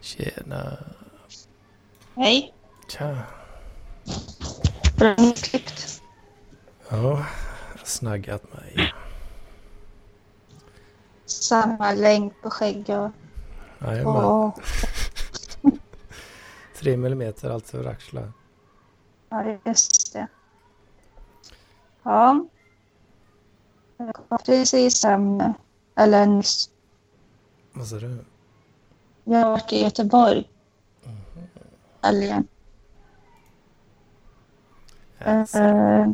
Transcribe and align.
Tjena. 0.00 0.78
Hej. 2.14 2.54
Tja. 2.88 3.16
Bra 4.98 5.14
nyklippt. 5.18 6.02
Ja, 6.88 7.26
snaggat 7.84 8.42
mig. 8.54 8.92
Samma 11.26 11.92
längd 11.92 12.32
på 12.42 12.50
skägg 12.50 12.90
och... 12.90 13.10
Jajamän. 13.78 14.24
och 14.24 14.60
Tre 16.76 16.96
millimeter 16.96 17.50
alltså 17.50 17.76
över 17.76 17.90
axlar. 17.90 18.32
ja, 19.28 19.58
just 19.64 20.12
det. 20.12 20.26
Ja. 22.02 22.44
Jag 24.06 24.14
kom 24.14 24.38
precis 24.46 25.04
hem 25.04 25.38
nu. 25.38 25.54
Eller 25.96 26.26
nyss. 26.26 26.70
Vad 27.72 27.86
sa 27.86 27.96
du? 27.96 28.24
Jag 29.24 29.38
har 29.38 29.50
varit 29.50 29.72
i 29.72 29.82
Göteborg. 29.82 30.48
Helgen. 32.02 32.46
Alltså, 35.24 35.58
Eh, 35.58 36.06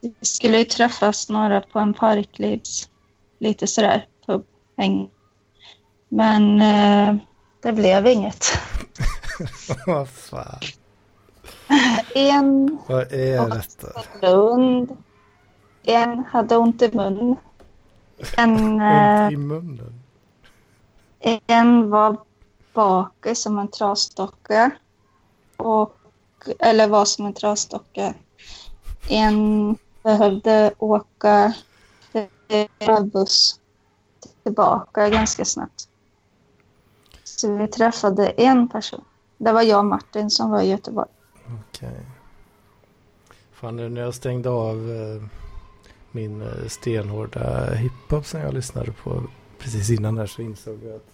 Vi 0.00 0.14
skulle 0.26 0.58
ju 0.58 0.64
träffas 0.64 1.28
några 1.28 1.60
på 1.60 1.78
en 1.78 1.94
parklivs. 1.94 2.88
Lite 3.38 3.66
sådär 3.66 4.06
pub. 4.26 4.44
häng. 4.76 5.10
Men 6.08 6.60
eh, 6.60 7.16
det 7.62 7.72
blev 7.72 8.06
inget. 8.06 8.44
Vad 9.86 10.08
fan. 10.08 10.60
En 12.14 12.78
Vad 12.88 13.12
är 13.12 13.48
detta? 13.50 13.88
Lund. 14.22 14.96
En 15.82 16.24
hade 16.24 16.56
ont 16.56 16.82
i 16.82 16.96
mun. 16.96 17.36
En, 18.36 18.56
Ont 18.74 18.82
eh, 18.82 19.32
i 19.32 19.36
munnen. 19.36 20.02
en 21.46 21.90
var 21.90 22.16
bakis 22.74 23.42
som 23.42 23.58
en 23.58 23.68
trasdocka. 23.68 24.70
Och, 25.56 25.96
eller 26.58 26.88
var 26.88 27.04
som 27.04 27.26
en 27.26 27.34
trasdocka. 27.34 28.14
En 29.08 29.76
behövde 30.02 30.72
åka 30.78 31.54
eh, 32.48 33.02
buss 33.04 33.60
tillbaka 34.42 35.08
ganska 35.08 35.44
snabbt. 35.44 35.88
Så 37.24 37.56
vi 37.56 37.68
träffade 37.68 38.28
en 38.28 38.68
person. 38.68 39.04
Det 39.38 39.52
var 39.52 39.62
jag 39.62 39.78
och 39.78 39.84
Martin 39.84 40.30
som 40.30 40.50
var 40.50 40.60
i 40.60 40.68
Göteborg. 40.68 41.08
Okej. 41.60 42.00
Fan 43.52 43.76
nu 43.76 43.88
när 43.88 44.00
jag 44.00 44.14
stängde 44.14 44.50
av 44.50 44.90
eh, 44.90 45.39
min 46.12 46.42
eh, 46.42 46.68
stenhårda 46.68 47.74
hiphop 47.74 48.26
som 48.26 48.40
jag 48.40 48.54
lyssnade 48.54 48.92
på 48.92 49.22
precis 49.58 49.90
innan 49.90 50.14
där 50.14 50.26
så 50.26 50.42
insåg 50.42 50.78
jag 50.84 50.96
att 50.96 51.10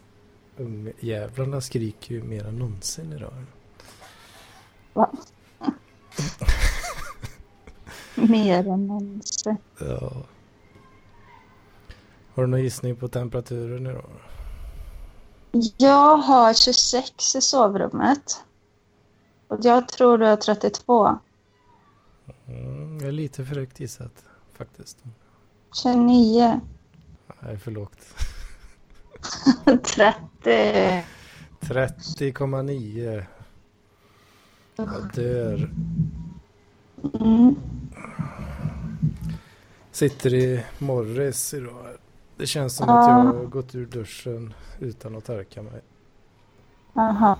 ungjävlarna 0.57 1.61
skriker 1.61 2.15
ju 2.15 2.23
mer 2.23 2.47
än 2.47 2.57
någonsin 2.57 3.13
idag. 3.13 3.33
Va? 4.93 5.11
Mer 8.15 8.69
än 8.69 8.87
någonsin. 8.87 9.57
Ja. 9.79 10.13
Har 12.35 12.43
du 12.43 12.47
någon 12.47 12.63
gissning 12.63 12.97
på 12.97 13.09
temperaturen 13.09 13.87
idag? 13.87 14.11
Jag 15.77 16.17
har 16.17 16.55
26 16.55 17.37
i 17.37 17.41
sovrummet. 17.41 18.45
Och 19.49 19.59
jag 19.63 19.89
tror 19.89 20.19
du 20.19 20.27
har 20.27 20.37
32. 20.37 21.19
Mm, 22.47 22.99
jag 22.99 23.09
är 23.09 23.13
lite 23.13 23.45
för 23.45 23.55
högt 23.55 23.81
gissat 23.81 24.25
faktiskt. 24.57 25.05
29. 25.83 26.61
Nej, 27.41 27.59
för 27.59 27.71
lågt. 27.71 28.15
30. 29.65 31.05
30,9. 31.61 33.25
Jag 34.77 35.11
dör. 35.15 35.71
Mm. 37.21 37.57
Sitter 39.93 40.35
i 40.35 40.65
Morris 40.79 41.55
idag. 41.55 41.87
Det 42.37 42.47
känns 42.47 42.77
som 42.77 42.89
att 42.89 43.09
jag 43.09 43.15
har 43.15 43.45
gått 43.45 43.75
ur 43.75 43.87
duschen 43.87 44.55
utan 44.79 45.17
att 45.17 45.25
torka 45.25 45.63
mig. 45.63 45.81
Aha. 46.95 47.39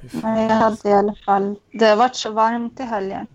Fy 0.00 0.08
fan. 0.08 0.20
Nej, 0.22 0.48
jag 0.48 0.54
hade 0.54 0.88
i 0.88 0.92
alla 0.92 1.14
fall... 1.14 1.56
Det 1.72 1.86
har 1.86 1.96
varit 1.96 2.16
så 2.16 2.30
varmt 2.30 2.80
i 2.80 2.82
helgen. 2.82 3.26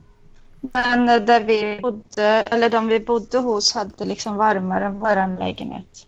Men 0.61 1.09
eh, 1.09 1.15
där 1.25 1.43
vi 1.43 1.79
bodde, 1.81 2.23
eller 2.23 2.69
de 2.69 2.87
vi 2.87 2.99
bodde 2.99 3.37
hos 3.37 3.73
hade 3.73 4.05
liksom 4.05 4.35
varmare 4.35 4.85
än 4.85 4.99
vår 4.99 5.39
lägenhet. 5.39 6.07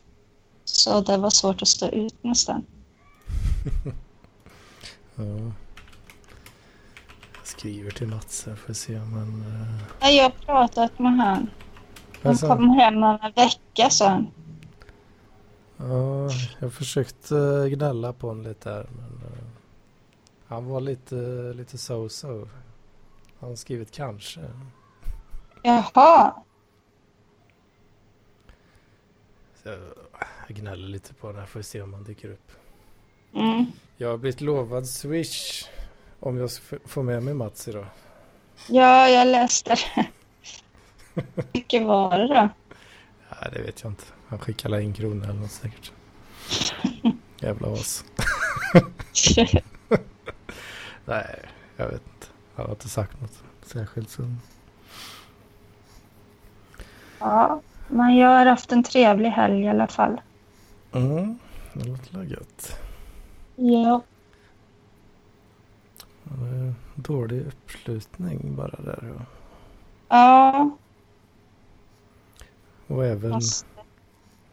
Så 0.65 1.01
det 1.01 1.17
var 1.17 1.29
svårt 1.29 1.61
att 1.61 1.67
stå 1.67 1.87
ut 1.89 2.23
nästan. 2.23 2.65
Ja. 5.15 5.23
Jag 7.37 7.47
skriver 7.47 7.91
till 7.91 8.07
Mats 8.07 8.45
här 8.45 8.55
för 8.55 8.71
att 8.71 8.77
se 8.77 8.95
om 8.99 9.13
han... 9.13 9.43
Uh... 9.47 9.81
Nej, 10.01 10.17
Jag 10.17 10.23
har 10.23 10.29
pratat 10.29 10.99
med 10.99 11.11
han. 11.17 11.49
Han 12.23 12.29
Alltså, 12.31 12.47
kommer 12.47 12.75
hem 12.81 13.03
om 13.03 13.17
en 13.21 13.31
vecka, 13.35 13.89
sa 13.89 14.09
han. 14.09 14.27
ja, 15.77 16.29
jag 16.59 16.73
försökte 16.73 17.69
gnälla 17.69 18.13
på 18.13 18.27
honom 18.27 18.43
lite 18.43 18.69
här 18.69 18.87
men 18.95 19.27
eh, 19.27 19.43
han 20.47 20.65
var 20.65 20.81
lite, 20.81 21.15
lite 21.55 21.77
so-so. 21.77 22.47
Han 23.39 23.49
har 23.49 23.55
skrivit 23.55 23.91
kanske. 23.91 24.41
Jaha. 25.63 26.33
Så 29.63 29.69
jag, 29.69 29.79
gnäller 30.47 30.87
lite 30.87 31.13
på 31.13 31.27
honom 31.27 31.39
här 31.39 31.47
för 31.47 31.59
att 31.59 31.65
se 31.65 31.81
om 31.81 31.93
han 31.93 32.03
dyker 32.03 32.29
upp. 32.29 32.51
Mm. 33.33 33.65
Jag 33.97 34.09
har 34.09 34.17
blivit 34.17 34.41
lovad 34.41 34.87
Swish 34.87 35.65
om 36.19 36.37
jag 36.37 36.49
får 36.85 37.03
med 37.03 37.23
mig 37.23 37.33
Mats 37.33 37.67
idag. 37.67 37.85
Ja, 38.67 39.09
jag 39.09 39.27
läste 39.27 39.75
det. 39.75 40.07
Hur 41.13 41.43
mycket 41.53 41.85
var 41.85 42.17
det 42.17 42.27
då? 42.27 42.49
Ja, 43.29 43.49
det 43.49 43.61
vet 43.61 43.83
jag 43.83 43.91
inte. 43.91 44.03
Han 44.27 44.39
skickar 44.39 44.71
en 44.71 44.93
krona 44.93 45.23
eller 45.23 45.33
något 45.33 45.51
säkert. 45.51 45.91
Jävla 47.39 47.67
as. 47.67 48.05
Nej, 51.05 51.39
jag 51.77 51.87
vet 51.87 52.01
inte. 52.07 52.18
Han 52.59 52.65
har 52.67 52.75
inte 52.75 52.89
sagt 52.89 53.21
något 53.21 53.43
särskilt. 53.61 54.09
Så. 54.09 54.23
Ja, 57.19 57.61
men 57.87 58.15
jag 58.17 58.29
har 58.29 58.45
haft 58.45 58.71
en 58.71 58.83
trevlig 58.83 59.29
helg 59.29 59.61
i 59.61 59.67
alla 59.69 59.87
fall. 59.87 60.21
Mm, 60.91 61.39
det 61.73 61.87
låter 61.87 62.23
gött. 62.23 62.79
Ja. 63.55 64.01
Dålig 66.95 67.45
uppslutning 67.47 68.55
bara 68.55 68.81
där. 68.83 69.13
ja. 69.17 69.25
Ja, 70.09 70.69
Och 72.87 73.05
även 73.05 73.31
fast, 73.31 73.65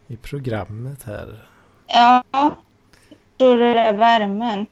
i 0.07 0.17
programmet 0.17 1.03
här. 1.03 1.49
ja. 1.87 2.25
Tror 3.39 3.57
du 3.57 3.75
det 3.75 3.81
är 3.81 3.93
värmen? 3.97 4.67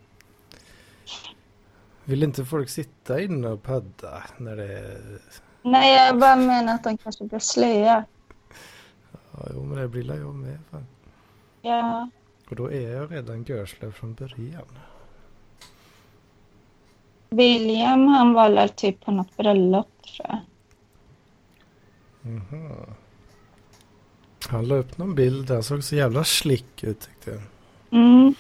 Vill 2.05 2.23
inte 2.23 2.45
folk 2.45 2.69
sitta 2.69 3.21
inne 3.21 3.49
och 3.49 3.63
padda 3.63 4.23
när 4.37 4.57
det 4.57 4.79
är... 4.79 5.21
Nej, 5.63 6.07
jag 6.07 6.19
bara 6.19 6.37
menar 6.37 6.75
att 6.75 6.85
de 6.85 6.99
kanske 6.99 7.25
blir 7.25 7.39
slöa. 7.39 8.05
Ja, 9.33 9.49
jo, 9.55 9.65
men 9.65 9.79
det 9.79 9.89
blir 9.89 10.15
jag 10.15 10.35
med. 10.35 10.59
Fan. 10.71 10.87
Ja, 11.63 12.11
Och 12.51 12.57
då 12.57 12.73
är 12.73 12.91
jag 12.91 13.13
redan 13.13 13.43
görslöv 13.45 13.93
från 13.93 14.15
början. 14.15 14.79
William 17.31 18.09
han 18.09 18.33
var 18.33 18.51
väl 18.51 18.69
typ 18.69 19.05
på 19.05 19.11
något 19.11 19.37
bröllop 19.37 19.89
tror 20.03 20.27
jag. 20.29 20.39
Mhm. 22.33 22.73
Han 24.49 24.69
la 24.69 24.75
upp 24.75 24.99
någon 24.99 25.15
bild. 25.15 25.47
Den 25.47 25.63
såg 25.63 25.85
så 25.85 25.97
jävla 25.97 26.25
slick 26.25 26.85
ut 26.85 27.01
tyckte 27.01 27.31
jag. 27.31 27.41
Mm, 27.91 28.35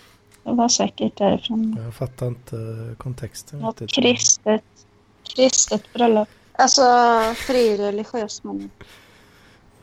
det 0.45 0.53
var 0.53 0.69
säkert 0.69 1.19
därifrån. 1.19 1.79
Jag 1.85 1.95
fattar 1.95 2.27
inte 2.27 2.57
kontexten 2.99 3.59
Något 3.59 3.81
riktigt. 3.81 4.05
kristet, 4.05 4.65
kristet 5.37 5.93
bröllop. 5.93 6.29
Alltså 6.53 6.83
frireligiöst 7.37 8.45
men 8.45 8.71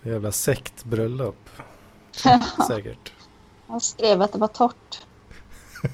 Jävla 0.04 0.31
sektbröllop. 0.31 1.50
Säkert. 2.68 3.13
han 3.68 3.81
skrev 3.81 4.22
att 4.22 4.31
det 4.34 4.40
var 4.40 4.48
torrt. 4.48 5.02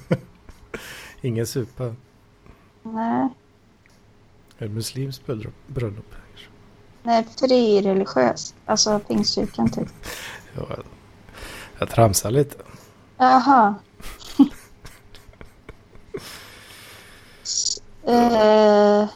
Ingen 1.21 1.47
supa. 1.47 1.95
Nej, 2.83 3.29
Är 4.57 4.67
det 4.67 4.69
muslimskt 4.69 5.25
bröllop? 5.67 6.05
nej 7.03 7.27
frireligiöst. 7.39 8.55
Alltså 8.65 8.99
pingstkyrkan 8.99 9.69
typ. 9.69 9.87
Ja, 10.55 10.67
jag 11.79 11.89
tramsar 11.89 12.31
lite. 12.31 12.55
Jaha. 13.17 13.75
Eh, 18.07 19.09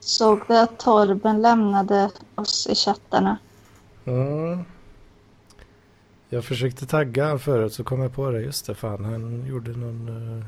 såg 0.00 0.40
du 0.48 0.58
att 0.58 0.78
Torben 0.78 1.42
lämnade 1.42 2.10
oss 2.34 2.66
i 2.66 2.74
chattarna? 2.74 3.38
Mm. 4.04 4.64
Jag 6.28 6.44
försökte 6.44 6.86
tagga 6.86 7.26
han 7.26 7.38
förut 7.38 7.72
så 7.72 7.84
kom 7.84 8.00
jag 8.00 8.14
på 8.14 8.30
det. 8.30 8.40
Just 8.40 8.66
det, 8.66 8.74
fan 8.74 9.04
han 9.04 9.46
gjorde 9.46 9.70
någon... 9.70 10.08
Uh, 10.08 10.44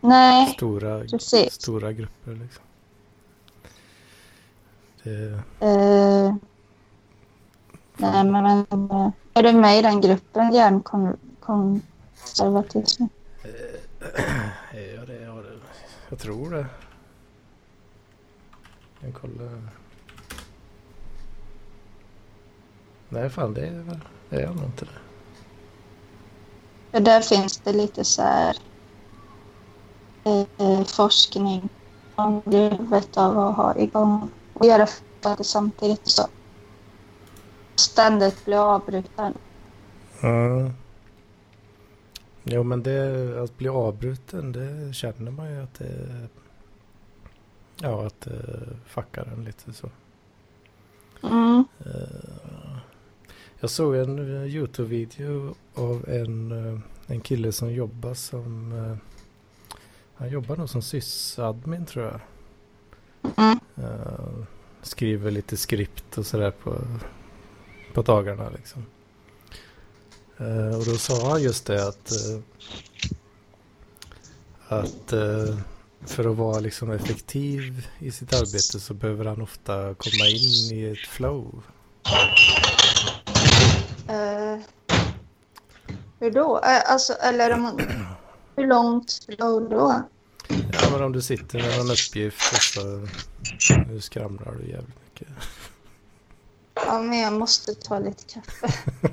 Nej, 0.00 0.46
stora, 0.46 1.00
precis. 1.00 1.52
stora 1.52 1.92
grupper. 1.92 2.32
Liksom. 2.32 2.64
Det, 5.02 5.42
Eh, 5.60 6.34
nej, 7.96 8.24
men 8.24 8.46
eh, 8.46 8.64
är 9.34 9.42
du 9.42 9.52
med 9.52 9.78
i 9.78 9.82
den 9.82 10.00
gruppen, 10.00 10.52
hjärnkonservatism? 10.52 13.02
ja, 14.72 15.04
det, 15.06 15.20
ja, 15.22 15.34
det, 15.34 15.58
jag 16.08 16.18
tror 16.18 16.50
det. 16.50 16.66
Jag 19.00 19.00
kan 19.00 19.12
kolla. 19.20 19.50
Nej, 23.12 23.30
fan 23.30 23.54
det 23.54 23.66
är, 23.66 24.00
det 24.28 24.42
är 24.42 24.46
nog 24.46 24.64
inte 24.64 24.84
det. 24.84 24.90
För 26.90 27.00
där 27.00 27.20
finns 27.20 27.58
det 27.58 27.72
lite 27.72 28.04
så 28.04 28.22
här 28.22 28.56
eh, 30.24 30.84
forskning 30.84 31.68
om 32.14 32.42
behovet 32.44 33.16
av 33.16 33.38
att 33.38 33.56
ha 33.56 33.76
igång 33.76 34.30
och 34.54 34.66
göra 34.66 34.86
saker 35.20 35.44
samtidigt 35.44 36.08
så 36.08 36.22
ständigt 37.76 38.44
bli 38.44 38.54
avbruten. 38.54 39.34
Mm. 40.22 40.72
Jo, 42.42 42.62
men 42.62 42.82
det, 42.82 43.42
att 43.42 43.58
bli 43.58 43.68
avbruten, 43.68 44.52
det 44.52 44.94
känner 44.94 45.30
man 45.30 45.50
ju 45.50 45.62
att 45.62 45.74
det... 45.74 46.28
Ja, 47.82 48.06
att 48.06 48.20
det 48.20 48.66
fuckar 48.86 49.26
en 49.26 49.44
lite 49.44 49.72
så. 49.72 49.90
Mm. 51.22 51.64
Eh, 51.78 52.78
Jag 53.60 53.70
såg 53.70 53.96
en 53.96 54.42
eh, 54.42 54.54
Youtube-video 54.54 55.54
av 55.74 56.08
en, 56.08 56.52
eh, 56.52 56.80
en 57.06 57.20
kille 57.20 57.52
som 57.52 57.72
jobbar 57.72 58.14
som... 58.14 58.72
eh, 58.72 58.96
Han 60.14 60.30
jobbar 60.30 60.56
nog 60.56 60.70
som 60.70 60.82
sysadmin 60.82 61.86
tror 61.86 62.04
jag. 62.04 62.20
Mm. 63.36 64.46
Skriver 64.82 65.30
lite 65.30 65.56
skript 65.56 66.18
och 66.18 66.26
sådär 66.26 66.50
på, 66.50 66.76
på 67.94 68.02
dagarna 68.02 68.50
liksom. 68.50 68.84
Och 70.78 70.84
då 70.84 70.96
sa 70.96 71.30
han 71.30 71.42
just 71.42 71.66
det 71.66 71.88
att... 71.88 72.12
Att 74.68 75.12
för 76.06 76.30
att 76.30 76.36
vara 76.36 76.60
liksom 76.60 76.90
effektiv 76.90 77.86
i 77.98 78.10
sitt 78.10 78.32
arbete 78.32 78.80
så 78.80 78.94
behöver 78.94 79.24
han 79.24 79.42
ofta 79.42 79.94
komma 79.94 80.26
in 80.28 80.78
i 80.78 80.84
ett 80.92 81.08
flow. 81.08 81.62
Eh, 84.10 84.58
hur 86.18 86.30
då? 86.30 86.56
Eh, 86.58 86.92
alltså, 86.92 87.12
eller 87.12 87.52
om, 87.52 87.80
hur 88.56 88.66
långt 88.66 89.24
flow 89.26 89.68
då? 89.70 90.02
Ja 90.48 90.90
men 90.92 91.02
om 91.02 91.12
du 91.12 91.22
sitter 91.22 91.58
med 91.58 91.78
någon 91.78 91.90
uppgift 91.90 92.52
och 92.52 92.62
så 92.62 93.06
nu 93.88 94.00
skramlar 94.00 94.52
du 94.60 94.68
jävligt 94.70 94.96
mycket. 95.04 95.28
Ja, 96.74 96.98
men 97.02 97.18
jag 97.18 97.32
måste 97.32 97.74
ta 97.74 97.98
lite 97.98 98.24
kaffe. 98.34 98.68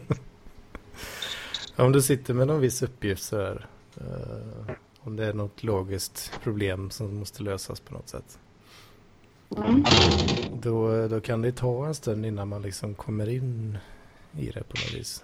Om 1.75 1.91
du 1.91 2.01
sitter 2.01 2.33
med 2.33 2.47
någon 2.47 2.59
viss 2.61 2.81
uppgift 2.81 3.23
så 3.23 3.37
här. 3.37 3.67
eh, 3.97 4.73
om 4.99 5.15
det 5.15 5.25
är 5.25 5.33
något 5.33 5.63
logiskt 5.63 6.31
problem 6.43 6.89
som 6.91 7.15
måste 7.15 7.43
lösas 7.43 7.79
på 7.79 7.93
något 7.93 8.09
sätt. 8.09 8.39
Mm. 9.57 9.85
Då, 10.61 11.07
då 11.07 11.21
kan 11.21 11.41
det 11.41 11.51
ta 11.51 11.85
en 11.87 11.95
stund 11.95 12.25
innan 12.25 12.47
man 12.47 12.61
liksom 12.61 12.95
kommer 12.95 13.29
in 13.29 13.77
i 14.37 14.45
det 14.51 14.63
på 14.63 14.75
något 14.77 14.93
vis. 14.93 15.23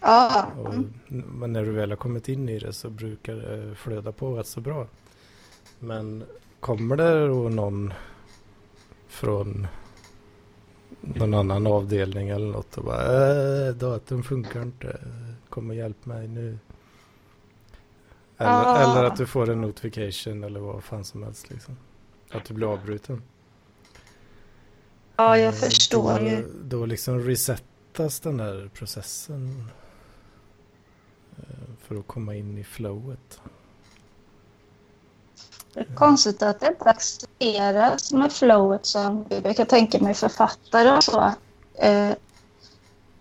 Ja, 0.00 0.46
Och. 0.58 0.74
Men 1.08 1.52
när 1.52 1.64
du 1.64 1.70
väl 1.72 1.90
har 1.90 1.96
kommit 1.96 2.28
in 2.28 2.48
i 2.48 2.58
det 2.58 2.72
så 2.72 2.90
brukar 2.90 3.34
det 3.34 3.74
flöda 3.74 4.12
på 4.12 4.38
rätt 4.38 4.46
så 4.46 4.60
bra. 4.60 4.86
Men 5.78 6.24
kommer 6.60 6.96
det 6.96 7.26
då 7.26 7.48
någon 7.48 7.92
från 9.08 9.66
någon 11.00 11.34
annan 11.34 11.66
avdelning 11.66 12.28
eller 12.28 12.46
något 12.46 12.78
och 12.78 12.84
bara 12.84 13.66
äh, 13.68 13.74
datorn 13.74 14.22
funkar 14.22 14.62
inte. 14.62 15.00
Kom 15.48 15.70
och 15.70 15.76
hjälp 15.76 16.06
mig 16.06 16.28
nu. 16.28 16.58
Eller, 18.38 18.50
Ah. 18.64 18.78
eller 18.92 19.04
att 19.04 19.16
du 19.16 19.26
får 19.26 19.50
en 19.50 19.60
notification 19.60 20.44
eller 20.44 20.60
vad 20.60 20.84
fan 20.84 21.04
som 21.04 21.22
helst 21.22 21.50
liksom. 21.50 21.76
Att 22.30 22.44
du 22.44 22.54
blir 22.54 22.72
avbruten. 22.72 23.22
ja 25.16 25.36
Eh, 25.36 25.42
jag 25.42 25.58
förstår 25.58 26.18
då, 26.20 26.26
ju. 26.26 26.44
Då 26.64 26.86
liksom 26.86 27.20
resettas 27.92 28.20
den 28.20 28.36
där 28.36 28.70
processen. 28.74 29.68
eh, 31.38 31.74
För 31.78 31.98
att 31.98 32.06
komma 32.06 32.34
in 32.34 32.58
i 32.58 32.64
flowet. 32.64 33.40
Det 35.74 35.80
är 35.80 35.94
konstigt 35.94 36.42
att 36.42 36.60
det 36.60 36.66
inte 36.68 36.84
accepteras 36.84 38.12
med 38.12 38.32
flowet 38.32 38.86
som 38.86 39.24
jag 39.28 39.56
kan 39.56 39.66
tänka 39.66 39.98
mig 40.00 40.14
författare 40.14 40.90
och 40.96 41.04
så. 41.04 41.32
Eh, 41.74 42.12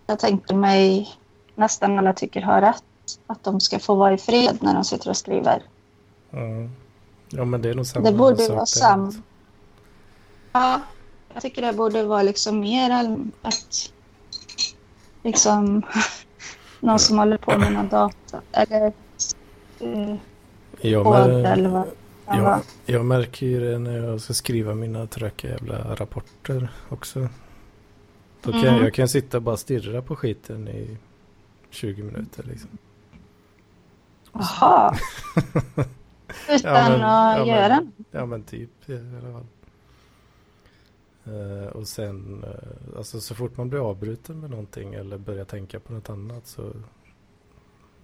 jag 0.08 0.20
tänker 0.20 0.56
mig 0.56 1.10
nästan 1.56 2.00
alla 2.00 2.14
tycker 2.14 2.42
har 2.42 2.62
rätt. 2.62 2.84
Att 3.28 3.44
de 3.44 3.60
ska 3.60 3.80
få 3.80 3.96
vara 3.96 4.14
i 4.14 4.18
fred 4.18 4.58
när 4.62 4.74
de 4.74 4.84
sitter 4.84 5.10
och 5.10 5.18
skriver. 5.18 5.64
Ja, 6.32 6.40
ja 7.30 7.46
men 7.46 7.62
det 7.62 7.70
är 7.70 7.76
nog 7.76 7.86
samma 7.86 8.12
Det 8.12 8.18
borde 8.18 8.48
vara 8.50 8.66
samma. 8.66 9.14
Ja, 10.54 10.82
jag 11.34 11.42
tycker 11.42 11.62
det 11.62 11.74
borde 11.74 12.04
vara 12.04 12.24
liksom 12.24 12.60
mer 12.60 12.92
att 13.42 13.92
liksom 15.24 15.82
någon 16.80 17.00
som 17.00 17.18
håller 17.18 17.38
på 17.38 17.58
med 17.58 17.74
någon 17.74 17.88
data 17.90 18.42
eller 18.52 18.94
eh, 19.80 20.16
Ja, 20.82 21.04
kod 21.04 21.14
men, 21.14 21.46
eller 21.46 21.70
vad 21.70 21.88
jag, 22.26 22.60
jag 22.86 23.06
märker 23.06 23.46
ju 23.46 23.60
det 23.72 23.80
när 23.80 23.98
jag 23.98 24.22
ska 24.22 24.34
skriva 24.34 24.74
mina 24.76 25.08
tråkiga 25.08 25.52
jävla 25.52 25.96
rapporter 25.96 26.72
också. 26.90 27.28
Då 28.42 28.52
kan 28.52 28.62
Mm. 28.62 28.76
jag, 28.76 28.84
jag 28.86 28.94
kan 28.94 29.08
sitta 29.08 29.38
och 29.38 29.44
bara 29.44 29.58
stirra 29.58 30.02
på 30.02 30.16
skiten 30.16 30.68
i 30.68 30.98
20 31.70 32.04
minuter 32.04 32.44
liksom. 32.44 32.70
Jaha. 34.34 34.96
Utan 36.50 36.76
Ja, 36.76 36.90
men- 36.90 37.02
att 37.04 37.38
ja, 37.38 37.38
men- 37.38 37.48
göra 37.48 37.80
Ja 38.12 38.26
men 38.26 38.44
typ 38.44 38.90
i 38.90 38.94
alla 38.94 39.34
fall. 39.34 39.46
Eh, 41.26 41.68
och 41.68 41.88
sen, 41.88 42.44
eh, 42.44 42.98
alltså 42.98 43.22
så 43.22 43.36
fort 43.36 43.58
man 43.58 43.70
blir 43.70 43.90
avbruten 43.90 44.40
med 44.40 44.50
någonting 44.50 44.94
eller 44.94 45.18
börjar 45.18 45.46
tänka 45.46 45.80
på 45.80 45.94
något 45.94 46.10
annat 46.10 46.48
så 46.48 46.74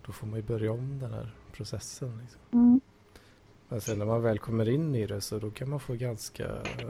då 0.06 0.12
får 0.12 0.28
man 0.28 0.36
ju 0.36 0.44
börja 0.44 0.72
om 0.72 1.00
den 1.00 1.14
här 1.14 1.36
processen. 1.52 2.20
Liksom. 2.22 2.42
mm. 2.52 2.82
Men 3.70 3.82
sen 3.82 4.00
när 4.00 4.06
man 4.06 4.22
väl 4.22 4.40
kommer 4.40 4.70
in 4.70 4.96
i 4.96 5.06
det 5.06 5.22
så 5.22 5.40
då 5.40 5.52
kan 5.52 5.70
man 5.70 5.80
få 5.80 5.94
ganska 5.94 6.48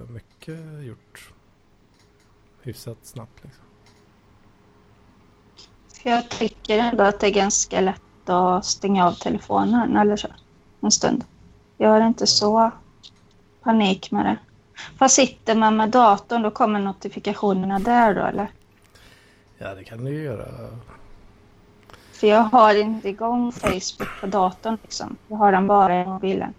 mycket 0.09 0.83
gjort 0.83 1.33
hyfsat 2.61 2.97
snabbt. 3.01 3.43
Liksom. 3.43 3.63
Jag 6.03 6.29
tycker 6.29 6.77
ändå 6.77 7.03
att 7.03 7.19
det 7.19 7.27
är 7.27 7.31
ganska 7.31 7.81
lätt 7.81 8.29
att 8.29 8.65
stänga 8.65 9.07
av 9.07 9.11
telefonen 9.11 9.97
eller 9.97 10.15
så. 10.15 10.27
En 10.81 10.91
stund. 10.91 11.23
Jag 11.77 11.89
har 11.89 12.07
inte 12.07 12.27
så 12.27 12.71
panik 13.61 14.11
med 14.11 14.25
det. 14.25 14.37
Fast 14.97 15.15
sitter 15.15 15.55
man 15.55 15.77
med 15.77 15.89
datorn 15.89 16.41
då 16.41 16.51
kommer 16.51 16.79
notifikationerna 16.79 17.79
där 17.79 18.15
då 18.15 18.21
eller? 18.21 18.47
Ja 19.57 19.75
det 19.75 19.83
kan 19.83 20.05
du 20.05 20.23
göra. 20.23 20.47
För 22.11 22.27
jag 22.27 22.43
har 22.43 22.75
inte 22.75 23.09
igång 23.09 23.51
Facebook 23.51 24.09
på 24.21 24.27
datorn 24.27 24.77
liksom. 24.81 25.17
Jag 25.27 25.37
har 25.37 25.51
den 25.51 25.67
bara 25.67 26.01
i 26.01 26.05
mobilen. 26.05 26.53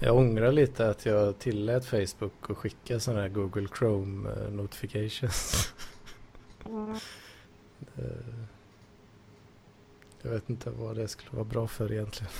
Jag 0.00 0.16
ångrar 0.16 0.52
lite 0.52 0.88
att 0.90 1.06
jag 1.06 1.38
tillät 1.38 1.86
Facebook 1.86 2.50
att 2.50 2.56
skicka 2.56 3.00
sådana 3.00 3.22
här 3.22 3.28
Google 3.28 3.68
Chrome 3.78 4.30
eh, 4.30 4.52
notifications. 4.52 5.68
Mm. 6.66 6.96
Jag 10.22 10.30
vet 10.30 10.50
inte 10.50 10.70
vad 10.70 10.96
det 10.96 11.08
skulle 11.08 11.30
vara 11.30 11.44
bra 11.44 11.66
för 11.66 11.92
egentligen. 11.92 12.32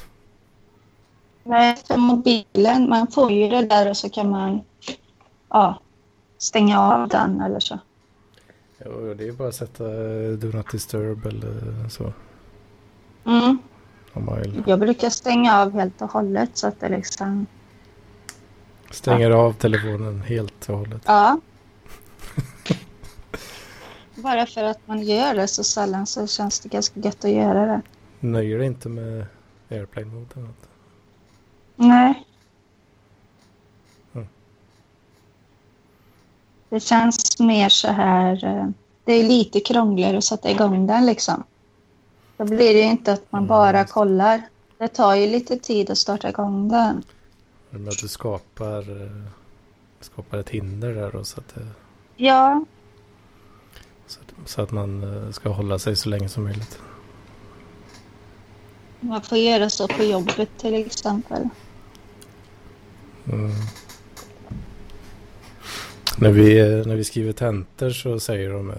Nej, 1.42 1.76
för 1.76 1.96
mobilen, 1.96 2.88
man 2.88 3.06
får 3.06 3.32
ju 3.32 3.48
det 3.48 3.66
där 3.66 3.90
och 3.90 3.96
så 3.96 4.10
kan 4.10 4.30
man 4.30 4.60
ja, 5.52 5.80
stänga 6.38 6.80
av 6.80 7.08
den 7.08 7.40
eller 7.40 7.60
så. 7.60 7.78
Jo, 8.84 9.14
det 9.14 9.28
är 9.28 9.32
bara 9.32 9.48
att 9.48 9.54
sätta 9.54 9.84
eh, 9.84 10.30
Do 10.32 10.56
Not 10.56 10.70
Disturb 10.70 11.26
eller 11.26 11.88
så. 11.88 12.12
Mm. 13.24 13.58
Om 14.12 14.24
man 14.24 14.40
vill. 14.42 14.62
Jag 14.66 14.80
brukar 14.80 15.10
stänga 15.10 15.60
av 15.60 15.72
helt 15.72 16.02
och 16.02 16.10
hållet 16.10 16.50
så 16.56 16.66
att 16.66 16.80
det 16.80 16.88
liksom... 16.88 17.46
Stänger 18.90 19.30
av 19.30 19.52
telefonen 19.52 20.22
helt 20.22 20.68
och 20.68 20.78
hållet. 20.78 21.02
Ja. 21.06 21.40
Bara 24.14 24.46
för 24.46 24.64
att 24.64 24.78
man 24.86 25.02
gör 25.02 25.34
det 25.34 25.48
så 25.48 25.64
sällan 25.64 26.06
så 26.06 26.26
känns 26.26 26.60
det 26.60 26.68
ganska 26.68 27.00
gött 27.00 27.24
att 27.24 27.30
göra 27.30 27.66
det. 27.66 27.80
Nöjer 28.20 28.58
dig 28.58 28.66
inte 28.66 28.88
med 28.88 29.26
airplane 29.70 30.06
mode 30.06 30.26
eller 30.34 30.46
något? 30.46 30.68
Nej. 31.76 32.24
Det 36.72 36.80
känns 36.80 37.38
mer 37.40 37.68
så 37.68 37.88
här... 37.88 38.44
eh, 38.44 38.68
Det 39.04 39.12
är 39.12 39.22
lite 39.28 39.60
krångligare 39.60 40.18
att 40.18 40.24
sätta 40.24 40.50
igång 40.50 40.86
den 40.86 41.06
liksom. 41.06 41.42
Då 42.36 42.44
blir 42.44 42.74
det 42.74 42.80
ju 42.80 42.86
inte 42.90 43.12
att 43.12 43.32
man 43.32 43.38
Mm, 43.42 43.48
bara 43.48 43.84
kollar. 43.84 44.42
Det 44.78 44.88
tar 44.88 45.14
ju 45.14 45.26
lite 45.26 45.56
tid 45.58 45.90
att 45.90 45.98
starta 45.98 46.28
igång 46.28 46.68
den. 46.68 47.02
Med 47.70 47.88
att 47.88 47.98
du 47.98 48.08
skapar, 48.08 49.02
eh, 49.02 49.22
skapar 50.00 50.38
ett 50.38 50.48
hinder 50.48 50.94
där 50.94 51.12
då, 51.12 51.24
så 51.24 51.40
att, 51.40 51.54
det, 51.54 51.66
Ja, 52.16 52.64
så 54.06 54.20
att, 54.20 54.48
så 54.48 54.62
att 54.62 54.70
man 54.70 55.24
eh, 55.26 55.30
ska 55.32 55.48
hålla 55.48 55.78
sig 55.78 55.96
så 55.96 56.08
länge 56.08 56.28
som 56.28 56.44
möjligt. 56.44 56.78
man 59.00 59.22
får 59.22 59.38
göra 59.38 59.70
så 59.70 59.88
på 59.88 60.02
jobbet 60.04 60.48
till 60.58 60.74
exempel. 60.74 61.48
Mm. 63.32 63.50
När, 66.18 66.30
vi, 66.30 66.54
när 66.86 66.96
vi 66.96 67.04
skriver 67.04 67.32
tentor 67.32 67.90
så 67.90 68.20
säger 68.20 68.50
de 68.50 68.70
eh, 68.70 68.76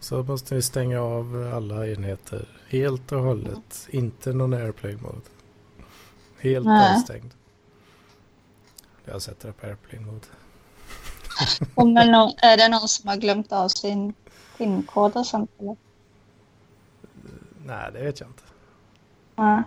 så 0.00 0.22
måste 0.22 0.54
vi 0.54 0.62
stänga 0.62 1.00
av 1.02 1.52
alla 1.54 1.86
enheter 1.88 2.48
helt 2.68 3.12
och 3.12 3.20
hållet. 3.22 3.88
Inte 3.90 4.32
någon 4.32 4.54
airplane 4.54 4.96
mode. 4.96 5.20
Helt 6.40 6.66
Nej. 6.66 6.96
avstängd. 6.96 7.30
Jag 9.04 9.22
sätter 9.22 9.48
upp 9.48 9.64
airplane 9.64 10.06
mode. 10.06 10.26
Om 11.74 11.94
det 11.94 12.04
nå- 12.10 12.34
är 12.42 12.56
det 12.56 12.68
någon 12.68 12.88
som 12.88 13.08
har 13.08 13.16
glömt 13.16 13.52
av 13.52 13.68
sin 13.68 14.14
pinkod 14.58 15.16
och 15.16 15.26
sånt? 15.26 15.50
Eller? 15.58 15.76
Nej, 17.66 17.90
det 17.92 18.02
vet 18.02 18.20
jag 18.20 18.28
inte. 18.28 18.42
Ja. 19.36 19.62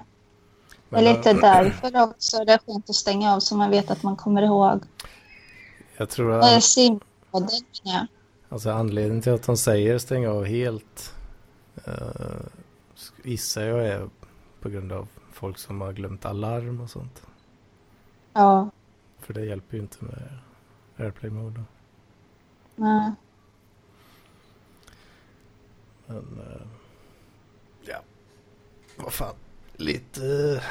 Det 0.90 0.98
är 0.98 1.14
lite 1.16 1.30
eh, 1.32 1.38
därför 1.42 2.02
också 2.02 2.46
det 2.46 2.54
är 2.54 2.60
skönt 2.66 2.90
att 2.90 2.96
stänga 2.96 3.34
av 3.36 3.40
så 3.40 3.58
man 3.58 3.70
vet 3.70 3.92
att 3.92 4.04
man 4.04 4.16
kommer 4.16 4.42
ihåg. 4.42 4.84
Jag 5.98 6.10
tror 6.10 6.32
Äh, 6.32 6.58
att 6.58 6.64
Simkoden 6.64 7.50
alltså, 8.50 8.70
anledningen 8.72 9.22
till 9.22 9.34
att 9.34 9.44
de 9.44 9.58
säger 9.58 9.98
stänga 9.98 10.32
av 10.32 10.46
helt 10.46 11.14
uh, 11.88 12.46
gissar 13.24 13.62
jag 13.62 13.88
är 13.88 14.10
på 14.62 14.70
grund 14.70 14.92
av 14.92 15.08
folk 15.32 15.58
som 15.58 15.82
har 15.82 15.94
glömt 15.94 16.26
alarm 16.26 16.82
och 16.82 16.90
sånt. 16.90 17.22
Ja. 18.34 18.70
För 19.20 19.34
det 19.34 19.46
hjälper 19.46 19.78
ju 19.78 19.84
inte 19.84 20.06
med 20.06 20.38
airplane 20.98 21.34
mode. 21.34 21.64
Nej. 22.76 23.12
Men 26.08 26.40
eh, 26.40 26.68
ja, 27.86 28.02
vad 28.98 29.14
fan. 29.14 29.36
Lite, 29.78 30.64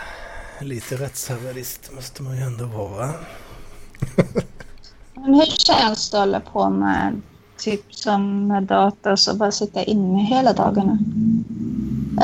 lite 0.60 0.96
rättshaverist 0.96 1.92
måste 1.94 2.22
man 2.22 2.36
ju 2.36 2.42
ändå 2.42 2.66
vara 2.66 2.88
va? 2.88 3.14
Men 5.14 5.34
hur 5.34 5.46
känns 5.46 6.10
det 6.10 6.16
att 6.16 6.26
hålla 6.26 6.40
på 6.40 6.70
med 6.70 7.20
typ 7.56 7.94
som 7.94 8.46
med 8.46 8.62
data 8.62 9.12
och 9.12 9.18
så 9.18 9.34
bara 9.34 9.52
sitta 9.52 9.82
inne 9.82 10.22
hela 10.22 10.52
dagarna? 10.52 10.98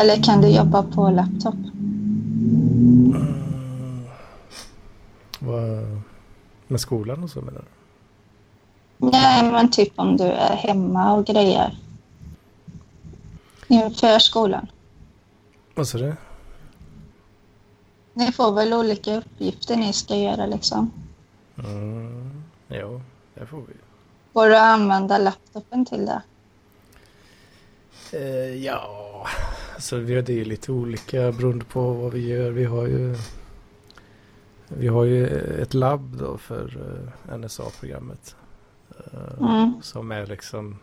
Eller 0.00 0.22
kan 0.22 0.40
du 0.40 0.48
jobba 0.48 0.82
på 0.82 1.10
laptop? 1.10 1.54
Mm. 1.54 3.24
Vad, 5.38 6.00
med 6.66 6.80
skolan 6.80 7.24
och 7.24 7.30
så 7.30 7.40
menar 7.40 7.60
du? 7.60 7.66
Nej, 9.06 9.52
men 9.52 9.70
typ 9.70 9.92
om 9.96 10.16
du 10.16 10.24
är 10.24 10.56
hemma 10.56 11.12
och 11.12 11.26
grejer. 11.26 11.78
Inför 13.68 14.18
skolan. 14.18 14.66
Vad 15.74 15.88
sa 15.88 15.98
du? 15.98 16.16
Ni 18.14 18.32
får 18.32 18.52
väl 18.52 18.74
olika 18.74 19.16
uppgifter 19.16 19.76
ni 19.76 19.92
ska 19.92 20.16
göra 20.16 20.46
liksom. 20.46 20.90
Mm, 21.58 22.39
jo, 22.70 23.00
det 23.34 23.46
får 23.46 23.60
vi. 23.60 23.74
Får 24.32 24.48
du 24.48 24.56
använda 24.56 25.18
laptopen 25.18 25.86
till 25.86 26.06
det? 26.06 26.22
Eh, 28.12 28.64
ja, 28.64 29.26
alltså 29.74 29.98
det 30.00 30.28
är 30.40 30.44
lite 30.44 30.72
olika 30.72 31.32
beroende 31.32 31.64
på 31.64 31.92
vad 31.92 32.12
vi 32.12 32.28
gör. 32.28 32.50
Vi 32.50 32.64
har 32.64 32.86
ju 32.86 33.16
vi 34.68 34.88
har 34.88 35.04
ju 35.04 35.26
ett 35.62 35.74
labb 35.74 36.16
då 36.16 36.38
för 36.38 36.76
eh, 37.28 37.36
NSA-programmet. 37.38 38.36
Eh, 38.98 39.40
Mm. 39.40 39.82
Som 39.82 40.12
är 40.12 40.26
liksom 40.26 40.78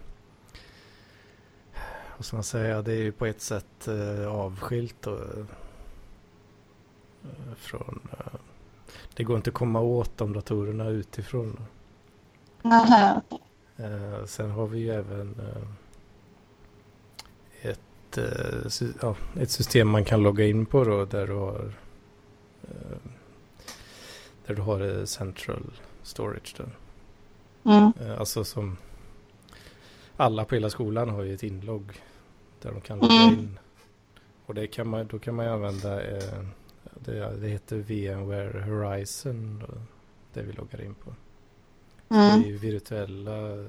vad 2.18 2.26
ska 2.26 2.36
man 2.36 2.44
säga, 2.44 2.82
det 2.82 2.92
är 2.92 3.02
ju 3.04 3.12
på 3.12 3.26
ett 3.26 3.42
sätt 3.42 3.88
eh, 3.88 4.28
avskilt 4.28 4.96
då, 5.02 5.20
från 7.56 8.00
det 9.16 9.24
går 9.24 9.38
inte 9.38 9.50
att 9.50 9.54
komma 9.54 9.80
åt 9.82 10.18
de 10.18 10.34
datorerna 10.34 10.90
utifrån. 10.90 11.60
Nähä, 11.60 11.77
Eh, 13.78 14.26
sen 14.26 14.52
har 14.52 14.68
vi 14.68 14.80
ju 14.80 14.90
även 14.90 15.36
eh, 15.40 15.68
ett, 17.70 18.18
eh, 18.18 18.68
sy- 18.70 18.94
ja, 19.02 19.16
ett 19.40 19.52
system 19.52 19.90
man 19.90 20.06
kan 20.06 20.24
logga 20.24 20.46
in 20.46 20.66
på 20.66 20.84
då 20.84 21.06
där 21.06 21.28
du 21.28 21.34
har 21.34 21.72
där 24.46 24.56
du 24.56 24.62
har 24.62 25.06
central 25.06 25.64
storage. 26.04 26.56
Då. 26.58 26.64
Mm. 27.72 27.92
Alltså 28.20 28.44
som 28.44 28.78
alla 30.18 30.46
på 30.46 30.56
hela 30.56 30.70
skolan 30.70 31.10
har 31.10 31.24
ju 31.24 31.34
ett 31.34 31.44
inlogg 31.44 32.02
där 32.62 32.72
de 32.72 32.82
kan 32.82 33.00
logga 33.00 33.14
Mm. 33.14 33.34
in. 33.40 33.60
Och 34.46 34.54
det 34.54 34.68
kan 34.68 34.88
man, 34.88 35.08
då 35.08 35.20
kan 35.20 35.36
man 35.36 35.46
ju 35.46 35.52
använda 35.52 35.96
det, 36.96 37.38
det 37.42 37.48
heter 37.48 37.76
VMware 37.78 38.62
Horizon 38.64 39.64
då, 39.68 39.74
det 40.34 40.42
vi 40.42 40.52
loggar 40.54 40.82
in 40.82 40.94
på. 40.96 41.14
Det 42.08 42.16
Mm. 42.16 42.42
är 42.42 42.46
ju 42.48 42.58
virtuella 42.58 43.66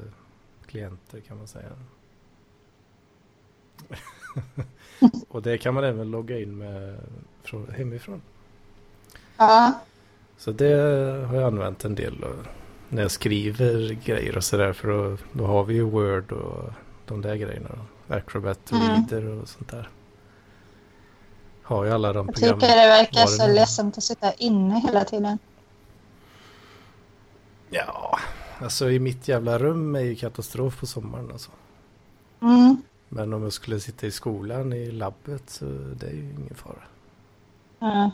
klienter 0.66 1.20
kan 1.20 1.38
man 1.38 1.48
säga. 1.48 1.68
och 5.28 5.42
det 5.42 5.58
kan 5.58 5.74
man 5.74 5.84
även 5.84 6.10
logga 6.10 6.38
in 6.40 6.58
med 6.58 6.98
från, 7.42 7.70
hemifrån. 7.76 8.22
Ja. 9.36 9.72
Så 10.36 10.52
det 10.52 10.72
har 11.28 11.34
jag 11.34 11.44
använt 11.46 11.84
en 11.84 11.94
del 11.94 12.24
när 12.88 13.02
jag 13.02 13.10
skriver 13.10 13.92
grejer 14.04 14.36
och 14.36 14.44
sådär. 14.44 14.72
För 14.72 14.88
då, 14.88 15.16
då 15.32 15.46
har 15.46 15.64
vi 15.64 15.74
ju 15.74 15.82
Word 15.82 16.32
och 16.32 16.72
de 17.06 17.22
där 17.22 17.36
grejerna. 17.36 17.68
Då. 18.08 18.14
Acrobat 18.14 18.70
Mm. 18.72 18.88
Reader 18.88 19.24
och 19.28 19.48
sånt 19.48 19.68
där. 19.70 19.88
Har 21.62 21.84
ju 21.84 21.90
alla 21.90 22.12
de 22.12 22.26
Jag 22.26 22.34
programmen. 22.34 22.60
tycker 22.60 22.76
det 22.76 22.88
verkar 22.88 23.26
så 23.26 23.46
ledsamt 23.46 23.98
att 23.98 24.04
sitta 24.04 24.32
inne 24.32 24.80
hela 24.80 25.04
tiden. 25.04 25.38
Ja, 27.70 28.18
alltså 28.60 28.90
i 28.90 28.98
mitt 28.98 29.28
jävla 29.28 29.58
rum 29.58 29.94
är 29.94 30.00
ju 30.00 30.16
katastrof 30.16 30.80
på 30.80 30.86
sommaren 30.86 31.30
alltså. 31.32 31.50
Mm. 32.40 32.82
Men 33.08 33.32
om 33.32 33.42
jag 33.42 33.52
skulle 33.52 33.80
sitta 33.80 34.06
i 34.06 34.10
skolan 34.10 34.72
i 34.72 34.90
labbet 34.90 35.50
så 35.50 35.64
det 35.96 36.06
är 36.06 36.12
ju 36.12 36.30
ingen 36.30 36.54
fara. 36.54 36.82
Ja. 37.78 38.10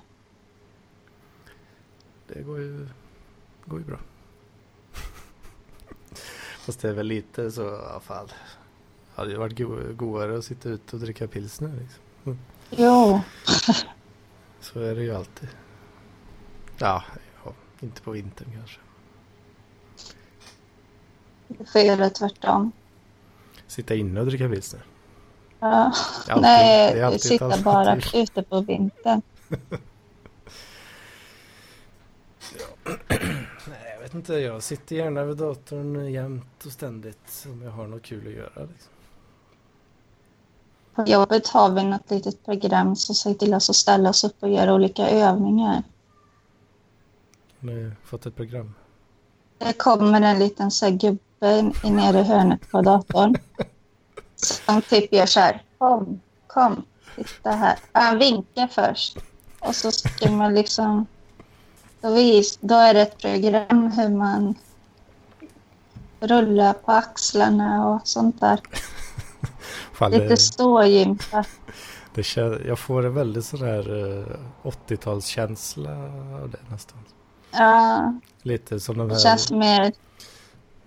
Det 2.28 2.42
går 2.42 2.58
ju, 2.60 2.88
går 3.64 3.78
ju 3.78 3.84
bra. 3.84 3.98
Fast 6.60 6.80
det 6.80 6.88
är 6.88 6.92
väl 6.92 7.06
lite 7.06 7.50
så, 7.52 7.62
ja 7.62 8.00
fan. 8.04 8.26
Det 8.26 8.34
hade 9.20 9.30
ju 9.30 9.36
varit 9.36 9.58
go- 9.58 9.92
godare 9.92 10.38
att 10.38 10.44
sitta 10.44 10.68
ute 10.68 10.96
och 10.96 11.02
dricka 11.02 11.28
pilsner 11.28 11.72
liksom. 11.80 12.38
Jo. 12.70 13.20
Så 14.60 14.80
är 14.80 14.94
det 14.94 15.02
ju 15.02 15.14
alltid. 15.14 15.48
Ja, 16.78 17.04
ja 17.44 17.52
inte 17.80 18.02
på 18.02 18.10
vintern 18.10 18.48
kanske. 18.56 18.80
Du 21.48 21.64
får 21.64 21.80
göra 21.80 22.10
tvärtom. 22.10 22.72
Sitta 23.66 23.94
inne 23.94 24.20
och 24.20 24.26
dricka 24.26 24.48
pilsner. 24.48 24.82
Ja. 25.60 25.92
Det 26.26 26.32
alltid- 26.32 26.42
Nej, 26.42 26.94
det 27.12 27.18
sitta 27.18 27.58
bara 27.62 27.96
ute 28.14 28.42
på 28.42 28.60
vintern. 28.60 29.22
Nej, 33.68 33.92
jag 33.94 34.00
vet 34.02 34.14
inte. 34.14 34.34
Jag 34.34 34.62
sitter 34.62 34.96
gärna 34.96 35.24
vid 35.24 35.36
datorn 35.36 36.12
jämt 36.12 36.64
och 36.66 36.72
ständigt 36.72 37.46
om 37.46 37.62
jag 37.62 37.70
har 37.70 37.86
något 37.86 38.02
kul 38.02 38.26
att 38.26 38.32
göra. 38.32 38.66
Liksom. 38.66 38.92
På 40.94 41.04
jobbet 41.06 41.48
har 41.48 41.70
vi 41.70 41.84
något 41.84 42.10
litet 42.10 42.44
program 42.44 42.96
som 42.96 43.14
ser 43.14 43.34
till 43.34 43.54
oss 43.54 43.70
att 43.70 43.76
ställa 43.76 44.08
oss 44.10 44.24
upp 44.24 44.42
och 44.42 44.48
göra 44.48 44.74
olika 44.74 45.08
övningar. 45.08 45.82
Har 47.60 47.68
ni 47.68 47.92
fått 48.04 48.26
ett 48.26 48.36
program? 48.36 48.74
Det 49.58 49.72
kommer 49.72 50.20
en 50.20 50.38
liten 50.38 50.70
så 50.70 50.84
här, 50.86 50.92
gubbe 50.92 51.18
i 51.84 51.90
nere 51.90 52.18
hörnet 52.22 52.70
på 52.70 52.82
datorn. 52.82 53.34
Som 54.36 54.82
typ 54.82 55.12
gör 55.12 55.26
så 55.26 55.40
här. 55.40 55.62
Kom, 55.78 56.20
kom, 56.46 56.82
titta 57.16 57.50
här. 57.50 57.78
Han 57.92 58.18
vinkar 58.18 58.66
först. 58.66 59.16
Och 59.60 59.76
så 59.76 59.90
ska 59.92 60.30
man 60.30 60.54
liksom... 60.54 61.06
Då, 62.00 62.14
vis, 62.14 62.58
då 62.60 62.74
är 62.74 62.94
det 62.94 63.00
ett 63.02 63.18
program 63.18 63.92
hur 63.92 64.08
man 64.08 64.54
rullar 66.20 66.72
på 66.72 66.92
axlarna 66.92 67.88
och 67.88 68.08
sånt 68.08 68.40
där. 68.40 68.60
Fan, 69.92 70.10
Lite 70.10 70.24
det, 70.24 70.36
stågympa. 70.36 71.44
det 72.14 72.22
kän- 72.22 72.66
jag 72.66 72.78
får 72.78 73.06
en 73.06 73.14
väldigt 73.14 73.60
här 73.60 74.18
eh, 74.18 74.36
80-talskänsla 74.62 75.90
av 76.42 76.50
det 76.50 76.58
nästan. 76.70 76.98
Ja, 77.50 78.14
Lite 78.42 78.80
som 78.80 78.98
de 78.98 79.08
det 79.08 79.14
här... 79.14 79.20
känns 79.20 79.50
mer 79.50 79.92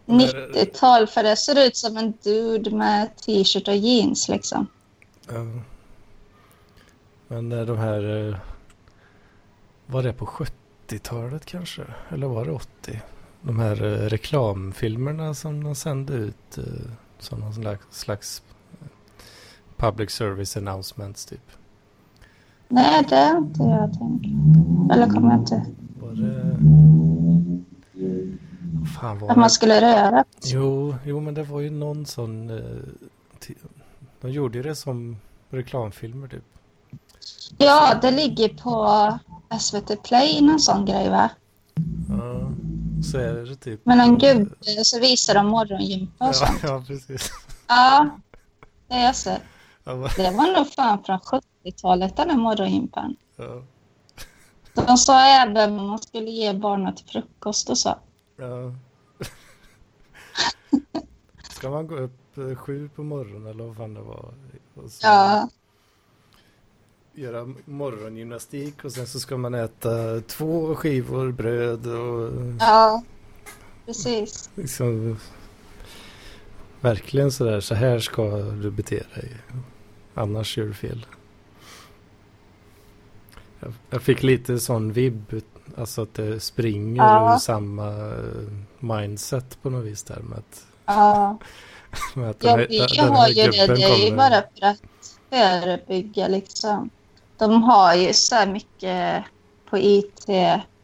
90-tal 0.08 1.08
för 1.08 1.24
det 1.24 1.36
ser 1.36 1.68
ut 1.68 1.76
som 1.78 1.98
en 1.98 2.14
dude 2.24 2.72
med 2.72 3.16
t-shirt 3.18 3.68
och 3.68 3.76
jeans 3.76 4.30
liksom. 4.30 4.68
Ja. 5.30 5.46
Men 7.28 7.50
de 7.50 7.78
här... 7.78 8.30
eh, 8.30 8.36
Var 9.86 10.04
det 10.04 10.14
på 10.14 10.26
70-talet 10.26 11.46
kanske? 11.46 11.82
Eller 12.10 12.28
var 12.28 12.46
det 12.46 12.52
80? 12.52 13.02
De 13.42 13.60
här 13.60 13.84
eh, 13.84 14.10
reklamfilmerna 14.10 15.34
som 15.34 15.64
de 15.64 15.76
sände 15.76 16.14
ut. 16.14 16.58
eh, 16.58 16.64
Som 17.20 17.40
någon 17.40 17.54
slags, 17.54 17.86
slags 17.92 18.42
public 19.78 20.12
service 20.12 20.58
announcements 20.58 21.26
typ. 21.26 21.52
Nej, 22.70 23.06
det 23.10 23.16
har 23.16 23.38
inte 23.38 23.64
jag 23.64 23.94
tänkt. 24.00 24.26
Eller 24.94 25.10
kommer 25.10 25.32
jag 25.32 25.40
inte. 25.42 25.66
Var 26.00 26.12
det... 26.12 26.58
Fan 29.00 29.20
var 29.20 29.30
Att 29.32 29.38
man 29.38 29.50
skulle 29.50 29.82
röra. 29.82 30.24
Jo, 30.44 30.96
jo, 31.06 31.20
men 31.20 31.34
det 31.34 31.44
var 31.44 31.60
ju 31.60 31.70
någon 31.70 32.06
sån... 32.06 32.50
eh, 32.50 33.56
De 34.22 34.32
gjorde 34.32 34.58
ju 34.58 34.64
det 34.64 34.76
som 34.76 35.18
reklamfilmer 35.50 36.28
typ. 36.28 36.44
Ja, 37.58 37.96
det 38.02 38.12
ligger 38.12 38.50
på 38.50 39.20
SVT 39.60 40.04
Play 40.04 40.42
någon 40.42 40.60
sån 40.60 40.86
grej 40.86 41.10
va? 41.10 41.30
Ja, 42.10 42.50
så 43.12 43.18
är 43.18 43.34
det 43.34 43.56
typ. 43.56 43.82
Men 43.84 44.00
en 44.00 44.18
gubbe 44.18 44.56
så 44.84 45.00
visar 45.00 45.34
de 45.34 45.48
morgongympa 45.48 46.28
och 46.28 46.30
Ja, 46.30 46.34
sånt. 46.34 46.60
ja 46.64 46.84
precis. 46.88 47.32
Ja, 47.68 48.10
det 48.88 48.96
har 48.96 49.02
jag 49.02 49.16
sett. 49.16 49.42
Det 50.18 50.32
var 50.32 50.58
nog 50.58 50.74
fan 50.74 51.04
från 51.04 51.20
70-talet 51.20 52.18
den 52.18 52.30
här 52.30 52.38
morgongympan. 52.38 53.16
ja, 53.36 53.62
De 54.74 54.98
sa 54.98 55.20
även 55.20 55.58
att 55.80 55.88
man 55.88 56.00
skulle 56.00 56.30
ge 56.32 56.54
barnen 56.54 56.96
till 56.96 57.06
frukost 57.06 57.70
och 57.70 57.78
så. 57.78 57.96
Ja. 58.38 58.74
Ska 61.50 61.70
man 61.70 61.88
gå 61.88 61.96
upp 61.96 62.38
eh, 62.38 62.56
sju 62.56 62.90
på 62.96 63.04
morgonen 63.04 63.48
eller 63.48 63.64
vad 63.64 63.78
fan 63.78 63.94
det 63.94 64.02
var? 64.02 64.34
Och 64.74 64.92
så 64.92 65.08
Ja, 65.08 65.50
Göra 67.14 67.54
morgongymnastik 67.66 68.86
och 68.86 68.92
sen 68.92 69.08
så 69.08 69.20
ska 69.20 69.38
man 69.38 69.54
äta 69.54 70.22
två 70.22 70.76
skivor 70.76 71.32
bröd 71.32 71.88
och 71.88 72.32
ja, 72.60 73.04
precis. 73.86 74.50
liksom 74.56 75.18
verkligen 76.82 77.32
sådär, 77.32 77.60
så 77.60 77.76
här 77.76 78.00
ska 78.00 78.38
du 78.38 78.72
bete 78.72 79.04
dig. 79.16 79.32
Annars 80.14 80.58
gör 80.58 80.66
du 80.66 80.74
fel. 80.74 81.06
Jag, 83.60 83.74
jag 83.90 84.02
fick 84.02 84.24
lite 84.24 84.60
sån 84.60 84.94
vibb, 84.94 85.42
alltså 85.78 86.02
att 86.02 86.14
det 86.14 86.40
springer 86.40 87.04
Ja. 87.04 87.36
ur 87.36 87.40
samma 87.40 88.14
mindset 88.80 89.62
på 89.62 89.70
något 89.70 89.86
vis 89.86 90.04
där 90.04 90.20
med 90.20 90.38
att, 90.38 90.66
Ja, 90.86 91.38
med 92.16 92.30
att 92.30 92.40
den 92.40 92.60
ja 92.60 92.66
vi 92.70 92.88
den 92.98 93.10
har 93.10 93.28
ju 93.28 93.34
det. 93.52 93.68
Det 93.68 93.84
är 93.84 94.10
ju 94.10 94.16
bara 94.16 94.30
för 94.42 94.66
att 94.66 94.82
förebygga 95.30 96.28
liksom. 96.28 96.90
De 97.38 97.64
har 97.64 97.96
ju 97.96 98.14
så 98.14 98.36
här 98.36 98.48
mycket 98.48 99.24
på 99.70 99.78
IT 99.78 100.26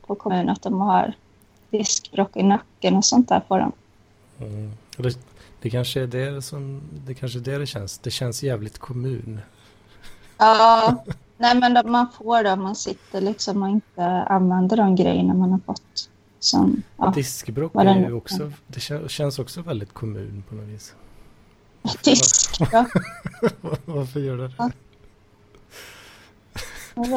på 0.08 0.15
kommunen 0.15 0.50
att 0.50 0.62
de 0.62 0.82
har 0.82 1.13
diskbråck 1.69 2.38
i 2.38 2.43
nacken 2.43 2.96
och 2.96 3.06
sånt 3.06 3.30
där 3.30 3.39
på 3.39 3.58
dem. 3.58 3.72
Mm. 4.39 4.72
Det, 4.98 5.17
det 5.62 5.69
kanske 5.69 6.02
är 6.02 6.08
det 6.08 6.41
som, 6.41 6.82
det 7.06 7.13
kanske 7.13 7.39
är 7.39 7.41
det 7.41 7.58
det 7.58 7.67
känns. 7.67 7.98
Det 7.98 8.12
känns 8.12 8.43
jävligt 8.43 8.78
kommun. 8.78 9.41
Ja, 10.38 11.04
nej 11.43 11.56
men 11.60 11.73
de- 11.73 11.91
man 11.91 12.08
får 12.17 12.43
det 12.43 12.51
om 12.51 12.63
man 12.63 12.75
sitter 12.75 13.21
liksom 13.21 13.63
och 13.63 13.69
inte 13.69 14.06
använder 14.06 14.77
de 14.77 14.95
grejerna 14.95 15.34
man 15.34 15.51
har 15.51 15.60
fått. 15.65 16.10
Som, 16.39 16.84
ja, 16.97 17.12
Diskbråck 17.15 17.75
är 17.75 17.95
ju 17.99 18.13
också, 18.13 18.51
det 18.67 18.79
kän- 18.79 19.08
känns 19.08 19.39
också 19.39 19.62
väldigt 19.62 19.93
kommun 19.93 20.43
på 20.49 20.56
något 20.56 20.65
vis. 20.67 20.95
disk. 22.03 22.58
Ja, 22.71 22.86
Varför 23.86 24.19
gör 24.19 24.38
det 24.38 24.51
Ja. 24.58 24.69
det? 26.95 27.13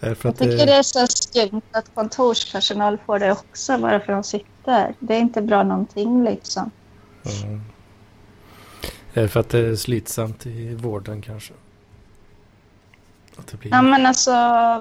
jag 0.00 0.08
vet 0.08 0.24
inte. 0.24 0.24
Jag 0.28 0.36
tycker 0.38 0.48
det, 0.56 0.64
det 0.66 0.72
är 0.72 0.82
så 0.82 1.06
skumt 1.06 1.62
att 1.72 1.94
kontorspersonal 1.94 2.98
får 3.06 3.18
det 3.18 3.32
också 3.32 3.78
bara 3.78 4.00
för 4.00 4.12
att 4.12 4.22
de 4.24 4.28
sitter. 4.28 4.94
Det 5.00 5.14
är 5.14 5.18
inte 5.20 5.42
bra 5.42 5.62
någonting 5.62 6.24
liksom. 6.24 6.70
Mm. 7.44 7.60
Är 9.14 9.22
det 9.22 9.28
för 9.28 9.40
att 9.40 9.48
det 9.48 9.58
är 9.58 9.76
slitsamt 9.76 10.46
i 10.46 10.74
vården 10.74 11.22
kanske? 11.22 11.54
Att 13.38 13.46
det 13.46 13.56
blir... 13.56 13.70
Ja 13.70 13.82
men 13.82 14.06
alltså, 14.06 14.32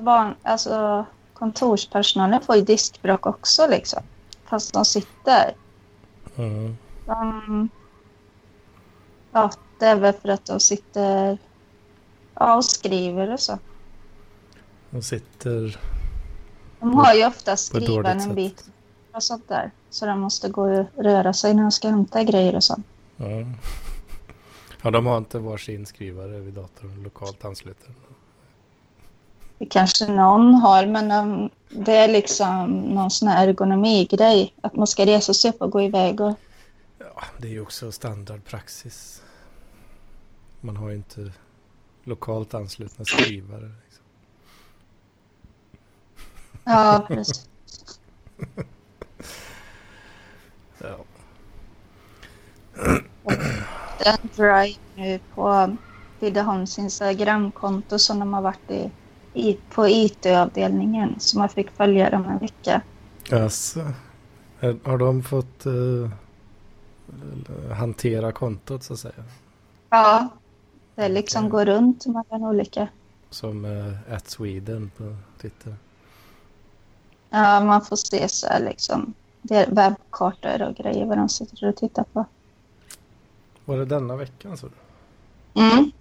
van, 0.02 0.36
alltså 0.43 1.06
kontorspersonalen 1.34 2.41
får 2.41 2.56
ju 2.56 2.62
diskbråck 2.62 3.26
också 3.26 3.67
liksom. 3.67 4.04
Fast 4.46 4.74
de 4.74 4.86
sitter. 4.86 5.56
Mm. 6.36 6.78
De, 7.06 7.70
ja, 9.32 9.52
det 9.80 9.86
är 9.86 9.96
väl 9.96 10.13
för 10.13 10.30
att 10.30 10.46
de 10.46 10.60
sitter 10.60 11.38
ja, 12.34 12.56
och 12.56 12.65
skriver 12.65 13.34
och 13.34 13.39
så. 13.39 13.60
De 14.89 15.02
sitter... 15.02 15.80
De 16.80 16.93
har 16.93 17.13
ju 17.13 17.26
ofta 17.26 17.58
skriven 17.58 18.06
en 18.06 18.22
sätt. 18.22 18.36
bit 18.36 18.70
och 19.12 19.24
sånt 19.24 19.48
där. 19.48 19.72
Så 19.89 20.06
de 20.06 20.20
måste 20.20 20.50
gå 20.50 20.62
och 20.62 20.86
röra 20.96 21.34
sig 21.34 21.54
när 21.54 21.62
de 21.62 21.72
ska 21.72 21.89
hämta 21.89 22.24
grejer 22.24 22.56
och 22.56 22.63
sånt. 22.63 22.86
Ja. 23.17 23.26
ja, 24.82 24.91
de 24.91 25.06
har 25.06 25.17
inte 25.17 25.39
varsin 25.39 25.86
skrivare 25.86 26.39
vid 26.39 26.54
datorn 26.54 27.04
lokalt 27.04 27.46
ansluten. 27.46 27.96
Det 29.58 29.65
kanske 29.65 30.08
någon 30.08 30.54
har, 30.54 30.86
men 30.86 31.10
de, 31.10 31.50
det 31.70 31.96
är 31.96 32.08
liksom 32.08 32.72
någon 32.72 33.12
sån 33.12 33.28
här 33.28 33.48
ergonomigrej. 33.48 34.54
Att 34.62 34.76
man 34.76 34.88
ska 34.88 35.06
resa 35.06 35.34
sig 35.34 35.52
upp 35.52 35.62
och 35.62 35.72
gå 35.72 35.82
iväg. 35.82 36.22
Och, 36.22 36.34
Ja, 37.00 37.24
det 37.38 37.48
är 37.48 37.52
ju 37.52 37.62
också 37.62 37.91
standardpraxis. 37.91 39.24
Man 40.62 40.78
har 40.78 40.89
ju 40.89 40.96
inte 40.96 41.32
lokalt 42.04 42.54
anslutna 42.54 43.06
skrivare. 43.06 43.72
Liksom. 43.86 44.04
ja, 46.63 47.06
precis. 47.08 47.50
Ja. 50.78 50.98
Det 54.00 54.06
är 54.06 54.20
en 54.22 54.30
drive 54.36 54.80
nu 54.96 55.20
på 55.36 55.78
Tidaholms 56.20 56.80
Instagramkonto 56.80 58.00
som 58.00 58.20
de 58.20 58.34
har 58.34 58.41
varit 58.41 58.72
i, 58.72 58.91
på 59.69 59.88
IT-avdelningen. 59.88 61.15
Så 61.19 61.38
man 61.38 61.50
fick 61.50 61.71
följa 61.71 62.10
dem 62.10 62.26
en 62.26 62.38
vecka. 62.38 62.82
Alltså, 63.32 63.80
har 64.84 64.97
de 64.97 65.23
fått 65.23 65.65
eh, 65.65 66.12
hantera 67.76 68.32
kontot 68.32 68.84
så 68.84 68.93
att 68.93 69.00
säga? 69.00 69.23
Ja, 69.89 70.28
det 70.95 71.10
liksom 71.10 71.45
Okej. 71.45 71.52
går 71.52 71.65
runt 71.65 72.06
mellan 72.06 72.43
olika. 72.43 72.88
Som 73.30 73.65
uh, 73.65 74.13
at 74.13 74.30
Sweden 74.30 74.91
på 74.97 75.15
Twitter. 75.41 75.76
Ja, 77.30 77.60
man 77.60 77.86
får 77.86 77.95
se 77.95 78.30
så 78.30 78.47
här 78.47 78.60
liksom. 78.60 79.13
Det 79.41 79.56
är 79.56 79.71
webbkartor 79.71 80.62
och 80.62 80.76
grejer 80.76 81.06
vad 81.06 81.17
de 81.17 81.30
sitter 81.30 81.69
och 81.69 81.76
tittar 81.76 82.04
på. 82.13 82.26
Var 83.65 83.78
det 83.78 83.86
denna 83.86 84.15
veckan 84.15 84.58
så? 84.58 84.67
Mm. 85.54 85.91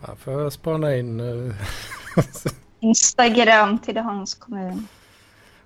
Fan, 0.00 0.16
får 0.16 0.32
jag 0.32 0.52
spana 0.52 0.96
in 0.96 1.20
uh, 1.20 1.54
Instagram 2.80 3.78
Tidaholms 3.78 4.34
kommun. 4.34 4.88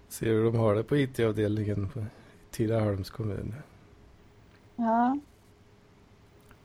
se 0.08 0.26
hur 0.26 0.44
de 0.44 0.56
har 0.58 0.74
det 0.74 0.82
på 0.82 0.96
IT-avdelningen 0.96 1.88
på 1.88 2.04
Tidaholms 2.50 3.10
kommun. 3.10 3.54
Ja. 4.76 5.18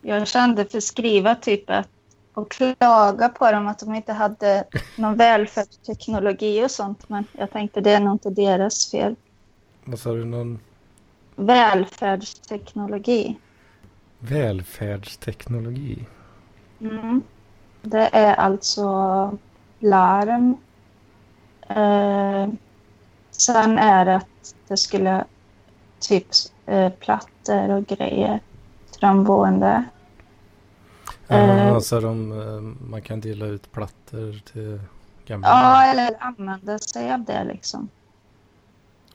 jag 0.02 0.28
kände 0.28 0.66
för 0.66 0.80
skriva 0.80 1.36
typ 1.36 1.70
att 1.70 1.90
och 2.34 2.52
klaga 2.52 3.30
på 3.30 3.52
dem 3.52 3.68
att 3.68 3.80
de 3.80 3.96
inte 3.96 4.14
hade 4.14 4.64
någon 4.96 5.18
välfärdsteknologi 5.18 6.66
och 6.66 6.72
sånt. 6.72 7.10
Men 7.10 7.26
jag 7.32 7.52
tänkte 7.52 7.82
det 7.82 7.92
är 7.92 8.00
nog 8.00 8.16
inte 8.16 8.30
deras 8.30 8.92
fel. 8.92 9.16
Vad 9.84 10.00
sa 10.00 10.12
du? 10.14 10.26
Någon 10.26 10.60
Välfärdsteknologi. 11.36 13.38
välfärdsteknologi? 14.20 16.06
Mm. 16.80 17.22
Det 17.82 18.10
är 18.12 18.36
alltså 18.36 19.38
larm. 19.86 20.58
Eh, 21.70 22.54
sen 23.32 23.78
är 23.80 24.06
det 24.06 24.16
att 24.16 24.56
det 24.68 24.78
skulle 24.78 25.24
typ 26.00 26.28
eh, 26.66 26.90
plattor 26.90 27.70
och 27.70 27.86
grejer 27.86 28.40
till 28.92 29.02
de 29.02 29.24
boende. 29.24 29.84
Ja, 31.28 31.36
Eh. 31.38 31.74
alltså 31.74 32.00
de, 32.00 32.32
eh, 32.32 32.62
man 32.90 33.02
kan 33.02 33.20
dela 33.20 33.46
ut 33.46 33.72
plattor 33.72 34.42
till 34.54 34.80
gamla. 35.26 35.48
Ja, 35.48 35.84
eller 35.86 36.16
använda 36.20 36.80
sig 36.80 37.14
av 37.14 37.24
det 37.24 37.44
liksom. 37.44 37.90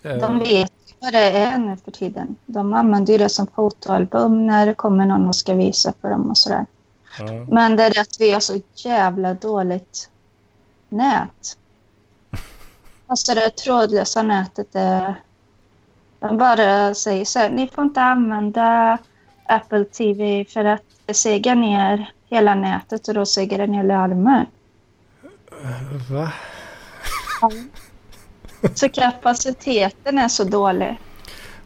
Eh, 0.02 0.16
De 0.16 0.38
vet 0.38 0.72
vad 1.00 1.12
det 1.12 1.30
är 1.30 1.58
nu 1.58 1.76
för 1.84 1.90
tiden. 1.90 2.36
De 2.46 2.74
använder 2.74 3.12
ju 3.12 3.18
det 3.18 3.28
som 3.28 3.46
fotoalbum 3.46 4.46
när 4.46 4.66
det 4.66 4.74
kommer 4.74 5.06
någon 5.06 5.28
och 5.28 5.36
ska 5.36 5.54
visa 5.54 5.92
för 6.00 6.10
dem 6.10 6.30
och 6.30 6.38
sådär. 6.38 6.66
ja. 7.18 7.26
Men 7.48 7.76
det 7.76 7.82
är 7.84 8.00
att 8.00 8.16
vi 8.20 8.30
har 8.32 8.40
så 8.40 8.60
jävla 8.74 9.34
dåligt 9.34 10.10
nät. 10.90 11.56
Alltså 13.06 13.34
det 13.34 13.50
trådlösa 13.50 14.22
nätet 14.22 14.74
är... 14.74 15.14
De 16.20 16.38
bara 16.38 16.94
säger 16.94 17.24
så 17.24 17.38
här, 17.38 17.50
ni 17.50 17.68
får 17.68 17.84
inte 17.84 18.02
använda 18.02 18.98
Apple 19.46 19.84
TV 19.84 20.44
för 20.44 20.64
att 20.64 20.82
det 21.06 21.14
segar 21.14 21.54
ner 21.54 22.12
hela 22.28 22.54
nätet 22.54 23.08
och 23.08 23.14
då 23.14 23.26
segar 23.26 23.58
det 23.58 23.66
ner 23.66 23.84
larmen. 23.84 24.46
Va? 26.10 26.32
Så 28.74 28.88
kapaciteten 28.88 30.18
är 30.18 30.28
så 30.28 30.44
dålig. 30.44 30.98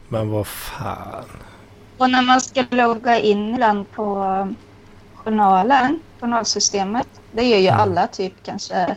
Men 0.09 0.31
vad 0.31 0.47
fan. 0.47 1.25
Och 1.97 2.09
när 2.09 2.21
man 2.21 2.41
ska 2.41 2.63
logga 2.69 3.19
in 3.19 3.53
ibland 3.53 3.91
på 3.91 4.47
journalen, 5.15 5.99
journalsystemet, 6.19 7.07
det 7.31 7.43
gör 7.43 7.57
ju 7.57 7.69
alla 7.69 8.07
typ 8.07 8.33
kanske 8.43 8.95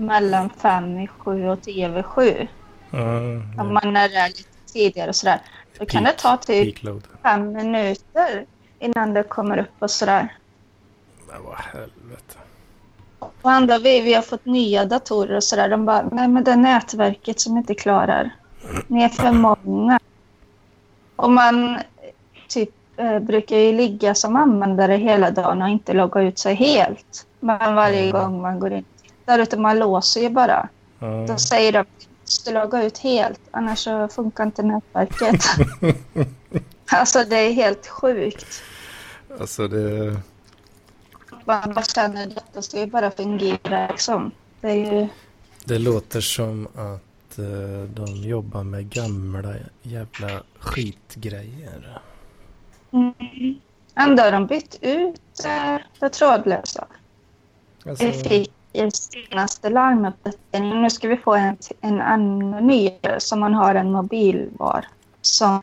mellan 0.00 0.50
fem 0.50 0.98
i 0.98 1.06
sju 1.06 1.48
och 1.48 1.62
tio 1.62 1.88
över 1.88 2.02
sju. 2.02 2.46
Mm, 2.92 3.42
Om 3.58 3.74
man 3.74 3.96
är 3.96 4.08
där 4.08 4.28
lite 4.28 4.72
tidigare 4.72 5.08
och 5.08 5.16
sådär. 5.16 5.40
Då 5.78 5.86
kan 5.86 6.04
det 6.04 6.12
ta 6.12 6.36
typ 6.36 6.78
fem 7.22 7.52
minuter 7.52 8.46
innan 8.78 9.14
det 9.14 9.22
kommer 9.22 9.58
upp 9.58 9.74
och 9.78 9.90
sådär. 9.90 10.36
Men 11.32 11.42
vad 11.44 11.54
helvete. 11.56 12.36
Och 13.18 13.50
andra 13.50 13.78
vi, 13.78 14.00
vi 14.00 14.14
har 14.14 14.22
fått 14.22 14.44
nya 14.44 14.84
datorer 14.84 15.36
och 15.36 15.44
sådär. 15.44 15.68
De 15.68 15.84
bara, 15.84 16.02
nej 16.12 16.28
men 16.28 16.44
det 16.44 16.50
är 16.52 16.56
nätverket 16.56 17.40
som 17.40 17.56
inte 17.56 17.74
klarar. 17.74 18.30
Ni 18.86 19.02
är 19.02 19.08
för 19.08 19.32
många. 19.32 19.98
Och 21.16 21.30
man 21.30 21.78
typ 22.48 22.70
eh, 22.96 23.18
brukar 23.18 23.56
ju 23.56 23.72
ligga 23.72 24.14
som 24.14 24.36
användare 24.36 24.94
hela 24.96 25.30
dagen 25.30 25.62
och 25.62 25.68
inte 25.68 25.92
logga 25.92 26.20
ut 26.22 26.38
sig 26.38 26.54
helt. 26.54 27.26
Men 27.40 27.74
varje 27.74 28.00
Mm. 28.00 28.12
gång 28.12 28.42
man 28.42 28.60
går 28.60 28.72
in 28.72 28.84
tittar, 29.30 29.38
utan 29.38 29.62
man 29.62 29.78
låser 29.78 30.20
ju 30.20 30.30
bara. 30.30 30.68
Ja. 30.98 31.26
Då 31.28 31.38
säger 31.38 31.72
de 31.72 31.78
att 31.78 32.00
du 32.00 32.06
måste 32.22 32.52
logga 32.52 32.84
ut 32.84 32.98
helt, 32.98 33.40
annars 33.50 33.78
så 33.78 34.08
funkar 34.08 34.44
inte 34.44 34.62
nätverket. 34.62 35.44
alltså 36.90 37.24
det 37.24 37.36
är 37.36 37.52
helt 37.52 37.86
sjukt. 37.86 38.62
Alltså 39.40 39.68
det... 39.68 40.16
Man 41.44 41.74
bara 41.74 41.84
känner 41.84 42.26
att 42.26 42.34
detta 42.34 42.62
ska 42.62 42.80
ju 42.80 42.86
bara 42.86 43.10
fungera 43.10 43.88
liksom. 43.90 44.30
Det 44.60 44.68
är 44.68 44.92
ju... 44.92 45.08
Det 45.64 45.78
låter 45.78 46.20
som 46.20 46.66
att 46.66 47.38
eh, 47.38 47.84
de 47.94 48.06
jobbar 48.16 48.64
med 48.64 48.90
gamla 48.90 49.54
jävla 49.82 50.42
skitgrejer. 50.58 52.00
Mm. 52.92 53.14
Ändå 53.94 54.22
har 54.22 54.32
de 54.32 54.46
bytt 54.46 54.78
ut 54.80 55.44
eh, 55.44 55.76
det 56.00 56.08
trådlösa. 56.08 56.86
Alltså, 57.86 58.06
Vi 58.06 58.12
fick 58.12 58.52
i 58.72 58.90
senaste 58.90 59.70
larmuppdateringen. 59.70 60.82
Nu 60.82 60.90
ska 60.90 61.08
vi 61.08 61.16
få 61.16 61.34
en, 61.34 61.56
en 61.80 62.38
nyare 62.50 63.20
som 63.20 63.40
man 63.40 63.54
har 63.54 63.74
en 63.74 63.92
mobilvar. 63.92 64.86
Som 65.20 65.62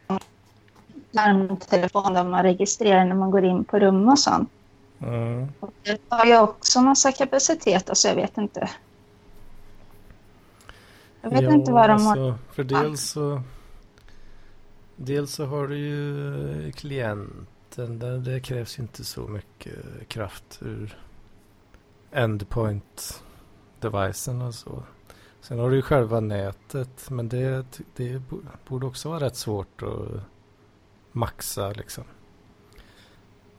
larmtelefon 1.11 2.13
där 2.13 2.23
man 2.23 2.43
registrerar 2.43 3.05
när 3.05 3.15
man 3.15 3.31
går 3.31 3.45
in 3.45 3.63
på 3.63 3.79
rum 3.79 4.09
och 4.09 4.19
sånt. 4.19 4.49
ja. 4.97 5.47
Och 5.59 5.73
Det 5.83 6.01
har 6.09 6.25
ju 6.25 6.37
också 6.39 6.81
massa 6.81 7.11
kapacitet, 7.11 7.89
alltså 7.89 8.07
jag 8.07 8.15
vet 8.15 8.37
inte. 8.37 8.69
Jag 11.21 11.29
vet 11.29 11.41
Ja, 11.41 11.53
inte 11.53 11.71
vad 11.71 11.89
de 11.89 12.05
har. 12.05 12.17
alltså, 12.17 12.39
För 12.53 12.63
dels 12.63 13.09
så... 13.09 13.41
Dels 14.95 15.33
så 15.33 15.45
har 15.45 15.67
du 15.67 15.77
ju 15.77 16.71
klienten. 16.71 17.99
Där 17.99 18.17
det 18.17 18.39
krävs 18.39 18.79
inte 18.79 19.03
så 19.05 19.21
mycket 19.21 19.75
kraft 20.07 20.59
ur 20.61 20.97
endpoint 22.11 23.23
devicen 23.79 24.41
och 24.41 24.53
så. 24.53 24.83
Sen 25.41 25.59
har 25.59 25.69
du 25.69 25.75
ju 25.75 25.81
själva 25.81 26.19
nätet. 26.19 27.09
Men 27.09 27.29
det, 27.29 27.65
det 27.95 28.21
borde 28.67 28.85
också 28.85 29.09
vara 29.09 29.19
rätt 29.19 29.35
svårt 29.35 29.81
att 29.81 30.21
maxa 31.11 31.69
liksom. 31.69 32.03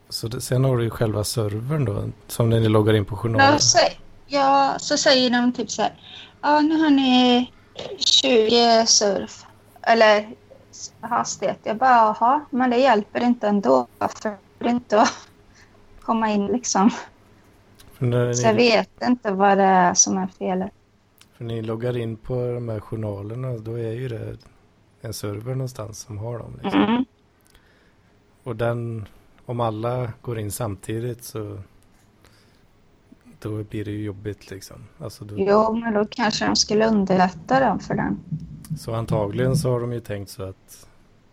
Så 0.08 0.28
det, 0.28 0.40
sen 0.40 0.64
har 0.64 0.76
du 0.76 0.84
ju 0.84 0.90
själva 0.90 1.24
servern 1.24 1.84
då. 1.84 2.04
Som 2.26 2.50
när 2.50 2.60
ni 2.60 2.68
loggar 2.68 2.94
in 2.94 3.04
på 3.04 3.16
journalen. 3.16 3.52
Ja, 3.52 3.58
så, 3.58 3.78
ja, 4.26 4.76
så 4.78 4.96
säger 4.96 5.30
de 5.30 5.52
typ 5.52 5.70
så 5.70 5.82
här. 5.82 6.00
Ja, 6.40 6.60
nu 6.60 6.82
har 6.82 6.90
ni 6.90 7.52
20 7.98 8.86
surf. 8.86 9.46
Eller 9.82 10.28
hastighet. 11.00 11.58
Jag 11.62 11.76
bara, 11.76 11.90
jaha, 11.90 12.44
men 12.50 12.70
det 12.70 12.76
hjälper 12.76 13.20
inte 13.20 13.48
ändå. 13.48 13.86
För 13.98 14.36
det 14.58 14.70
inte 14.70 15.00
att 15.00 15.28
komma 16.00 16.30
in 16.30 16.46
liksom. 16.46 16.90
Så 17.98 18.06
jag 18.06 18.56
ni, 18.56 18.70
vet 18.70 19.02
inte 19.02 19.30
vad 19.30 19.58
det 19.58 19.64
är 19.64 19.94
som 19.94 20.18
är 20.18 20.26
felet. 20.26 20.72
för 21.36 21.44
ni 21.44 21.62
loggar 21.62 21.96
in 21.96 22.16
på 22.16 22.34
de 22.34 22.68
här 22.68 22.80
journalerna. 22.80 23.58
Då 23.58 23.78
är 23.78 23.92
ju 23.92 24.08
det 24.08 24.36
en 25.00 25.12
server 25.12 25.54
någonstans 25.54 25.98
som 25.98 26.18
har 26.18 26.38
dem. 26.38 26.60
Liksom. 26.62 26.82
Mm. 26.82 27.04
Och 28.42 28.56
den, 28.56 29.08
om 29.46 29.60
alla 29.60 30.12
går 30.22 30.38
in 30.38 30.52
samtidigt 30.52 31.24
så 31.24 31.58
då 33.40 33.62
blir 33.62 33.84
det 33.84 33.90
ju 33.90 34.04
jobbigt 34.04 34.50
liksom. 34.50 34.76
Alltså 34.98 35.24
då, 35.24 35.34
Jo, 35.38 35.74
men 35.74 35.94
då 35.94 36.06
kanske 36.10 36.46
de 36.46 36.56
skulle 36.56 36.86
underlätta 36.86 37.60
dem 37.60 37.80
för 37.80 37.94
den. 37.94 38.20
Så 38.78 38.94
antagligen 38.94 39.56
så 39.56 39.70
har 39.70 39.80
de 39.80 39.92
ju 39.92 40.00
tänkt 40.00 40.30
så 40.30 40.42
att 40.42 40.88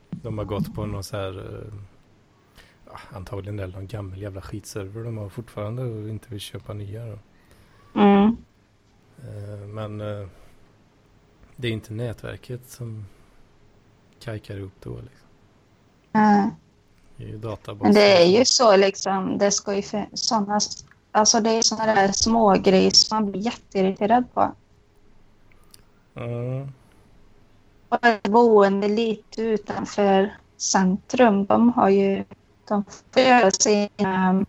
de 0.09 0.37
har 0.37 0.45
gått 0.45 0.75
på 0.75 0.85
någon 0.85 1.03
så 1.03 1.17
här 1.17 1.39
eh, 1.39 1.73
antagligen 3.11 3.59
är 3.59 3.67
det 3.67 3.73
någon 3.73 3.87
gammal 3.87 4.21
jävla 4.21 4.41
skitserver 4.41 5.03
de 5.03 5.17
har 5.17 5.29
fortfarande 5.29 5.83
och 5.83 6.09
inte 6.09 6.29
vill 6.29 6.39
köpa 6.39 6.73
nya 6.73 7.05
då. 7.05 7.19
Mm. 7.99 8.37
Eh, 9.17 9.67
Men 9.67 10.01
eh, 10.01 10.27
det 11.55 11.67
är 11.67 11.71
inte 11.71 11.93
nätverket 11.93 12.69
som 12.69 13.05
kajkar 14.19 14.57
ihop 14.57 14.73
då 14.83 14.89
liksom. 14.89 15.29
Eh, 16.13 16.47
Det 17.17 17.23
är 17.23 17.27
ju 17.27 17.37
databasen. 17.37 17.77
Men 17.87 17.93
det 17.93 18.21
är 18.23 18.25
ju 18.39 18.45
så 18.45 18.77
liksom, 18.77 19.37
det 19.37 19.51
ska 19.51 19.75
ju 19.75 19.81
för, 19.81 20.07
såna, 20.13 20.59
alltså 21.11 21.39
det 21.41 21.49
är 21.49 21.61
sådana 21.61 21.95
där 21.95 22.11
små 22.11 22.53
grejer 22.53 22.91
som 22.91 23.15
man 23.15 23.31
blir 23.31 23.41
jätteirriterad 23.41 24.33
på. 24.33 24.51
Mm. 26.15 26.69
Och 27.89 28.31
boende 28.31 28.87
lite 28.87 29.41
utanför 29.41 30.35
centrum, 30.57 31.45
de 31.45 31.69
har 31.69 31.89
ju, 31.89 32.23
de 32.67 32.83
får 33.11 33.23
göra 33.23 33.51
sina 33.51 34.45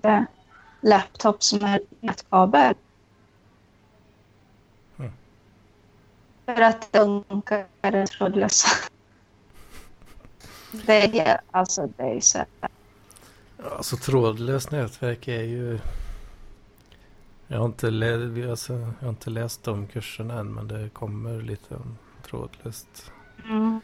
det, 0.00 0.26
laptops 0.80 1.52
med 1.52 1.80
nätkabel. 2.00 2.74
Mm. 4.98 5.12
För 6.46 6.60
att 6.60 6.92
det 6.92 7.22
funkar 7.28 8.06
trådlösa. 8.06 8.68
Det 10.86 11.18
är, 11.20 11.40
alltså 11.50 11.88
det 11.96 12.02
är 12.02 12.20
så 12.20 12.38
här. 12.38 12.46
Alltså 13.76 13.96
trådlöst 13.96 14.70
nätverk 14.70 15.28
är 15.28 15.42
ju... 15.42 15.78
Jag 17.46 17.58
har, 17.58 17.66
inte 17.66 17.90
lä... 17.90 18.50
alltså, 18.50 18.72
jag 18.72 18.94
har 19.00 19.08
inte 19.08 19.30
läst 19.30 19.64
de 19.64 19.86
kurserna 19.86 20.40
än 20.40 20.54
men 20.54 20.68
det 20.68 20.88
kommer 20.88 21.42
lite 21.42 21.74
om 21.74 21.98
trådlöst. 22.22 23.12
Mm. 23.44 23.80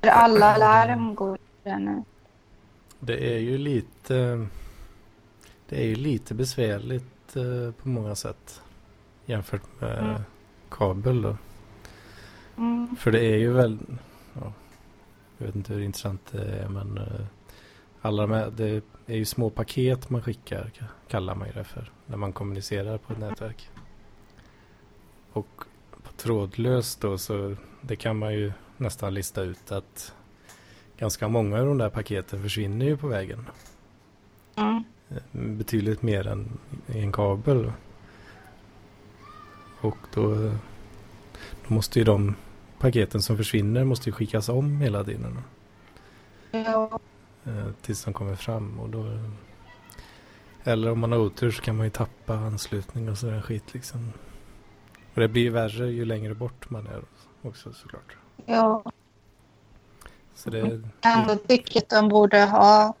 Alla 0.00 0.56
larm 0.56 1.14
går 1.14 1.38
det 1.66 1.78
nu. 1.78 2.02
Det 3.00 3.34
är 3.34 3.38
ju 3.38 3.58
lite... 3.58 4.46
Det 5.68 5.76
är 5.82 5.86
ju 5.86 5.94
lite 5.94 6.34
besvärligt 6.34 7.36
eh, 7.36 7.70
på 7.82 7.88
många 7.88 8.14
sätt. 8.14 8.62
Jämfört 9.26 9.80
med 9.80 9.98
Mm. 9.98 10.22
kabel 10.68 11.22
då. 11.22 11.36
Mm. 12.56 12.96
För 12.96 13.12
det 13.12 13.24
är 13.24 13.36
ju 13.36 13.52
väl... 13.52 13.78
Ja, 14.32 14.52
jag 15.38 15.46
vet 15.46 15.54
inte 15.56 15.72
hur 15.72 15.80
intressant 15.80 16.20
det 16.32 16.44
är 16.44 16.68
men... 16.68 16.98
eh, 16.98 17.26
alla 18.00 18.26
med, 18.26 18.52
det 18.52 18.84
är 19.06 19.16
ju 19.16 19.24
små 19.24 19.50
paket 19.50 20.10
man 20.10 20.22
skickar 20.22 20.70
kallar 21.08 21.34
man 21.34 21.48
ju 21.48 21.54
det 21.54 21.64
för 21.64 21.90
när 22.06 22.16
man 22.16 22.32
kommunicerar 22.32 22.98
på 22.98 23.12
ett 23.12 23.18
nätverk. 23.18 23.70
Och 25.32 25.48
på 26.02 26.12
trådlöst 26.16 27.00
då 27.00 27.18
så 27.18 27.56
det 27.80 27.96
kan 27.96 28.18
man 28.18 28.34
ju 28.34 28.52
nästan 28.76 29.14
lista 29.14 29.42
ut 29.42 29.72
att 29.72 30.14
ganska 30.98 31.28
många 31.28 31.60
av 31.60 31.66
de 31.66 31.78
där 31.78 31.90
paketen 31.90 32.42
försvinner 32.42 32.86
ju 32.86 32.96
på 32.96 33.06
vägen. 33.06 33.46
Mm. 34.56 34.84
Betydligt 35.58 36.02
mer 36.02 36.26
än 36.26 36.58
en 36.86 37.12
kabel. 37.12 37.72
Och 39.80 39.96
då, 40.14 40.34
då 41.68 41.74
måste 41.74 41.98
ju 41.98 42.04
de 42.04 42.34
paketen 42.78 43.22
som 43.22 43.36
försvinner 43.36 43.84
måste 43.84 44.08
ju 44.08 44.12
skickas 44.12 44.48
om 44.48 44.80
hela 44.80 45.04
tiden. 45.04 45.38
Ja. 46.50 47.00
Eh, 47.44 47.66
tills 47.82 48.04
de 48.04 48.14
kommer 48.14 48.36
fram. 48.36 48.80
Och 48.80 48.88
då, 48.88 49.18
eller 50.64 50.90
om 50.90 50.98
man 50.98 51.12
har 51.12 51.18
otur 51.18 51.50
så 51.50 51.62
kan 51.62 51.76
man 51.76 51.86
ju 51.86 51.90
tappa 51.90 52.34
anslutning 52.34 53.08
och 53.08 53.18
sådär 53.18 53.42
skit 53.42 53.74
liksom. 53.74 54.12
Och 55.14 55.20
det 55.20 55.28
blir 55.28 55.42
ju 55.42 55.50
värre 55.50 55.90
ju 55.90 56.04
längre 56.04 56.34
bort 56.34 56.70
man 56.70 56.86
är 56.86 57.02
också 57.42 57.72
såklart. 57.72 58.16
Ja. 58.46 58.82
Så 60.36 60.50
det, 60.50 60.80
Ändå 61.00 61.36
tycker 61.36 61.78
att 61.80 61.88
de 61.88 62.08
borde 62.08 62.44
ha 62.44 62.94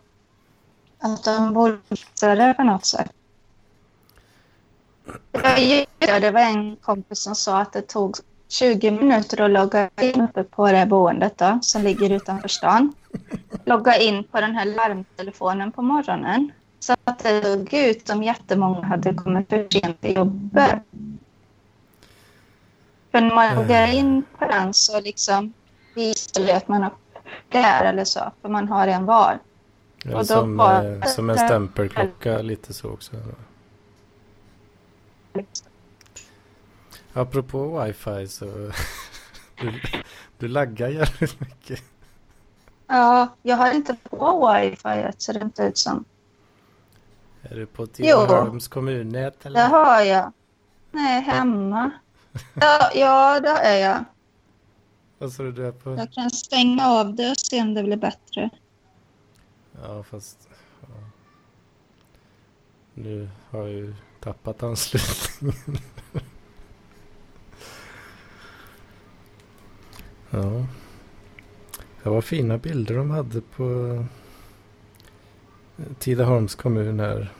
att 0.98 1.24
de 1.24 1.54
borde 1.54 1.78
det 2.20 2.54
på 2.56 2.62
något 2.62 2.84
sätt. 2.84 3.12
Det 6.00 6.30
var 6.30 6.40
en 6.40 6.76
kompis 6.76 7.18
som 7.22 7.34
sa 7.34 7.60
att 7.60 7.72
det 7.72 7.82
tog 7.82 8.16
20 8.48 8.90
minuter 8.90 9.40
att 9.40 9.50
logga 9.50 9.90
in 10.00 10.20
uppe 10.20 10.44
på 10.44 10.66
det 10.72 10.86
boendet 10.86 11.38
då, 11.38 11.58
som 11.62 11.82
ligger 11.82 12.10
utanför 12.10 12.48
stan. 12.48 12.92
Logga 13.64 13.96
in 13.96 14.24
på 14.24 14.40
den 14.40 14.54
här 14.54 14.64
larmtelefonen 14.64 15.72
på 15.72 15.82
morgonen. 15.82 16.52
Så 16.78 16.94
att 17.04 17.18
det 17.18 17.42
såg 17.42 17.74
ut 17.74 18.06
som 18.06 18.22
jättemånga 18.22 18.82
hade 18.82 19.14
kommit 19.14 19.48
för 19.48 19.66
sent 19.70 20.00
till 20.00 20.16
jobbet. 20.16 20.82
För 23.10 23.20
när 23.20 23.34
man 23.34 23.54
loggar 23.54 23.94
in 23.94 24.24
på 24.38 24.44
den 24.46 24.74
så 24.74 25.00
liksom 25.00 25.52
visar 25.94 26.46
det 26.46 26.56
att 26.56 26.68
man 26.68 26.82
har 26.82 26.92
där 27.48 27.84
eller 27.84 28.04
så, 28.04 28.32
för 28.42 28.48
man 28.48 28.68
har 28.68 28.88
en 28.88 29.04
var. 29.06 29.38
ja, 30.02 30.24
som, 30.24 30.60
eh, 30.60 31.02
som 31.06 31.30
en 31.30 31.38
stämpelklocka 31.38 32.38
lite 32.38 32.74
så 32.74 32.90
också. 32.90 33.16
Apropå 37.12 37.82
wifi 37.82 38.28
så 38.28 38.44
du, 39.60 39.80
du 40.38 40.48
laggar 40.48 40.88
jävligt 40.88 41.40
mycket. 41.40 41.82
Ja, 42.86 43.28
jag 43.42 43.56
har 43.56 43.72
inte 43.72 43.96
på 44.10 44.52
wifi 44.54 45.12
ser 45.18 45.32
det 45.34 45.40
inte 45.40 45.62
ut 45.62 45.78
som. 45.78 46.04
Är 47.42 47.54
du 47.54 47.66
på 47.66 47.86
Tidaholms 47.86 48.68
kommunnät 48.68 49.46
eller? 49.46 49.60
Det 49.60 49.66
har 49.66 50.00
jag. 50.00 50.32
Nej, 50.90 51.22
hemma. 51.22 51.90
Ja, 52.54 52.90
ja, 52.94 53.40
det 53.40 53.48
är 53.48 53.90
jag. 53.90 54.04
Vad 55.18 55.32
sa 55.32 55.42
du 55.42 55.52
du 55.52 55.66
är 55.66 55.72
på? 55.72 55.90
Jag 55.90 56.12
kan 56.12 56.30
stänga 56.30 56.86
av 56.86 57.14
det 57.14 57.30
och 57.30 57.38
se 57.38 57.62
om 57.62 57.74
det 57.74 57.82
blir 57.82 57.96
bättre. 57.96 58.50
Ja, 59.82 60.02
fast... 60.02 60.48
Ja. 60.80 60.88
Nu 62.94 63.28
har 63.50 63.60
jag 63.60 63.70
ju 63.70 63.94
tappat 64.20 64.62
anslutningen. 64.62 65.56
ja. 70.30 70.66
Det 72.02 72.10
var 72.10 72.20
fina 72.20 72.58
bilder 72.58 72.96
de 72.96 73.10
hade 73.10 73.40
på 73.40 74.04
Tidaholms 75.98 76.54
kommun 76.54 77.00
här. 77.00 77.32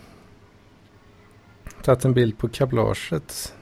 Tagit 1.83 2.05
en 2.05 2.15
bild 2.15 2.39
på 2.39 2.49
kablaget. 2.49 3.56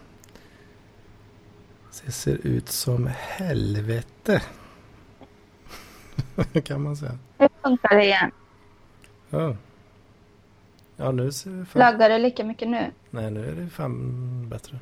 Det 2.07 2.13
ser 2.13 2.47
ut 2.47 2.69
som 2.69 3.11
helvete. 3.19 4.43
kan 6.65 6.83
man 6.83 6.97
säga. 6.97 7.19
Nu 7.39 7.49
funkar 7.63 7.97
det 7.97 8.05
igen. 8.05 8.31
Ja. 9.31 9.57
Ja, 10.97 11.13
nu 11.13 11.33
ser 11.33 11.51
det 11.51 11.65
fan... 11.65 11.81
Laggar 11.81 12.09
det 12.09 12.19
lika 12.19 12.45
mycket 12.45 12.69
nu? 12.69 12.93
Nej, 13.11 13.31
nu 13.31 13.49
är 13.49 13.53
det 13.53 13.71
fan 13.71 14.49
bättre. 14.49 14.79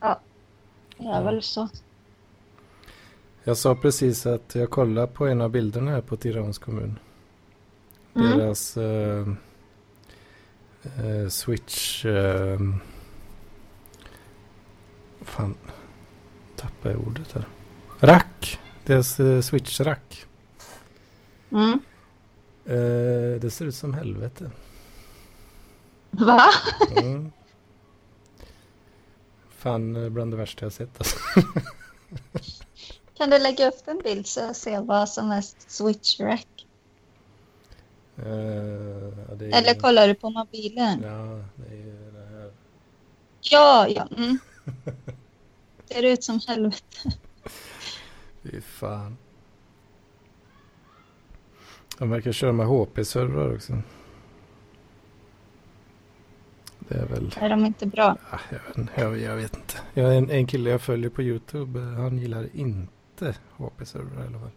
Ja, 0.00 0.20
det 0.98 1.08
är 1.08 1.24
väl 1.24 1.42
så. 1.42 1.68
Jag 3.44 3.56
sa 3.56 3.74
precis 3.74 4.26
att 4.26 4.54
jag 4.54 4.70
kollade 4.70 5.06
på 5.06 5.26
en 5.26 5.40
av 5.40 5.50
bilderna 5.50 5.90
här 5.90 6.00
på 6.00 6.16
Tirans 6.16 6.58
kommun. 6.58 6.98
Mm. 8.14 8.38
Deras 8.38 8.76
eh, 8.76 9.28
eh, 10.84 11.28
switch... 11.28 12.04
Eh, 12.04 12.60
fan, 15.26 15.54
tappade 16.56 16.94
jag 16.94 17.06
ordet 17.06 17.32
här. 17.32 17.48
Rack! 18.00 18.58
Deras 18.84 19.20
eh, 19.20 19.40
switch-rack. 19.40 20.26
Mm. 21.50 21.80
Eh, 22.64 23.40
det 23.40 23.50
ser 23.52 23.64
ut 23.64 23.74
som 23.74 23.94
helvete. 23.94 24.50
Va? 26.10 26.44
Mm. 26.96 27.32
Fan, 29.50 29.96
eh, 29.96 30.08
bland 30.08 30.32
det 30.32 30.36
värsta 30.36 30.64
jag 30.64 30.72
sett 30.72 30.98
alltså. 30.98 31.16
Kan 33.16 33.30
du 33.30 33.38
lägga 33.38 33.68
upp 33.68 33.88
en 33.88 33.98
bild 33.98 34.26
så 34.26 34.40
jag 34.40 34.56
ser 34.56 34.80
vad 34.80 35.08
som 35.08 35.30
är 35.30 35.44
switch 35.68 36.20
rack? 36.20 36.66
Eh, 38.16 38.26
ja, 38.26 39.34
är, 39.40 39.54
Eller 39.54 39.80
kollar 39.80 40.08
du 40.08 40.14
på 40.14 40.30
mobilen? 40.30 41.02
Ja, 41.02 41.44
det 41.56 41.76
är 41.76 42.12
det 42.12 42.36
här. 42.36 42.50
Ja, 43.40 43.88
ja. 43.88 44.08
Mm. 44.16 44.38
Ser 45.88 46.02
ut 46.02 46.24
som 46.24 46.40
helvete. 46.48 47.12
Fy 48.42 48.60
fan. 48.60 49.16
De 51.98 52.10
verkar 52.10 52.32
köra 52.32 52.52
med 52.52 52.66
HP-servrar 52.66 53.54
också. 53.54 53.82
Det 56.78 56.94
är 56.94 57.06
väl... 57.06 57.34
Är 57.40 57.48
de 57.48 57.66
inte 57.66 57.86
bra? 57.86 58.16
Ah, 58.30 58.38
jag, 58.50 58.58
vet, 58.68 58.78
inte, 58.78 58.92
jag, 58.96 59.18
jag 59.18 59.36
vet 59.36 59.56
inte. 59.56 59.74
Jag 59.94 60.14
är 60.14 60.18
en, 60.18 60.30
en 60.30 60.46
kille 60.46 60.70
jag 60.70 60.80
följer 60.80 61.10
på 61.10 61.22
YouTube. 61.22 61.80
Han 61.80 62.18
gillar 62.18 62.48
inte 62.54 63.34
HP-servrar 63.56 64.24
i 64.24 64.26
alla 64.26 64.38
fall. 64.38 64.50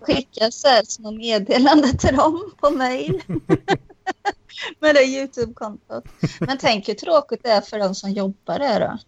Skicka 0.00 0.50
så 0.50 0.68
här 0.68 0.82
små 0.84 1.10
meddelanden 1.10 1.98
till 1.98 2.16
dem 2.16 2.52
på 2.60 2.70
mail. 2.70 3.22
Med 4.78 4.94
det 4.94 5.04
YouTube-kontot. 5.04 6.04
Men 6.40 6.58
tänk 6.58 6.88
hur 6.88 6.94
tråkigt 6.94 7.42
det 7.42 7.50
är 7.50 7.60
för 7.60 7.78
de 7.78 7.94
som 7.94 8.10
jobbar 8.10 8.58
där 8.58 8.80
då. 8.80 8.98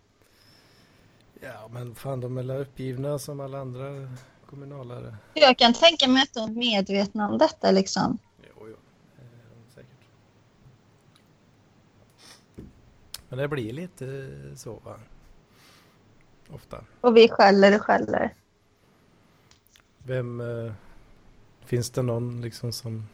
Ja, 1.41 1.69
men 1.71 1.95
fan 1.95 2.21
de 2.21 2.39
är 2.39 2.43
väl 2.43 2.61
uppgivna 2.61 3.19
som 3.19 3.41
alla 3.41 3.59
andra 3.59 4.09
kommunalare. 4.47 5.17
Jag 5.35 5.59
kan 5.59 5.75
tänka 5.75 6.09
mig 6.09 6.23
att 6.23 6.35
de 6.35 6.51
är 6.51 6.55
medvetna 6.55 7.29
om 7.29 7.39
detta 7.39 7.71
liksom. 7.71 8.19
Jo, 8.43 8.69
jo. 8.69 8.77
De 9.17 9.75
säkert. 9.75 10.09
Men 13.29 13.39
det 13.39 13.49
blir 13.49 13.73
lite 13.73 14.31
så 14.57 14.75
va? 14.85 15.01
Ofta. 16.51 16.85
Och 17.01 17.17
vi 17.17 17.29
skäller 17.29 17.75
och 17.75 17.83
skäller. 17.83 18.35
Vem... 19.99 20.41
Eh, 20.41 20.73
finns 21.65 21.91
det 21.91 22.03
någon 22.03 22.41
liksom 22.41 22.73
som... 22.73 23.09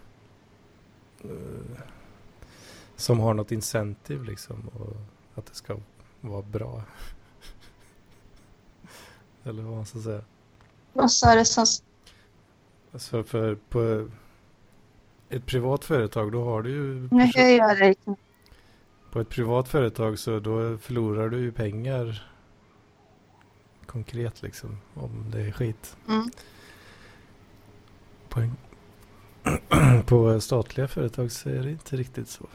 Eh, 1.24 1.80
som 3.00 3.20
har 3.20 3.34
något 3.34 3.52
incentive 3.52 4.24
liksom 4.24 4.68
och 4.68 4.96
att 5.34 5.46
det 5.46 5.54
ska 5.54 5.76
vara 6.20 6.42
bra? 6.42 6.82
Eller 9.44 9.62
vad 9.62 9.76
man 9.76 9.86
ska 9.86 9.98
säga. 9.98 10.24
Vad 10.92 11.12
sa 11.12 11.34
du 11.34 11.44
som... 11.44 11.66
Alltså 12.92 13.22
för 13.22 13.54
på 13.54 14.08
ett 15.28 15.46
privat 15.46 15.84
företag 15.84 16.32
då 16.32 16.44
har 16.44 16.62
du 16.62 16.70
ju... 16.70 17.08
Nu 17.10 17.30
hör 17.34 17.48
jag 17.48 17.78
dig. 17.78 17.96
På 19.10 19.20
ett 19.20 19.28
privat 19.28 19.68
företag 19.68 20.18
så 20.18 20.40
då 20.40 20.78
förlorar 20.78 21.28
du 21.28 21.38
ju 21.38 21.52
pengar 21.52 22.30
konkret 23.86 24.42
liksom 24.42 24.80
om 24.94 25.30
det 25.30 25.40
är 25.40 25.52
skit. 25.52 25.96
Mm. 26.08 26.30
På, 28.28 28.40
en, 28.40 30.02
på 30.06 30.40
statliga 30.40 30.88
företag 30.88 31.32
så 31.32 31.48
är 31.48 31.62
det 31.62 31.70
inte 31.70 31.96
riktigt 31.96 32.28
så. 32.28 32.46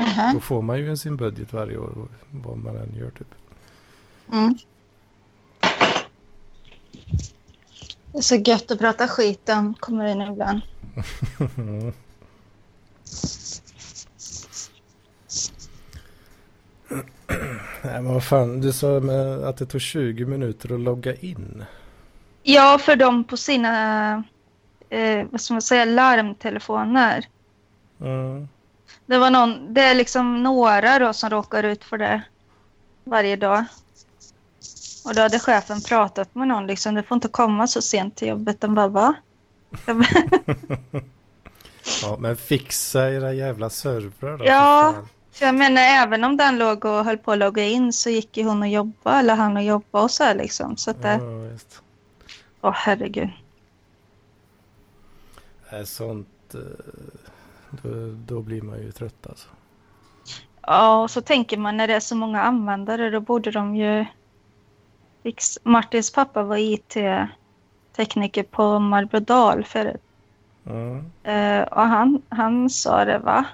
Aha. 0.00 0.32
Då 0.34 0.40
får 0.40 0.62
man 0.62 0.78
ju 0.78 0.96
sin 0.96 1.16
budget 1.16 1.52
varje 1.52 1.78
år 1.78 2.08
vad 2.30 2.58
man 2.58 2.76
än 2.76 2.94
gör 2.94 3.10
typ. 3.10 3.34
Mm. 4.32 4.54
Det 8.12 8.18
är 8.18 8.22
så 8.22 8.34
gött 8.34 8.70
att 8.70 8.78
prata 8.78 9.08
skit 9.08 9.48
om 9.48 9.74
kommunen 9.74 10.32
ibland. 10.32 10.60
Nej 17.82 18.02
men 18.02 18.14
vad 18.14 18.24
fan, 18.24 18.60
du 18.60 18.72
sa 18.72 18.96
att 19.48 19.56
det 19.56 19.66
tog 19.66 19.80
20 19.80 20.24
minuter 20.24 20.74
att 20.74 20.80
logga 20.80 21.14
in. 21.14 21.64
Ja, 22.42 22.78
för 22.78 22.96
dem 22.96 23.24
på 23.24 23.36
sina 23.36 24.12
eh, 24.88 25.26
vad 25.30 25.40
ska 25.40 25.54
man 25.54 25.62
säga, 25.62 25.84
larmtelefoner. 25.84 27.26
Mm. 28.00 28.48
Det 29.10 29.18
var 29.18 29.30
någon, 29.30 29.74
det 29.74 29.80
är 29.80 29.94
liksom 29.94 30.42
några 30.42 30.98
då 30.98 31.12
som 31.12 31.30
råkar 31.30 31.62
ut 31.62 31.84
för 31.84 31.98
det 31.98 32.22
varje 33.04 33.36
dag. 33.36 33.64
Och 35.04 35.14
då 35.14 35.20
hade 35.22 35.38
chefen 35.38 35.80
pratat 35.80 36.34
med 36.34 36.48
någon 36.48 36.66
liksom, 36.66 36.94
det 36.94 37.02
får 37.02 37.14
inte 37.14 37.28
komma 37.28 37.66
så 37.66 37.82
sent 37.82 38.16
till 38.16 38.28
jobbet. 38.28 38.60
Den 38.60 38.74
bara, 38.74 38.88
va? 38.88 39.14
Ja, 42.02 42.16
men 42.20 42.36
fixa 42.36 43.10
era 43.10 43.32
jävla 43.32 43.70
servrar 43.70 44.38
då. 44.38 44.44
Ja. 44.44 44.94
för 45.32 45.46
jag 45.46 45.54
menar, 45.54 45.82
även 45.82 46.24
om 46.24 46.36
den 46.36 46.58
låg 46.58 46.84
och 46.84 47.04
höll 47.04 47.18
på 47.18 47.32
att 47.32 47.38
logga 47.38 47.64
in 47.64 47.92
så 47.92 48.10
gick 48.10 48.36
ju 48.36 48.44
hon 48.44 48.62
och 48.62 48.68
jobba 48.68 49.18
eller 49.18 49.34
han 49.34 49.56
och 49.56 49.62
jobba 49.62 50.02
och 50.02 50.10
så 50.10 50.24
här 50.24 50.34
liksom. 50.34 50.76
Så 50.76 50.90
att 50.90 51.02
det, 51.02 51.12
Ja, 51.22 51.38
visst. 51.52 51.82
åh 52.60 52.72
herregud. 52.74 53.30
Sånt... 55.84 56.54
eh, 56.54 56.60
Då, 57.70 57.88
då 58.26 58.40
blir 58.42 58.62
man 58.62 58.78
ju 58.78 58.92
trött 58.92 59.26
alltså. 59.26 59.48
Ja, 60.62 61.02
och 61.02 61.10
så 61.10 61.20
tänker 61.20 61.56
man 61.56 61.76
när 61.76 61.86
det 61.86 61.94
är 61.94 62.00
så 62.00 62.16
många 62.16 62.42
användare 62.42 63.10
då 63.10 63.20
borde 63.20 63.50
de 63.50 63.76
ju... 63.76 64.04
Martins 65.62 66.12
pappa 66.12 66.42
var 66.42 66.56
IT-tekniker 66.56 68.42
på 68.42 68.78
Marbrodal 68.78 69.64
förut. 69.64 70.02
Mm. 70.66 71.04
Och 71.64 71.82
han, 71.82 72.22
han 72.28 72.70
sa 72.70 73.04
det, 73.04 73.18
va? 73.18 73.44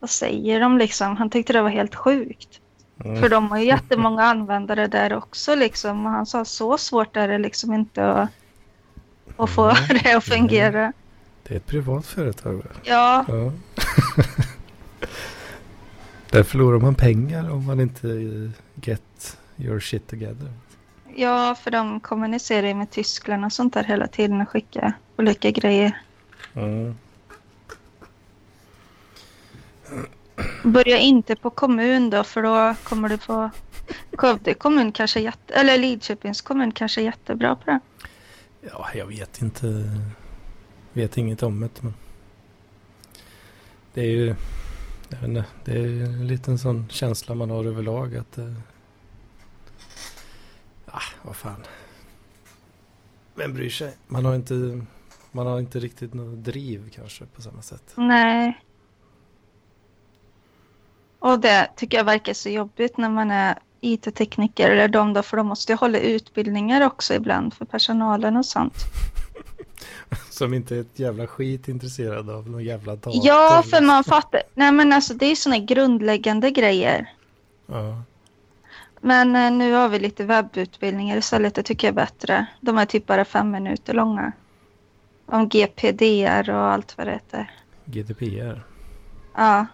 Vad 0.00 0.10
säger 0.10 0.60
de 0.60 0.78
liksom? 0.78 1.16
Han 1.16 1.30
tyckte 1.30 1.52
det 1.52 1.62
var 1.62 1.70
helt 1.70 1.94
sjukt. 1.94 2.60
Mm. 3.04 3.22
För 3.22 3.28
de 3.28 3.50
har 3.50 3.58
ju 3.58 3.64
jättemånga 3.64 4.24
användare 4.24 4.86
där 4.86 5.12
också 5.14 5.54
liksom. 5.54 6.06
Och 6.06 6.12
han 6.12 6.26
sa 6.26 6.44
så 6.44 6.78
svårt 6.78 7.16
är 7.16 7.28
det 7.28 7.38
liksom 7.38 7.72
inte 7.72 8.12
att, 8.12 8.30
att 9.36 9.50
få 9.50 9.64
Mm. 9.64 9.76
det 10.02 10.12
att 10.12 10.24
fungera. 10.24 10.92
Det 11.48 11.54
är 11.54 11.56
ett 11.56 11.66
privat 11.66 12.06
företag 12.06 12.52
va? 12.52 12.64
Ja, 12.84 13.24
Ja. 13.28 13.52
Där 16.30 16.42
förlorar 16.42 16.78
man 16.78 16.94
pengar 16.94 17.50
om 17.50 17.66
man 17.66 17.80
inte 17.80 18.08
eh, 18.08 18.50
get 18.74 19.36
your 19.56 19.80
shit 19.80 20.08
together. 20.08 20.52
ja, 21.14 21.54
för 21.54 21.70
de 21.70 22.00
kommunicerar 22.00 22.66
ju 22.66 22.74
med 22.74 22.90
Tyskland 22.90 23.44
och 23.44 23.52
sånt 23.52 23.74
där 23.74 23.84
hela 23.84 24.06
tiden 24.06 24.40
och 24.40 24.48
skickar 24.48 24.92
olika 25.16 25.50
grejer. 25.50 26.02
Mm. 26.54 26.94
Börja 30.62 30.98
inte 30.98 31.36
på 31.36 31.50
kommun 31.50 32.10
då 32.10 32.24
för 32.24 32.42
då 32.42 32.74
kommer 32.84 33.08
du 33.08 33.18
få... 33.18 33.50
Skövde 34.12 34.54
kommun 34.54 34.92
kanske 34.92 35.20
jätte... 35.20 35.54
Eller 35.54 35.78
Lidköpings 35.78 36.40
kommun 36.40 36.72
kanske 36.72 37.00
är 37.00 37.04
jättebra 37.04 37.56
på 37.56 37.70
det. 37.70 37.80
Ja, 38.60 38.88
jag 38.94 39.06
vet 39.06 39.42
inte. 39.42 39.66
Vet 40.96 41.18
inget 41.18 41.42
om 41.42 41.60
det. 41.60 41.82
Men 41.82 41.94
det 43.94 44.00
är 44.00 44.10
ju... 44.10 44.34
Jag 45.08 45.18
vet 45.18 45.28
inte, 45.28 45.44
det 45.64 45.72
är 45.72 46.04
en 46.04 46.26
liten 46.26 46.58
sån 46.58 46.88
känsla 46.88 47.34
man 47.34 47.50
har 47.50 47.64
överlag 47.64 48.16
att... 48.16 48.38
Eh, 48.38 48.52
ah, 50.86 51.02
vad 51.22 51.36
fan. 51.36 51.64
Vem 53.34 53.54
bryr 53.54 53.70
sig? 53.70 53.96
Man 54.06 54.24
har 54.24 54.34
inte... 54.34 54.84
Man 55.32 55.46
har 55.46 55.58
inte 55.58 55.78
riktigt 55.78 56.14
något 56.14 56.44
driv 56.44 56.90
kanske 56.94 57.26
på 57.26 57.42
samma 57.42 57.62
sätt. 57.62 57.92
Nej. 57.96 58.60
Och 61.18 61.40
det 61.40 61.70
tycker 61.76 61.96
jag 61.96 62.04
verkar 62.04 62.34
så 62.34 62.48
jobbigt 62.48 62.96
när 62.96 63.10
man 63.10 63.30
är 63.30 63.58
IT-tekniker 63.80 64.70
eller 64.70 64.88
de 64.88 65.12
då, 65.12 65.22
för 65.22 65.36
de 65.36 65.46
måste 65.46 65.72
ju 65.72 65.76
hålla 65.76 65.98
utbildningar 65.98 66.86
också 66.86 67.14
ibland 67.14 67.54
för 67.54 67.64
personalen 67.64 68.36
och 68.36 68.46
sånt. 68.46 68.74
Som 70.30 70.54
inte 70.54 70.76
är 70.76 70.80
ett 70.80 70.98
jävla 70.98 71.26
skit 71.26 71.68
intresserad 71.68 72.30
av 72.30 72.50
någon 72.50 72.64
jävla 72.64 72.96
dator. 72.96 73.20
Ja, 73.24 73.62
för 73.70 73.80
man 73.80 74.04
fattar. 74.04 74.42
Nej, 74.54 74.72
men 74.72 74.92
alltså 74.92 75.14
det 75.14 75.26
är 75.26 75.34
såna 75.36 75.58
grundläggande 75.58 76.50
grejer. 76.50 77.12
Ja. 77.66 78.02
Men 79.00 79.36
eh, 79.36 79.50
nu 79.52 79.72
har 79.72 79.88
vi 79.88 79.98
lite 79.98 80.24
webbutbildningar 80.24 81.16
istället. 81.16 81.54
Det 81.54 81.62
tycker 81.62 81.86
jag 81.88 81.92
är 81.92 81.96
bättre. 82.06 82.46
De 82.60 82.78
är 82.78 82.86
typ 82.86 83.06
bara 83.06 83.24
fem 83.24 83.50
minuter 83.50 83.94
långa. 83.94 84.32
Om 85.26 85.48
GPDR 85.48 86.50
och 86.50 86.60
allt 86.72 86.98
vad 86.98 87.06
det 87.06 87.12
heter. 87.12 87.50
GDPR. 87.84 88.64
Ja, 89.34 89.66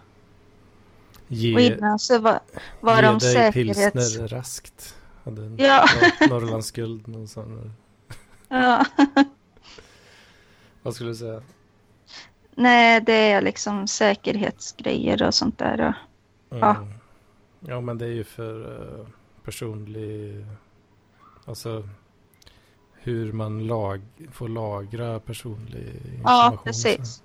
och 1.27 1.33
Ge, 1.33 1.59
innan 1.73 1.99
så 1.99 2.19
var, 2.19 2.39
var 2.81 2.95
ge 2.95 3.01
de 3.01 3.17
dig 3.19 3.51
pilsner 3.51 4.27
raskt. 4.27 4.95
Hade 5.25 5.41
en 5.41 5.57
Ja. 5.57 5.85
Nor- 6.19 6.29
Norrlandsguld. 6.29 7.07
Någon 7.07 7.27
sån. 7.27 7.73
Ja. 8.49 8.85
Vad 10.83 10.95
skulle 10.95 11.09
du 11.09 11.15
säga? 11.15 11.41
Nej, 12.55 13.01
det 13.01 13.31
är 13.31 13.41
liksom 13.41 13.87
säkerhetsgrejer 13.87 15.23
och 15.23 15.33
sånt 15.33 15.57
där. 15.57 15.95
Och... 16.49 16.57
Ja. 16.57 16.75
Mm. 16.75 16.93
Ja, 17.59 17.81
men 17.81 17.97
det 17.97 18.05
är 18.05 18.11
ju 18.11 18.23
för 18.23 18.61
eh, 18.99 19.05
personlig... 19.43 20.45
Alltså 21.45 21.89
hur 22.93 23.31
man 23.31 23.67
lag, 23.67 24.01
får 24.31 24.49
lagra 24.49 25.19
personlig 25.19 25.87
information. 25.87 26.21
Ja, 26.23 26.57
precis. 26.63 27.23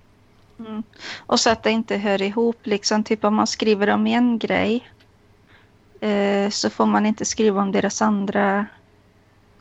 Mm. 0.59 0.83
Och 1.18 1.40
så 1.40 1.51
att 1.51 1.62
det 1.62 1.71
inte 1.71 1.97
hör 1.97 2.23
ihop. 2.23 2.57
Liksom, 2.62 3.05
typ 3.05 3.25
om 3.25 3.35
man 3.35 3.47
skriver 3.47 3.90
om 3.90 4.07
en 4.07 4.38
grej 4.38 4.90
eh, 6.01 6.51
så 6.51 6.71
får 6.71 6.87
man 6.87 7.07
inte 7.07 7.25
skriva 7.25 7.62
om 7.62 7.73
deras 7.73 8.03
andra 8.03 8.66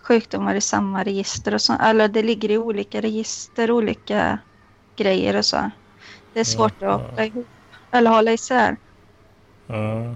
sjukdomar 0.08 0.56
i 0.56 0.62
samma 0.62 1.04
register. 1.04 1.54
Och 1.54 1.62
så, 1.62 1.74
eller 1.74 2.08
det 2.08 2.24
ligger 2.24 2.52
i 2.52 2.58
olika 2.58 3.02
register, 3.02 3.72
olika 3.72 4.40
grejer 4.96 5.38
och 5.38 5.46
så. 5.46 5.72
Det 6.34 6.40
är 6.40 6.44
svårt 6.44 6.74
Ja, 6.80 6.92
att 6.94 7.02
ja. 7.02 7.10
hålla 7.10 7.26
ihop 7.26 7.48
eller 7.92 8.12
hålla 8.12 8.32
isär. 8.32 8.78
Ja. 9.68 10.16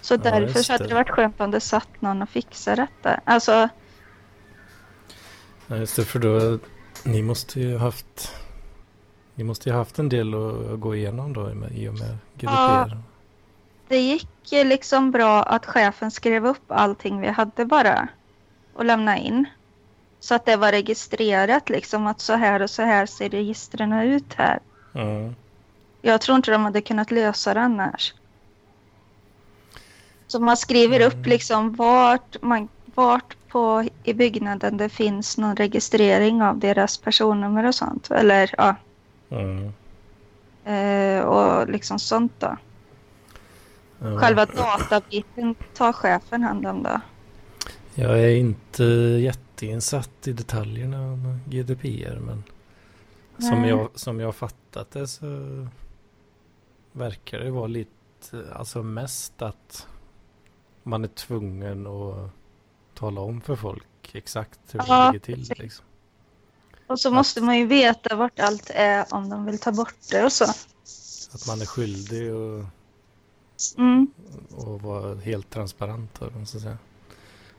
Så 0.00 0.14
Ja, 0.14 0.18
därför 0.18 0.40
just 0.40 0.64
så 0.66 0.72
hade 0.72 0.86
det. 0.88 0.94
varit 0.94 1.10
skönt 1.10 1.40
om 1.40 1.50
det 1.50 1.60
satt 1.60 2.00
någon 2.02 2.22
och 2.22 2.28
fixade 2.28 2.76
detta. 2.82 3.20
Alltså, 3.24 3.68
Ja, 5.66 5.76
just 5.76 5.96
det, 5.96 6.04
för 6.04 6.18
då, 6.18 6.58
ni 7.04 7.22
måste 7.22 7.60
ju 7.60 7.78
haft, 7.78 8.34
ni 9.34 9.44
måste 9.44 9.68
ju 9.68 9.74
haft 9.74 9.98
en 9.98 10.08
del 10.08 10.34
att 10.34 10.80
gå 10.80 10.94
igenom 10.94 11.32
då 11.32 11.50
i 11.74 11.88
och 11.88 11.94
med, 11.94 12.16
GDPR. 12.34 12.46
Ja. 12.50 12.88
det 13.88 13.98
gick 13.98 14.52
ju 14.52 14.64
liksom 14.64 15.10
bra 15.10 15.42
att 15.42 15.66
chefen 15.66 16.10
skrev 16.10 16.46
upp 16.46 16.62
allting 16.68 17.20
vi 17.20 17.28
hade 17.28 17.64
bara 17.64 18.08
och 18.74 18.84
lämna 18.84 19.18
in. 19.18 19.44
Så 20.20 20.34
att 20.34 20.44
det 20.46 20.56
var 20.56 20.72
registrerat 20.72 21.68
liksom 21.68 22.06
att 22.06 22.20
så 22.20 22.32
här 22.32 22.62
och 22.62 22.70
så 22.70 22.82
här 22.82 23.06
ser 23.06 23.28
registren 23.28 23.92
ut 23.92 24.34
här. 24.34 24.58
Ja. 24.92 25.32
Jag 26.02 26.20
tror 26.20 26.36
inte 26.36 26.50
de 26.50 26.64
hade 26.64 26.80
kunnat 26.80 27.10
lösa 27.10 27.54
det 27.54 27.60
annars. 27.60 28.14
Så 30.26 30.40
man 30.40 30.56
skriver 30.56 31.00
upp 31.00 31.12
Mm. 31.14 31.24
liksom 31.30 31.74
vart, 31.74 32.42
man, 32.42 32.68
vart 32.94 33.36
på 33.48 33.88
i 34.04 34.14
byggnaden 34.14 34.76
det 34.76 34.88
finns 34.88 35.38
någon 35.38 35.56
registrering 35.56 36.42
av 36.42 36.58
deras 36.58 36.98
personnummer 36.98 37.64
och 37.66 37.74
sånt. 37.74 38.10
Eller 38.10 38.54
ja, 38.58 38.76
Ja. 39.28 39.72
eh, 40.72 41.20
och 41.24 41.68
liksom 41.68 41.98
sånt 41.98 42.32
då. 42.38 42.56
Själva 44.20 44.46
databiten 44.46 45.54
tar 45.74 45.92
chefen 45.92 46.42
hand 46.42 46.66
om 46.66 46.82
då. 46.82 47.00
Jag 47.94 48.20
är 48.24 48.36
inte 48.36 48.84
jätteinsatt 49.22 50.28
i 50.28 50.32
detaljerna 50.32 51.12
om 51.12 51.40
GDPR 51.48 52.18
men 52.20 52.42
som 53.38 53.64
jag, 53.64 53.88
som 53.94 54.20
jag 54.20 54.34
fattat 54.34 54.90
det 54.90 55.06
så 55.08 55.26
verkar 56.92 57.38
det 57.40 57.50
vara 57.50 57.66
lite, 57.66 57.92
alltså 58.54 58.82
mest 58.82 59.42
att 59.42 59.86
man 60.82 61.04
är 61.04 61.08
tvungen 61.08 61.86
att 61.86 62.30
tala 62.94 63.20
om 63.20 63.40
för 63.40 63.56
folk 63.56 63.84
exakt 64.14 64.60
hur 64.70 64.78
det 64.78 64.84
Ja, 64.88 65.06
ligger 65.12 65.24
till. 65.24 65.54
Liksom. 65.58 65.84
Och 66.86 67.00
så 67.00 67.08
Att- 67.08 67.14
måste 67.14 67.40
man 67.40 67.58
ju 67.58 67.66
veta 67.66 68.16
vart 68.16 68.40
allt 68.40 68.70
är 68.74 69.06
om 69.14 69.28
de 69.28 69.44
vill 69.46 69.58
ta 69.58 69.72
bort 69.72 69.94
det 70.10 70.24
och 70.24 70.32
så. 70.32 70.44
Att 71.34 71.46
man 71.46 71.60
är 71.60 71.66
skyldig 71.66 72.34
och, 72.34 72.64
Mm. 73.78 74.06
och 74.56 74.82
vara 74.82 75.14
helt 75.14 75.50
transparent. 75.50 76.20
man 76.34 76.46
ska 76.46 76.58
säga. 76.58 76.78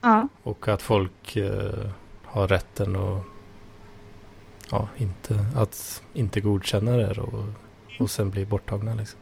Ja. 0.04 0.28
Och 0.42 0.68
att 0.68 0.82
folk 0.82 1.36
eh, 1.36 1.90
har 2.24 2.48
rätten 2.48 2.96
att 2.96 3.22
ja, 4.70 4.88
inte, 4.96 5.46
att 5.56 6.02
inte 6.12 6.40
godkänna 6.40 6.96
det 6.96 7.20
och, 7.20 7.44
och 7.98 8.10
sen 8.10 8.30
bli 8.30 8.46
borttagna. 8.46 8.94
Liksom. 8.94 9.20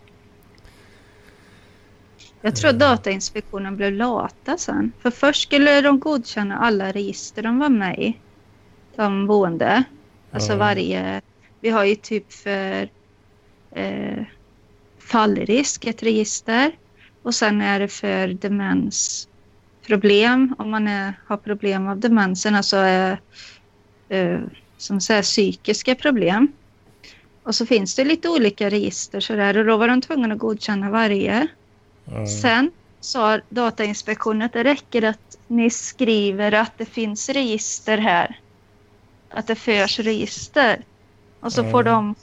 Jag 2.40 2.56
tror 2.56 2.70
Mm. 2.70 2.78
Datainspektionen 2.78 3.76
blev 3.76 3.92
lata 3.92 4.58
sen. 4.58 4.92
För 4.98 5.10
först 5.10 5.42
skulle 5.42 5.80
de 5.80 6.00
godkänna 6.00 6.58
alla 6.58 6.92
register 6.92 7.42
de 7.42 7.58
var 7.58 7.68
med 7.68 7.98
i. 7.98 8.18
De 8.96 9.26
boende. 9.26 9.84
Alltså 10.30 10.52
Ja. 10.52 10.58
varje... 10.58 11.20
Vi 11.60 11.70
har 11.70 11.84
ju 11.84 11.94
typ 11.94 12.32
för 12.32 12.88
eh, 13.70 14.24
fallrisk 14.98 15.84
ett 15.84 16.02
register. 16.02 16.72
Och 17.22 17.34
sen 17.34 17.60
är 17.60 17.80
det 17.80 17.88
för 17.88 18.28
demensproblem. 19.82 20.54
Om 20.58 20.70
man 20.70 20.88
är, 20.88 21.14
har 21.26 21.36
problem 21.36 21.88
av 21.88 21.98
demensen. 21.98 22.54
Alltså 22.54 22.76
eh, 22.76 23.16
eh, 24.08 24.40
som 24.78 25.00
här, 25.08 25.22
psykiska 25.22 25.94
problem. 25.94 26.52
Och 27.44 27.54
så 27.54 27.66
finns 27.66 27.94
det 27.94 28.04
lite 28.04 28.28
olika 28.28 28.70
register 28.70 29.20
så 29.20 29.34
där, 29.34 29.56
och 29.56 29.64
då 29.64 29.76
var 29.76 29.88
de 29.88 30.00
tvungna 30.00 30.34
att 30.34 30.40
godkänna 30.40 30.90
varje. 30.90 31.48
Mm. 32.06 32.26
Sen 32.26 32.70
sa 33.00 33.40
Datainspektionen 33.48 34.42
att 34.42 34.52
det 34.52 34.64
räcker 34.64 35.02
att 35.04 35.38
ni 35.48 35.70
skriver 35.70 36.52
att 36.52 36.72
det 36.78 36.86
finns 36.86 37.28
register 37.28 37.98
här. 37.98 38.38
Att 39.30 39.46
det 39.46 39.54
förs 39.54 40.00
register. 40.00 40.84
Och 41.40 41.52
så 41.52 41.62
får 41.70 41.86
Mm. 41.86 41.92
de 41.92 42.14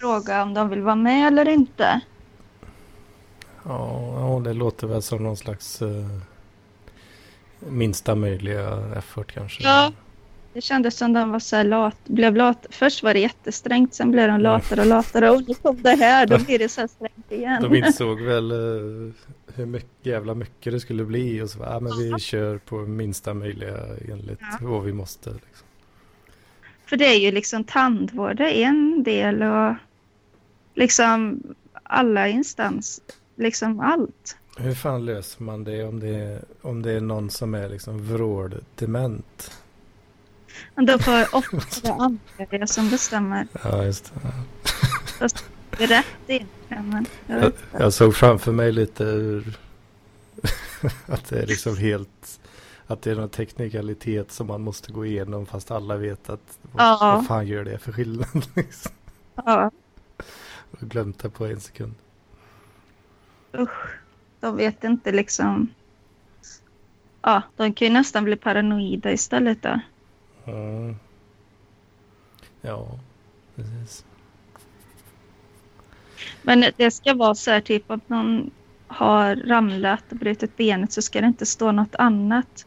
fråga 0.00 0.42
om 0.42 0.54
de 0.54 0.68
vill 0.68 0.82
vara 0.82 0.96
med 0.96 1.26
eller 1.26 1.48
inte. 1.48 2.00
Ja, 3.64 4.40
det 4.44 4.52
låter 4.52 4.86
väl 4.86 5.02
som 5.02 5.22
någon 5.22 5.36
slags 5.36 5.82
eh, 5.82 6.06
minsta 7.60 8.14
möjliga 8.14 8.78
effort 8.96 9.32
kanske. 9.32 9.62
Ja. 9.62 9.92
Det 10.52 10.60
kändes 10.60 10.96
som 10.96 11.12
de 11.12 11.30
var 11.30 11.38
så 11.38 11.56
här 11.56 11.64
lat, 11.64 11.96
blev 12.04 12.36
lat. 12.36 12.66
Först 12.70 13.02
var 13.02 13.14
det 13.14 13.20
jättesträngt, 13.20 13.94
sen 13.94 14.10
blev 14.10 14.28
de 14.28 14.40
latare 14.40 14.80
och 14.80 14.86
latare. 14.86 15.30
Och 15.30 15.48
nu 15.48 15.54
kom 15.54 15.82
det 15.82 15.90
här, 15.96 16.26
då 16.26 16.38
blir 16.38 16.58
det 16.58 16.68
så 16.68 16.80
här 16.80 16.88
strängt 16.88 17.32
igen. 17.32 17.62
De 17.62 17.74
insåg 17.74 18.20
väl 18.20 18.50
eh, 18.50 19.12
hur 19.54 19.66
mycket, 19.66 20.06
jävla 20.06 20.34
mycket 20.34 20.72
det 20.72 20.80
skulle 20.80 21.04
bli 21.04 21.42
och 21.42 21.50
så 21.50 21.58
ja, 21.58 21.80
men 21.80 21.98
vi 21.98 22.18
kör 22.20 22.58
på 22.58 22.76
minsta 22.76 23.34
möjliga 23.34 23.76
enligt 24.12 24.38
Ja. 24.40 24.58
vad 24.68 24.84
vi 24.84 24.92
måste. 24.92 25.30
Liksom. 25.30 25.66
För 26.86 26.96
det 26.96 27.06
är 27.06 27.18
ju 27.18 27.30
liksom 27.30 27.64
tandvård, 27.64 28.36
det 28.36 28.58
är 28.62 28.66
en 28.66 29.02
del 29.02 29.42
och 29.42 29.74
liksom 30.74 31.42
alla 31.82 32.28
instans, 32.28 33.00
liksom 33.36 33.80
allt. 33.80 34.36
Hur 34.60 34.74
fan 34.74 35.04
löser 35.04 35.42
man 35.42 35.64
det 35.64 35.84
om 35.84 36.00
det 36.00 36.08
är, 36.16 36.44
om 36.62 36.82
det 36.82 36.92
är 36.92 37.00
någon 37.00 37.30
som 37.30 37.54
är 37.54 37.68
liksom 37.68 38.06
vråldement? 38.14 39.52
Men 40.74 40.86
då 40.86 40.98
får 40.98 41.34
ofta 41.36 41.92
anhöriga 41.92 42.66
som 42.66 42.90
bestämmer. 42.90 43.46
Ja, 43.64 43.84
just 43.84 44.12
det. 45.18 45.28
Det 45.78 45.84
är 45.84 45.88
rätt 45.88 46.06
egentligen, 46.26 46.88
men 46.90 47.06
jag 47.26 47.42
Jag, 47.44 47.52
jag 47.80 47.92
såg 47.92 48.14
framför 48.16 48.52
mig 48.52 48.72
lite 48.72 49.04
hur 49.04 49.58
att 51.06 51.28
det 51.28 51.42
är 51.42 51.46
liksom 51.46 51.76
helt 51.76 52.40
att 52.86 53.02
det 53.02 53.10
är 53.10 53.14
någon 53.14 53.28
teknikalitet 53.28 54.32
som 54.32 54.46
man 54.46 54.60
måste 54.60 54.92
gå 54.92 55.06
igenom 55.06 55.46
fast 55.46 55.70
alla 55.70 55.96
vet 55.96 56.28
att 56.30 56.58
Ja. 56.76 56.98
vad 57.00 57.26
fan 57.26 57.46
gör 57.46 57.64
det 57.64 57.78
för 57.78 57.92
skillnad? 57.92 58.28
Liksom. 58.54 58.92
Ja, 59.34 59.70
Jag 60.80 60.88
glömt 60.88 61.18
det 61.18 61.30
på 61.30 61.46
en 61.46 61.60
sekund. 61.60 61.94
usch. 63.54 63.98
De 64.40 64.56
vet 64.56 64.84
inte 64.84 65.12
liksom. 65.12 65.68
Ja, 67.22 67.42
de 67.56 67.72
kan 67.72 67.88
ju 67.88 67.92
nästan 67.94 68.24
bli 68.24 68.36
paranoida 68.36 69.12
istället 69.12 69.62
då. 69.62 69.80
Mm. 70.46 70.96
Ja, 72.60 72.98
precis. 73.56 74.04
Men 76.42 76.64
det 76.76 76.90
ska 76.90 77.14
vara 77.14 77.34
så 77.34 77.50
här 77.50 77.60
typ 77.60 77.90
att 77.90 78.08
någon 78.08 78.50
har 78.86 79.36
ramlat 79.36 80.04
och 80.10 80.16
brutit 80.16 80.56
benet 80.56 80.92
så 80.92 81.02
ska 81.02 81.20
det 81.20 81.26
inte 81.26 81.46
stå 81.46 81.72
något 81.72 81.94
annat 81.94 82.66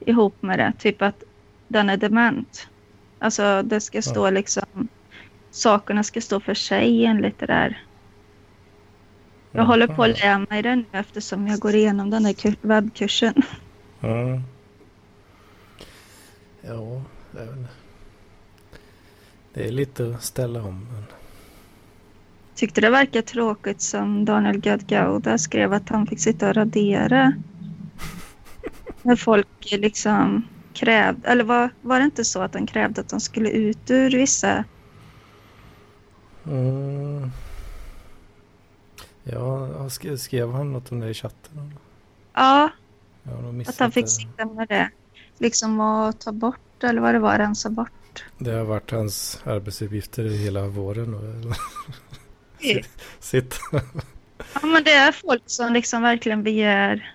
ihop 0.00 0.42
med 0.42 0.58
det. 0.58 0.72
Typ 0.78 1.02
att 1.02 1.22
den 1.68 1.90
är 1.90 1.96
dement. 1.96 2.68
Alltså 3.18 3.62
det 3.62 3.80
ska 3.80 4.02
stå 4.02 4.30
liksom 4.30 4.88
sakerna 5.50 6.02
ska 6.02 6.20
stå 6.20 6.40
för 6.40 6.54
sig 6.54 7.04
enligt 7.04 7.38
det 7.38 7.46
där. 7.46 7.84
Jag 9.58 9.64
håller 9.64 9.86
på 9.86 10.02
att 10.04 10.20
lära 10.20 10.38
mig 10.38 10.62
det 10.62 10.76
nu 10.76 10.84
eftersom 10.92 11.46
jag 11.46 11.58
går 11.58 11.74
igenom 11.74 12.10
den 12.10 12.24
här 12.24 12.32
kur- 12.32 12.56
webbkursen. 12.62 13.34
Mm. 14.00 14.42
Ja, 16.60 17.02
det 17.30 17.40
är, 17.40 17.46
väl, 17.46 17.66
det 19.54 19.68
är 19.68 19.72
lite 19.72 20.14
att 20.14 20.22
ställa 20.22 20.62
om. 20.62 20.86
Men... 20.92 21.04
Tyckte 22.54 22.80
det 22.80 22.90
verkar 22.90 23.22
tråkigt 23.22 23.80
som 23.80 24.24
Daniel 24.24 24.58
Gadgauda 24.58 25.38
skrev 25.38 25.72
att 25.72 25.88
han 25.88 26.06
fick 26.06 26.20
sitta 26.20 26.48
och 26.48 26.54
radera. 26.54 27.32
När 29.02 29.16
folk 29.16 29.72
liksom 29.72 30.48
krävde, 30.72 31.28
eller 31.28 31.44
var, 31.44 31.70
var 31.82 31.98
det 31.98 32.04
inte 32.04 32.24
så 32.24 32.40
att 32.42 32.54
han 32.54 32.66
krävde 32.66 33.00
att 33.00 33.08
de 33.08 33.20
skulle 33.20 33.50
ut 33.50 33.90
ur 33.90 34.10
vissa... 34.10 34.64
Mm. 36.46 37.30
Ja, 39.32 39.68
ja, 40.02 40.16
skrev, 40.16 40.52
han 40.52 40.72
något 40.72 40.92
om 40.92 41.00
det 41.00 41.10
i 41.10 41.14
chatten? 41.14 41.74
Ja, 42.34 42.70
missat 43.52 43.74
att 43.74 43.80
han 43.80 43.92
fick 43.92 44.08
sitta 44.08 44.44
med 44.44 44.68
det. 44.68 44.90
Liksom 45.38 45.80
att 45.80 46.20
ta 46.20 46.32
bort, 46.32 46.84
eller 46.84 47.00
vad 47.00 47.14
det 47.14 47.18
var, 47.18 47.38
rensa 47.38 47.70
bort. 47.70 48.24
Det 48.38 48.50
har 48.50 48.64
varit 48.64 48.90
hans 48.90 49.40
arbetsuppgifter 49.44 50.24
hela 50.24 50.66
våren. 50.66 51.14
Och, 51.14 51.54
sitt. 53.24 53.60
Ja, 54.54 54.66
men 54.66 54.84
det 54.84 54.92
är 54.92 55.12
folk 55.12 55.42
som 55.46 55.72
liksom 55.72 56.02
verkligen 56.02 56.42
begär... 56.42 57.14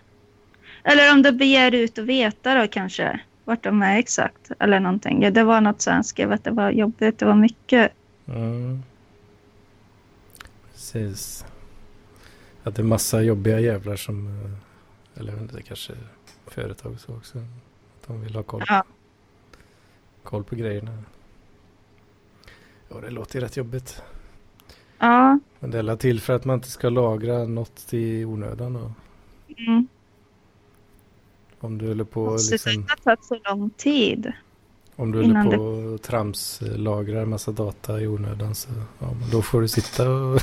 Eller 0.83 1.13
om 1.13 1.21
de 1.21 1.31
begär 1.31 1.71
ut 1.75 1.97
och 1.97 2.09
veta 2.09 2.55
då 2.55 2.67
kanske, 2.67 3.19
vart 3.45 3.63
de 3.63 3.81
är 3.81 3.97
exakt. 3.97 4.51
Eller 4.59 4.79
någonting. 4.79 5.23
Ja, 5.23 5.31
det 5.31 5.43
var 5.43 5.61
något 5.61 5.81
så 5.81 5.91
han 5.91 6.03
skrev 6.03 6.31
att 6.31 6.43
det 6.43 6.51
var 6.51 6.71
jobbigt, 6.71 7.19
det 7.19 7.25
var 7.25 7.35
mycket. 7.35 7.91
Mm. 8.27 8.83
Precis. 10.71 11.45
Att 12.63 12.75
det 12.75 12.81
är 12.81 12.83
massa 12.83 13.21
jobbiga 13.21 13.59
jävlar 13.59 13.95
som... 13.95 14.27
eh, 14.27 15.19
Eller 15.19 15.47
det 15.53 15.61
kanske 15.61 15.93
företag 16.47 16.99
så 16.99 17.15
också. 17.15 17.37
Att 17.37 18.07
de 18.07 18.21
vill 18.21 18.35
ha 18.35 18.43
koll, 18.43 18.63
Ja. 18.67 18.83
koll 20.23 20.43
på 20.43 20.55
grejerna. 20.55 21.03
Ja, 22.89 23.01
det 23.01 23.09
låter 23.09 23.39
ju 23.39 23.45
rätt 23.45 23.57
jobbigt. 23.57 24.01
Ja, 24.97 25.39
Men 25.59 25.71
det 25.71 25.79
är 25.79 25.95
till 25.95 26.21
för 26.21 26.33
att 26.33 26.45
man 26.45 26.55
inte 26.55 26.69
ska 26.69 26.89
lagra 26.89 27.43
något 27.45 27.93
i 27.93 28.25
onödan. 28.25 28.75
Och 28.75 28.91
mm. 29.57 29.87
om 31.59 31.77
du 31.77 31.87
håller 31.87 32.03
på 32.03 32.37
Så 32.37 32.51
liksom, 32.51 32.71
det 32.81 32.89
har 32.89 32.95
tagit 32.97 33.23
så 33.25 33.39
lång 33.43 33.69
tid. 33.69 34.31
om 34.95 35.11
du 35.11 35.21
håller 35.21 35.57
på 35.57 35.63
och 35.63 36.01
tramslagrar 36.01 37.25
massa 37.25 37.51
data 37.51 38.01
i 38.01 38.07
onödan 38.07 38.55
så 38.55 38.69
ja, 38.99 39.07
då 39.31 39.41
får 39.41 39.61
du 39.61 39.67
sitta 39.67 40.09
och 40.09 40.41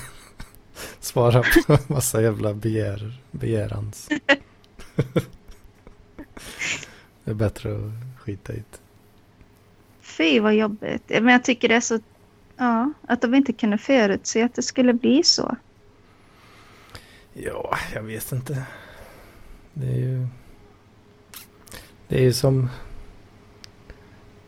svara 1.00 1.42
på 1.66 1.78
massa 1.86 2.22
jävla 2.22 2.54
begär, 2.54 3.20
begärans. 3.30 4.08
det 7.24 7.30
är 7.30 7.34
bättre 7.34 7.74
att 7.74 8.20
skita 8.20 8.52
i 8.52 8.56
det. 8.56 8.78
Fy 10.00 10.40
vad 10.40 10.54
jobbigt. 10.54 11.02
Men 11.08 11.28
jag 11.28 11.44
tycker 11.44 11.68
det 11.68 11.74
är 11.74 11.80
så... 11.80 11.98
Ja, 12.56 12.92
att 13.08 13.20
de 13.20 13.34
inte 13.34 13.52
kunde 13.52 13.78
förutse 13.78 14.42
att 14.42 14.54
det 14.54 14.62
skulle 14.62 14.92
bli 14.92 15.22
så. 15.22 15.56
Ja, 17.32 17.76
jag 17.94 18.02
vet 18.02 18.32
inte. 18.32 18.64
Det 19.74 19.86
är 19.86 19.98
ju... 19.98 20.26
Det 22.08 22.18
är 22.18 22.22
ju 22.22 22.32
som... 22.32 22.68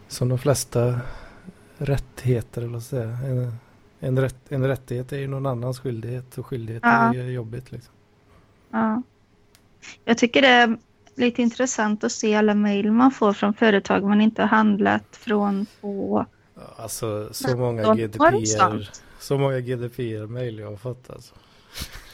Som 0.09 0.29
de 0.29 0.39
flesta 0.39 1.01
rättigheter, 1.79 2.63
eller 2.63 2.73
vad 2.73 2.83
säga. 2.83 3.19
En, 4.05 4.19
rätt, 4.19 4.53
en 4.53 4.67
rättighet 4.67 5.13
är 5.13 5.19
ju 5.19 5.27
någon 5.29 5.47
annans 5.47 5.81
skyldighet 5.81 6.39
och 6.39 6.47
skyldighet 6.47 6.83
Ja. 6.85 7.15
är 7.15 7.31
jobbigt 7.31 7.73
liksom. 7.73 7.95
Ja. 8.71 9.03
Jag 10.05 10.19
tycker 10.19 10.43
det 10.43 10.49
är 10.49 10.77
lite 11.15 11.43
intressant 11.43 12.05
att 12.05 12.13
se 12.13 12.35
alla 12.35 12.55
mejl 12.55 12.93
man 12.93 13.11
får 13.11 13.33
från 13.33 13.55
företag 13.55 14.05
man 14.05 14.21
inte 14.21 14.43
har 14.43 14.49
handlat 14.49 15.17
från 15.17 15.67
på... 15.81 16.27
Alltså 16.77 17.29
så 17.33 17.57
många 17.57 17.95
GDPR, 17.95 18.91
så 19.19 19.39
många 19.39 19.61
GDPR-mail 19.61 20.59
jag 20.59 20.71
har 20.71 20.77
fått 20.77 21.11
alltså. 21.11 21.35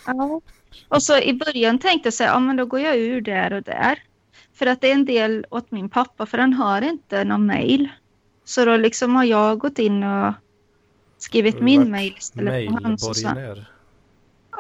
Ja. 0.07 0.41
Och 0.89 1.03
så 1.03 1.19
i 1.19 1.35
början 1.35 1.79
tänkte 1.79 2.07
jag 2.07 2.15
så 2.15 2.25
här, 2.25 2.31
ja 2.31 2.41
men 2.41 2.57
då 2.57 2.67
går 2.67 2.81
jag 2.81 2.97
ur 2.97 3.21
där 3.21 3.53
och 3.53 3.63
där. 3.63 4.03
För 4.55 4.67
att 4.67 4.81
det 4.81 4.91
är 4.91 4.95
en 4.95 5.05
del 5.05 5.47
åt 5.51 5.71
min 5.71 5.89
pappa, 5.89 6.27
för 6.27 6.39
han 6.39 6.53
har 6.53 6.83
inte 6.83 7.25
någon 7.25 7.47
mejl. 7.47 7.89
Så 8.45 8.65
då 8.65 8.77
liksom 8.77 9.15
har 9.15 9.25
jag 9.25 9.59
gått 9.59 9.79
in 9.79 10.03
och 10.03 10.35
skrivit 11.19 11.61
min 11.61 11.91
mejl 11.91 12.15
istället 12.19 12.71
för 12.71 12.83
hans. 12.83 13.03
Mailborgenär. 13.25 13.71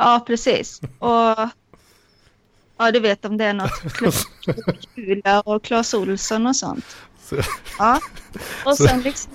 Ja, 0.00 0.24
precis. 0.26 0.80
Och 0.98 1.48
ja, 2.78 2.90
du 2.92 3.00
vet 3.00 3.24
om 3.24 3.36
det 3.36 3.44
är 3.44 3.54
något 3.54 3.70
Kula 4.94 5.40
och 5.40 5.62
Clas 5.64 5.94
Olsson 5.94 6.46
och 6.46 6.56
sånt. 6.56 6.84
Så- 7.24 7.36
Ja. 7.78 8.00
Och 8.64 8.76
sen 8.76 9.02
liksom 9.02 9.32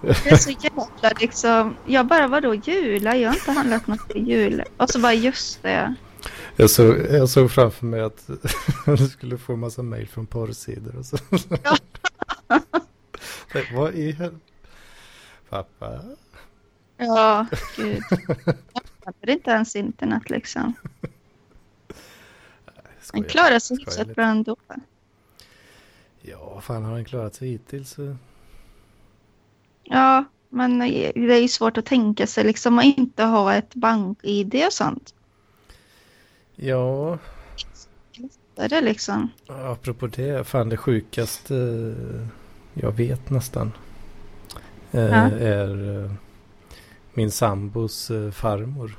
det 0.00 0.26
är 0.30 0.36
så 0.36 0.50
jävla 0.50 1.12
liksom, 1.20 1.76
jag 1.86 2.06
bara 2.06 2.28
vadå 2.28 2.54
jula? 2.54 3.16
Jag 3.16 3.28
har 3.28 3.34
inte 3.34 3.52
handlat 3.52 3.86
något 3.86 4.00
för 4.12 4.18
jul. 4.18 4.62
Och 4.76 4.90
så 4.90 4.98
bara 4.98 5.14
just 5.14 5.62
det. 5.62 5.94
Jag 6.56 6.70
såg, 6.70 6.98
jag 7.10 7.28
såg 7.28 7.50
framför 7.50 7.86
mig 7.86 8.00
att 8.00 8.30
du 8.86 9.08
skulle 9.08 9.38
få 9.38 9.52
en 9.52 9.58
massa 9.60 9.82
mail 9.82 10.08
från 10.08 10.26
porrsidor 10.26 10.96
och 10.98 11.06
så. 11.06 11.16
Ja. 11.64 11.76
Vad 13.74 13.94
i 13.94 14.12
hel... 14.12 14.34
Pappa? 15.52 16.00
Ja, 16.96 17.46
gud. 17.76 18.02
Jag 19.04 19.14
hade 19.20 19.32
inte 19.32 19.50
ens 19.50 19.76
internet 19.76 20.30
liksom. 20.30 20.74
Han 23.12 23.24
klarar 23.24 23.58
sig 23.58 23.76
hyfsat 23.76 24.14
bra 24.14 24.24
ändå. 24.24 24.56
Ja, 26.22 26.60
fan 26.60 26.84
har 26.84 26.92
han 26.92 27.04
klarat 27.04 27.34
sig 27.34 27.48
hittills 27.48 27.90
så... 27.90 28.16
Ja, 29.82 30.24
men 30.48 30.78
det 30.78 31.34
är 31.34 31.40
ju 31.40 31.48
svårt 31.48 31.78
att 31.78 31.86
tänka 31.86 32.26
sig 32.26 32.44
liksom 32.44 32.78
att 32.78 32.84
inte 32.84 33.24
ha 33.24 33.54
ett 33.54 33.74
bank-id 33.74 34.62
och 34.66 34.72
sånt. 34.72 35.14
Ja, 36.56 37.18
Är 38.56 38.68
det 38.68 38.80
liksom? 38.80 39.30
apropå 39.46 40.06
det, 40.06 40.46
fan 40.46 40.68
det 40.68 40.76
sjukaste 40.76 41.54
jag 42.74 42.92
vet 42.92 43.30
nästan. 43.30 43.72
Eh, 44.92 45.00
Ja. 45.00 45.30
Är 45.30 46.02
eh, 46.04 46.10
min 47.14 47.30
sambos 47.30 48.10
eh, 48.10 48.30
farmor. 48.30 48.98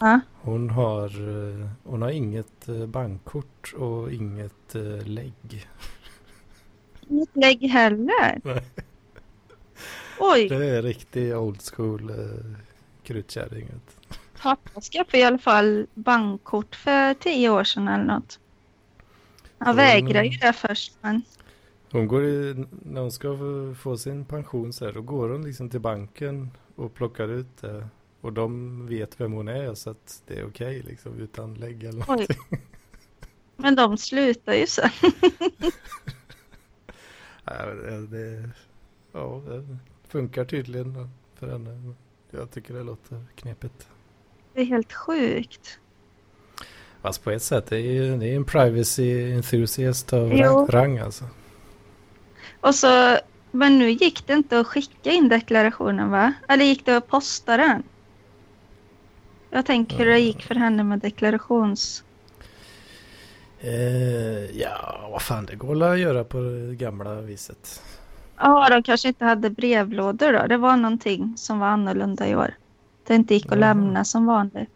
Ja. 0.00 0.20
Hon 0.34 0.70
har, 0.70 1.06
eh, 1.08 1.68
hon 1.84 2.02
har 2.02 2.10
inget 2.10 2.68
eh, 2.68 2.86
bankkort 2.86 3.72
och 3.76 4.12
inget 4.12 4.74
eh, 4.74 5.06
lägg. 5.06 5.68
Inget 7.08 7.36
lägg 7.36 7.62
heller. 7.62 8.40
Nej. 8.44 8.62
Oj, 10.18 10.48
Det 10.48 10.66
är 10.66 10.82
riktig 10.82 11.36
old 11.36 11.62
school 11.74 12.10
eh, 12.10 12.56
krutkärring. 13.02 13.68
pappa 14.42 14.80
skaffade 14.80 15.18
i 15.18 15.22
alla 15.24 15.38
fall 15.38 15.86
bankkort 15.94 16.76
för 16.76 17.14
tio 17.14 17.48
år 17.50 17.64
sedan 17.64 17.88
eller 17.88 18.04
något. 18.04 18.38
Han 19.58 19.76
vägrade 19.76 20.26
ju 20.26 20.38
det 20.38 20.52
först, 20.52 20.92
men 21.00 21.22
Hon 21.94 22.08
går 22.08 22.24
i, 22.24 22.66
när 22.82 23.00
hon 23.00 23.12
ska 23.12 23.36
få- 23.78 23.96
sin 23.96 24.24
pension 24.24 24.72
så 24.72 24.84
här, 24.84 24.92
då 24.92 25.02
går 25.02 25.28
hon 25.28 25.44
liksom 25.44 25.70
till 25.70 25.80
banken 25.80 26.50
och 26.76 26.94
plockar 26.94 27.28
ut 27.28 27.56
det. 27.60 27.88
Och 28.20 28.32
de 28.32 28.86
vet 28.86 29.20
vem 29.20 29.32
hon 29.32 29.48
är 29.48 29.74
så 29.74 29.90
att 29.90 30.22
det 30.26 30.38
är 30.38 30.46
okej 30.46 30.82
liksom 30.82 31.18
utan 31.18 31.54
lägg 31.54 31.84
eller 31.84 31.98
något. 31.98 32.08
oj. 32.20 32.26
Men 33.56 33.74
de 33.74 33.96
slutar 33.98 34.54
ju 34.54 34.66
sen. 34.66 34.90
Nej, 37.44 38.06
det, 38.08 38.50
ja, 39.12 39.42
det 39.48 39.76
funkar 40.08 40.44
tydligen 40.44 41.10
för 41.34 41.48
henne. 41.48 41.94
Jag 42.30 42.50
tycker 42.50 42.74
det 42.74 42.82
låter 42.82 43.24
knepigt. 43.36 43.88
Det 44.54 44.60
är 44.60 44.64
helt 44.64 44.92
sjukt. 44.92 45.78
Fast 47.00 47.24
på 47.24 47.30
ett 47.30 47.42
sätt, 47.42 47.66
det 47.66 47.76
är 47.76 47.80
ju 47.92 48.16
det 48.16 48.26
är 48.26 48.36
en 48.36 48.44
privacy 48.44 49.32
enthusiast 49.32 50.12
av 50.12 50.32
Jo. 50.32 50.66
rang 50.70 50.98
alltså. 50.98 51.24
Och 52.64 52.74
så, 52.74 53.18
men 53.50 53.78
nu 53.78 53.90
gick 53.90 54.26
det 54.26 54.32
inte 54.32 54.60
att 54.60 54.66
skicka 54.66 55.10
in 55.12 55.28
deklarationen 55.28 56.10
va? 56.10 56.32
Eller 56.48 56.64
gick 56.64 56.86
det 56.86 56.96
att 56.96 57.06
posta 57.08 57.56
den? 57.56 57.82
Jag 59.50 59.66
tänker 59.66 59.96
hur 59.96 60.06
det 60.06 60.18
gick 60.18 60.42
för 60.42 60.54
henne 60.54 60.84
med 60.84 60.98
deklarations... 60.98 62.04
Eh, 63.60 64.58
ja, 64.60 65.08
vad 65.12 65.22
fan, 65.22 65.46
det 65.46 65.56
går 65.56 65.82
att 65.82 65.98
göra 65.98 66.24
på 66.24 66.38
det 66.40 66.74
gamla 66.74 67.14
viset. 67.20 67.82
Ja, 68.36 68.68
de 68.70 68.82
kanske 68.82 69.08
inte 69.08 69.24
hade 69.24 69.50
brevlådor 69.50 70.32
då. 70.32 70.46
Det 70.46 70.56
var 70.56 70.76
någonting 70.76 71.34
som 71.36 71.58
var 71.58 71.66
annorlunda 71.66 72.28
i 72.28 72.36
år. 72.36 72.54
Det 73.06 73.14
inte 73.14 73.34
gick 73.34 73.46
att 73.46 73.50
Ja. 73.52 73.56
lämna 73.58 74.04
som 74.04 74.26
vanligt. 74.26 74.68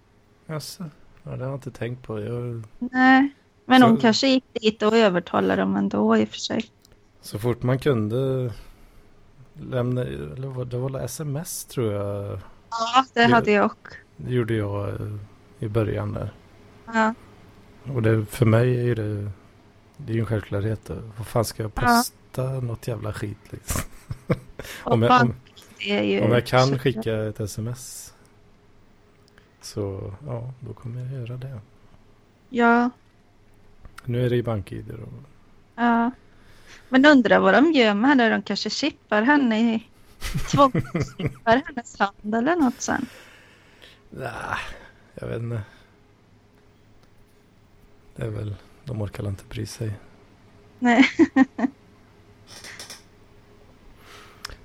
Jaså? 0.46 0.84
Ja, 1.22 1.30
det 1.30 1.36
har 1.44 1.50
jag 1.50 1.54
inte 1.56 1.70
tänkt 1.70 2.02
på. 2.06 2.20
Jag, 2.20 2.62
Nej, 2.78 3.28
men 3.64 3.82
hon 3.82 3.96
Så- 3.96 4.00
kanske 4.00 4.28
gick 4.28 4.44
dit 4.52 4.82
och 4.82 4.96
övertalade 4.96 5.62
dem 5.62 5.76
ändå 5.76 6.16
i 6.16 6.24
och 6.24 6.28
för 6.28 6.36
sig. 6.38 6.64
Så 7.20 7.38
fort 7.38 7.62
man 7.62 7.78
kunde 7.78 8.52
lämna, 9.60 10.00
eller 10.02 10.64
det 10.64 10.76
var 10.78 11.00
sms 11.00 11.64
tror 11.64 11.92
jag, 11.92 12.38
Ja, 12.70 13.04
det 13.14 13.22
Ja. 13.22 13.28
hade 13.28 13.50
jag 13.52 13.64
också. 13.66 13.94
det 14.16 14.32
gjorde 14.34 14.54
jag 14.54 14.88
eh, 14.88 15.16
i 15.58 15.68
början 15.68 16.12
där. 16.12 16.30
Ja. 16.86 17.14
Och 17.94 18.02
det, 18.02 18.26
för 18.26 18.46
mig 18.46 18.80
är 18.80 18.84
ju 18.84 18.94
det, 18.94 19.30
det 19.96 20.12
är 20.12 20.14
ju 20.14 20.20
en 20.20 20.26
självklarhet. 20.26 20.80
Då. 20.86 20.94
Vad 21.16 21.26
fan 21.26 21.44
ska 21.44 21.62
jag 21.62 21.72
Ja. 21.74 21.80
posta 21.82 22.60
något 22.60 22.88
jävla 22.88 23.12
skit 23.12 23.38
liksom? 23.50 23.80
Och 24.84 24.92
Om 24.92 25.02
jag, 25.02 25.22
om, 25.22 25.34
om 26.24 26.32
jag 26.32 26.46
kan 26.46 26.78
skicka 26.78 27.14
ett 27.16 27.40
sms. 27.40 28.14
Så 29.60 30.12
ja, 30.26 30.52
då 30.60 30.72
kommer 30.72 31.00
jag 31.00 31.12
göra 31.12 31.36
det. 31.36 31.60
Ja, 32.48 32.90
Nu 34.04 34.26
är 34.26 34.30
det 34.30 34.36
ju 34.36 34.42
bank-id 34.42 34.84
då. 34.88 35.08
ja. 35.74 36.10
Men 36.88 37.06
undrar 37.06 37.38
vad 37.38 37.54
de 37.54 37.72
gör 37.72 37.94
med 37.94 38.10
henne. 38.10 38.28
De 38.28 38.42
kanske 38.42 38.70
chippar 38.70 39.22
henne 39.22 39.60
i... 39.60 39.88
Tvångschippar 40.50 41.62
hennes 41.66 41.98
hand 41.98 42.34
eller 42.34 42.56
något 42.56 42.80
sen. 42.80 43.06
Nej, 44.10 44.58
jag 45.14 45.28
vet 45.28 45.38
inte. 45.38 45.62
Det 48.16 48.22
är 48.22 48.30
väl, 48.30 48.54
de 48.84 49.02
orkar 49.02 49.28
inte 49.28 49.44
bry 49.48 49.66
sig. 49.66 49.92
Nej. 50.78 51.04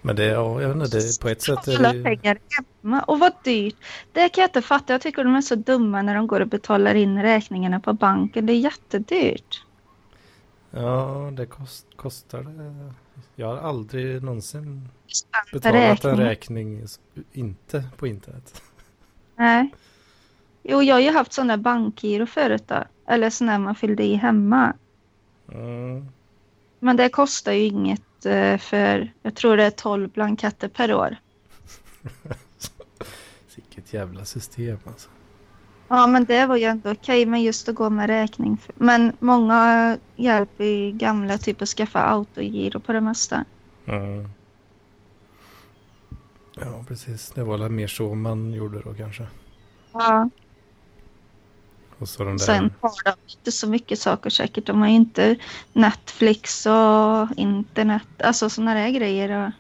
Men 0.06 0.16
det, 0.16 0.26
ja, 0.26 0.62
jag 0.62 0.68
vet 0.70 0.86
inte, 0.86 0.98
det, 0.98 1.20
på 1.22 1.30
ett 1.30 1.42
sätt 1.42 1.68
är 1.68 1.78
det 1.84 1.94
ju... 1.94 2.04
pengar 2.04 2.38
hemma. 2.82 3.02
Och 3.02 3.20
vad 3.20 3.34
dyrt. 3.44 3.76
Det 4.12 4.30
kan 4.30 4.42
jag 4.42 4.50
inte 4.50 4.62
fatta. 4.62 4.94
Jag 4.94 5.02
tycker 5.02 5.24
de 5.24 5.36
är 5.36 5.42
så 5.42 5.56
dumma 5.56 6.02
när 6.02 6.16
de 6.16 6.28
går 6.28 6.40
och 6.40 6.48
betalar 6.48 6.96
in 6.96 7.22
räkningarna 7.22 7.80
på 7.80 7.94
banken. 7.94 8.46
Det 8.46 8.54
är 8.54 8.60
jättedyrt. 8.60 9.64
Ja, 10.76 11.32
det 11.34 11.46
kost, 11.46 11.88
kostar 11.96 12.44
det. 12.44 12.94
Jag 13.36 13.48
har 13.48 13.58
aldrig 13.58 14.24
någonsin 14.24 14.90
betalat 15.54 16.06
en 16.06 16.18
räkning. 16.18 16.86
inte 17.32 17.84
på 17.98 18.08
internet. 18.08 18.62
Nej. 19.36 19.74
Jo, 20.64 20.82
jag 20.84 20.96
har 20.96 21.00
ju 21.00 21.12
haft 21.12 21.34
sådana 21.34 21.58
bankgiro 21.58 22.26
förut 22.26 22.64
då. 22.68 22.84
Eller 23.08 23.30
sådana 23.30 23.60
man 23.60 23.76
fyllde 23.76 24.04
i 24.04 24.16
hemma. 24.16 24.74
Mm. 25.52 26.08
Men 26.80 26.98
det 26.98 27.10
kostar 27.10 27.52
ju 27.52 27.66
inget 27.66 28.26
eh, 28.26 28.58
för, 28.58 29.14
jag 29.22 29.36
tror 29.36 29.58
det 29.58 29.64
är 29.64 29.72
12 29.72 30.10
blanketter 30.10 30.68
per 30.68 30.94
år. 30.94 31.18
Vilket 33.56 33.94
jävla 33.94 34.26
system 34.26 34.78
alltså. 34.86 35.10
Ja, 35.94 36.08
men 36.08 36.26
det 36.26 36.46
var 36.46 36.58
ju 36.58 36.64
ändå 36.64 36.92
okej, 36.92 37.26
men 37.26 37.42
just 37.42 37.70
att 37.70 37.76
gå 37.76 37.90
med 37.90 38.08
räkning. 38.08 38.62
Men 38.76 39.14
många 39.20 39.98
hjälper 40.16 40.64
ju 40.64 40.92
gamla 40.92 41.38
typ 41.38 41.62
att 41.62 41.70
skaffa 41.70 42.00
autogiro 42.00 42.80
på 42.80 42.94
det 42.94 43.02
mesta. 43.02 43.46
Mm. 43.86 44.30
Ja, 46.56 46.86
precis. 46.88 47.32
Det 47.32 47.44
var 47.44 47.58
väl 47.58 47.72
mer 47.72 47.88
så 47.88 48.16
man 48.16 48.54
gjorde 48.54 48.82
då 48.82 48.94
kanske. 48.94 49.28
Ja. 49.92 50.30
Och 51.98 52.10
så 52.10 52.24
de 52.24 52.38
där... 52.38 52.46
Sen 52.46 52.74
har 52.82 53.04
de 53.06 53.14
inte 53.28 53.52
så 53.52 53.70
mycket 53.70 54.00
saker 54.00 54.30
säkert. 54.30 54.66
De 54.66 54.82
har 54.82 54.88
ju 54.88 54.96
inte 54.96 55.36
Netflix 55.74 56.66
och 56.66 57.38
internet, 57.38 58.08
alltså 58.24 58.50
sådana 58.50 58.74
där 58.74 58.90
grejer. 58.90 59.46
Och 59.46 59.52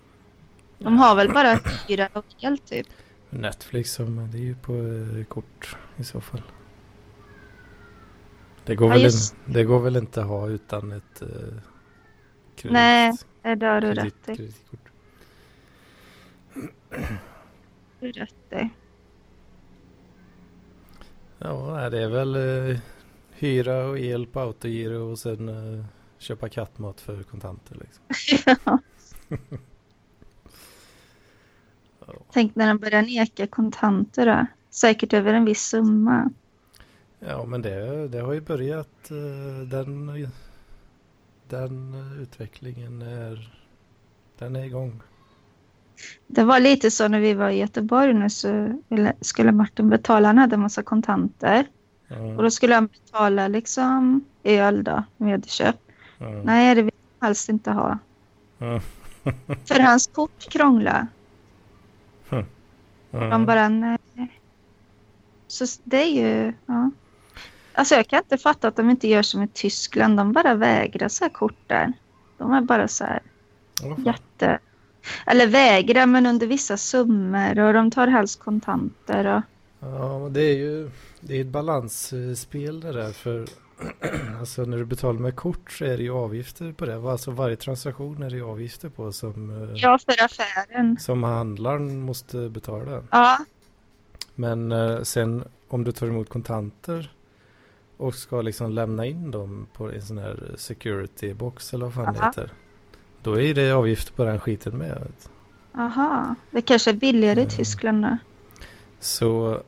de 0.79 0.97
har 0.97 1.15
väl 1.15 1.33
bara 1.33 1.59
hyra 1.87 2.09
och 2.13 2.25
el 2.39 2.57
typ. 2.57 2.87
Netflix, 3.33 3.97
det 3.97 4.37
är 4.37 4.41
ju 4.41 4.55
på 4.55 4.73
eh, 4.75 5.23
kort 5.25 5.77
i 5.97 6.03
så 6.03 6.21
fall. 6.21 6.41
Det 8.65 8.75
går, 8.75 8.87
Ja, 8.89 8.93
väl, 8.93 9.05
in, 9.05 9.11
det 9.45 9.63
går 9.63 9.79
väl 9.79 9.95
inte 9.95 10.21
att 10.21 10.27
ha 10.27 10.47
utan 10.47 10.91
ett 10.91 11.21
eh, 11.21 11.27
kredit, 12.55 12.71
Nej, 12.71 13.13
Det 13.41 13.65
har 13.65 13.81
du 13.81 13.93
kredit, 13.93 14.29
rätt 14.29 14.39
i. 14.39 14.53
Du 17.99 18.11
rätt 18.11 18.53
i. 18.61 18.69
Ja, 21.37 21.89
det 21.89 22.03
är 22.03 22.09
väl 22.09 22.35
eh, 22.35 22.79
hyra 23.31 23.85
och 23.85 23.99
el 23.99 24.27
på 24.27 24.39
autogiro 24.39 25.11
och 25.11 25.19
sen 25.19 25.49
eh, 25.49 25.85
köpa 26.17 26.49
kattmat 26.49 27.01
för 27.01 27.23
kontanter. 27.23 27.77
Liksom. 27.81 28.03
Ja. 28.65 28.79
Tänk 32.33 32.55
när 32.55 32.67
de 32.67 32.77
börjar 32.77 33.01
neka 33.01 33.47
kontanter 33.47 34.25
då. 34.25 34.45
Säkert 34.69 35.13
över 35.13 35.33
en 35.33 35.45
viss 35.45 35.61
summa. 35.61 36.29
Ja, 37.19 37.45
men 37.45 37.61
det, 37.61 38.07
det 38.07 38.19
har 38.19 38.33
ju 38.33 38.41
börjat. 38.41 39.11
eh, 39.11 39.67
Den, 39.67 40.27
den 41.49 41.93
utvecklingen 42.21 43.01
är, 43.01 43.51
den 44.37 44.55
är 44.55 44.63
igång. 44.65 45.01
Det 46.27 46.43
var 46.43 46.59
lite 46.59 46.91
så 46.91 47.07
när 47.07 47.19
vi 47.19 47.33
var 47.33 47.49
i 47.49 47.57
Göteborg 47.59 48.13
nu 48.13 48.29
så 48.29 48.79
skulle 49.21 49.51
Martin 49.51 49.89
betala. 49.89 50.27
Han 50.27 50.37
hade 50.37 50.55
en 50.55 50.61
massa 50.61 50.83
kontanter. 50.83 51.65
Ja, 52.07 52.17
Och 52.17 52.43
då 52.43 52.51
skulle 52.51 52.75
han 52.75 52.87
betala 52.87 53.47
liksom 53.47 54.25
öl 54.43 54.83
då, 54.83 55.03
medköp. 55.17 55.75
ja, 56.17 56.29
Nej, 56.43 56.75
det 56.75 56.81
vill 56.81 56.91
han 57.19 57.27
helst 57.27 57.49
inte 57.49 57.71
ha. 57.71 57.97
ja, 58.57 58.81
För 59.65 59.79
hans 59.79 60.07
kort 60.07 60.49
ja. 63.11 63.19
De 63.19 63.45
bara 63.45 63.69
nej. 63.69 63.97
Så 65.47 65.65
det 65.83 66.03
är 66.03 66.07
ju, 66.07 66.53
ja. 66.65 66.91
Alltså 67.73 67.95
jag 67.95 68.07
kan 68.07 68.19
inte 68.19 68.37
fatta 68.37 68.67
att 68.67 68.75
de 68.75 68.89
inte 68.89 69.07
gör 69.07 69.21
som 69.21 69.43
i 69.43 69.47
Tyskland. 69.47 70.17
De 70.17 70.33
bara 70.33 70.55
vägrar 70.55 71.07
så 71.07 71.23
här 71.23 71.29
kort 71.29 71.67
där. 71.67 71.93
De 72.37 72.53
är 72.53 72.61
bara 72.61 72.87
så 72.87 73.03
här 73.03 73.21
fan. 73.81 74.03
jätte... 74.03 74.59
Eller 75.25 75.47
vägrar 75.47 76.05
men 76.05 76.25
under 76.25 76.47
vissa 76.47 76.77
summor 76.77 77.59
och 77.59 77.73
de 77.73 77.91
tar 77.91 78.07
helst 78.07 78.39
kontanter 78.39 79.25
och... 79.25 79.41
Ja, 79.79 80.19
men 80.19 80.33
det 80.33 80.41
är 80.41 80.57
ju 80.57 80.89
det 81.19 81.37
är 81.37 81.41
ett 81.41 81.47
balansspel 81.47 82.79
det 82.79 82.91
där 82.91 83.11
för 83.11 83.45
alltså 84.39 84.61
när 84.65 84.77
du 84.77 84.85
betalar 84.85 85.19
med 85.19 85.35
kort 85.35 85.71
så 85.71 85.85
är 85.85 85.97
det 85.97 86.03
ju 86.03 86.11
avgifter 86.11 86.71
på 86.71 86.85
det. 86.85 86.95
Alltså 87.11 87.31
varje 87.31 87.55
transaktion 87.55 88.23
är 88.23 88.29
det 88.29 88.35
ju 88.35 88.43
avgifter 88.45 88.89
på 88.89 89.11
som, 89.11 89.63
eh, 89.63 89.69
Ja, 89.75 89.99
för 90.05 90.23
affären. 90.25 90.97
som 90.99 91.23
handlaren 91.23 92.01
måste 92.01 92.49
betala. 92.49 93.03
Ja, 93.11 93.37
Men 94.35 94.71
eh, 94.71 95.01
sen 95.01 95.43
om 95.67 95.83
du 95.83 95.91
tar 95.91 96.07
emot 96.07 96.29
kontanter 96.29 97.11
och 97.97 98.15
ska 98.15 98.41
liksom 98.41 98.71
lämna 98.71 99.05
in 99.05 99.31
dem 99.31 99.67
på 99.73 99.91
en 99.91 100.01
sån 100.01 100.17
här 100.17 100.51
security 100.57 101.33
box 101.33 101.73
eller 101.73 101.85
vad 101.85 101.93
fan 101.93 102.13
det 102.13 102.19
Aha. 102.19 102.27
heter. 102.29 102.49
Då 103.21 103.41
är 103.41 103.53
det 103.53 103.71
avgifter 103.71 104.13
på 104.13 104.23
den 104.23 104.39
skiten 104.39 104.77
med. 104.77 105.07
aha. 105.75 106.35
Det 106.51 106.61
kanske 106.61 106.89
är 106.91 106.95
billigare 106.95 107.39
i 107.39 107.43
Mm. 107.43 107.55
Tyskland 107.55 108.03
då. 108.03 108.17
Så... 108.99 109.61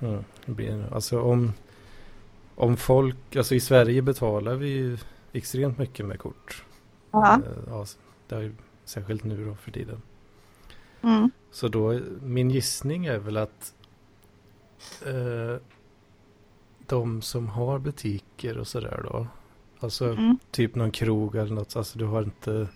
Mm, 0.00 0.24
det 0.46 0.84
alltså 0.92 1.20
om, 1.20 1.52
om 2.54 2.76
folk, 2.76 3.36
alltså 3.36 3.54
i 3.54 3.60
Sverige 3.60 4.02
betalar 4.02 4.54
vi 4.54 4.68
ju 4.68 4.98
extremt 5.32 5.78
mycket 5.78 6.06
med 6.06 6.18
kort. 6.18 6.64
Ja. 7.10 7.34
Eh, 7.34 7.40
ja, 7.66 7.86
det 8.28 8.34
är 8.36 8.52
särskilt 8.84 9.24
nu 9.24 9.46
då 9.46 9.54
för 9.54 9.70
tiden. 9.70 10.02
Mm. 11.02 11.30
Så 11.50 11.68
då, 11.68 12.00
min 12.22 12.50
gissning 12.50 13.06
är 13.06 13.18
väl 13.18 13.36
att 13.36 13.74
eh, 15.06 15.56
de 16.86 17.22
som 17.22 17.48
har 17.48 17.78
butiker 17.78 18.58
och 18.58 18.66
sådär 18.66 19.00
då. 19.04 19.26
Alltså 19.80 20.08
Mm. 20.08 20.38
typ 20.50 20.74
någon 20.74 20.90
krog 20.90 21.36
eller 21.36 21.54
något. 21.54 21.76
Alltså 21.76 21.98
du 21.98 22.04
har 22.04 22.22
inte 22.22 22.68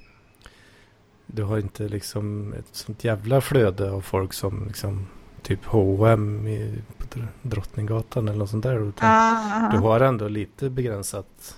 du 1.27 1.43
har 1.43 1.59
inte 1.59 1.89
liksom 1.89 2.53
ett 2.53 2.69
sånt 2.77 3.05
jävla 3.05 3.41
flöde 3.41 3.91
av 3.91 4.01
folk 4.01 4.33
som 4.33 4.67
liksom 4.67 5.07
typ 5.49 5.65
H&M 5.65 6.47
i 6.47 6.83
på 6.99 7.05
Dr- 7.05 7.27
Drottninggatan 7.43 8.29
eller 8.29 8.39
något 8.39 8.51
sånt 8.51 8.63
där. 8.65 8.89
Utan 8.89 9.09
Ah, 9.11 9.71
du 9.73 9.79
har 9.79 10.01
ändå 10.01 10.29
lite 10.29 10.71
begränsat 10.71 11.57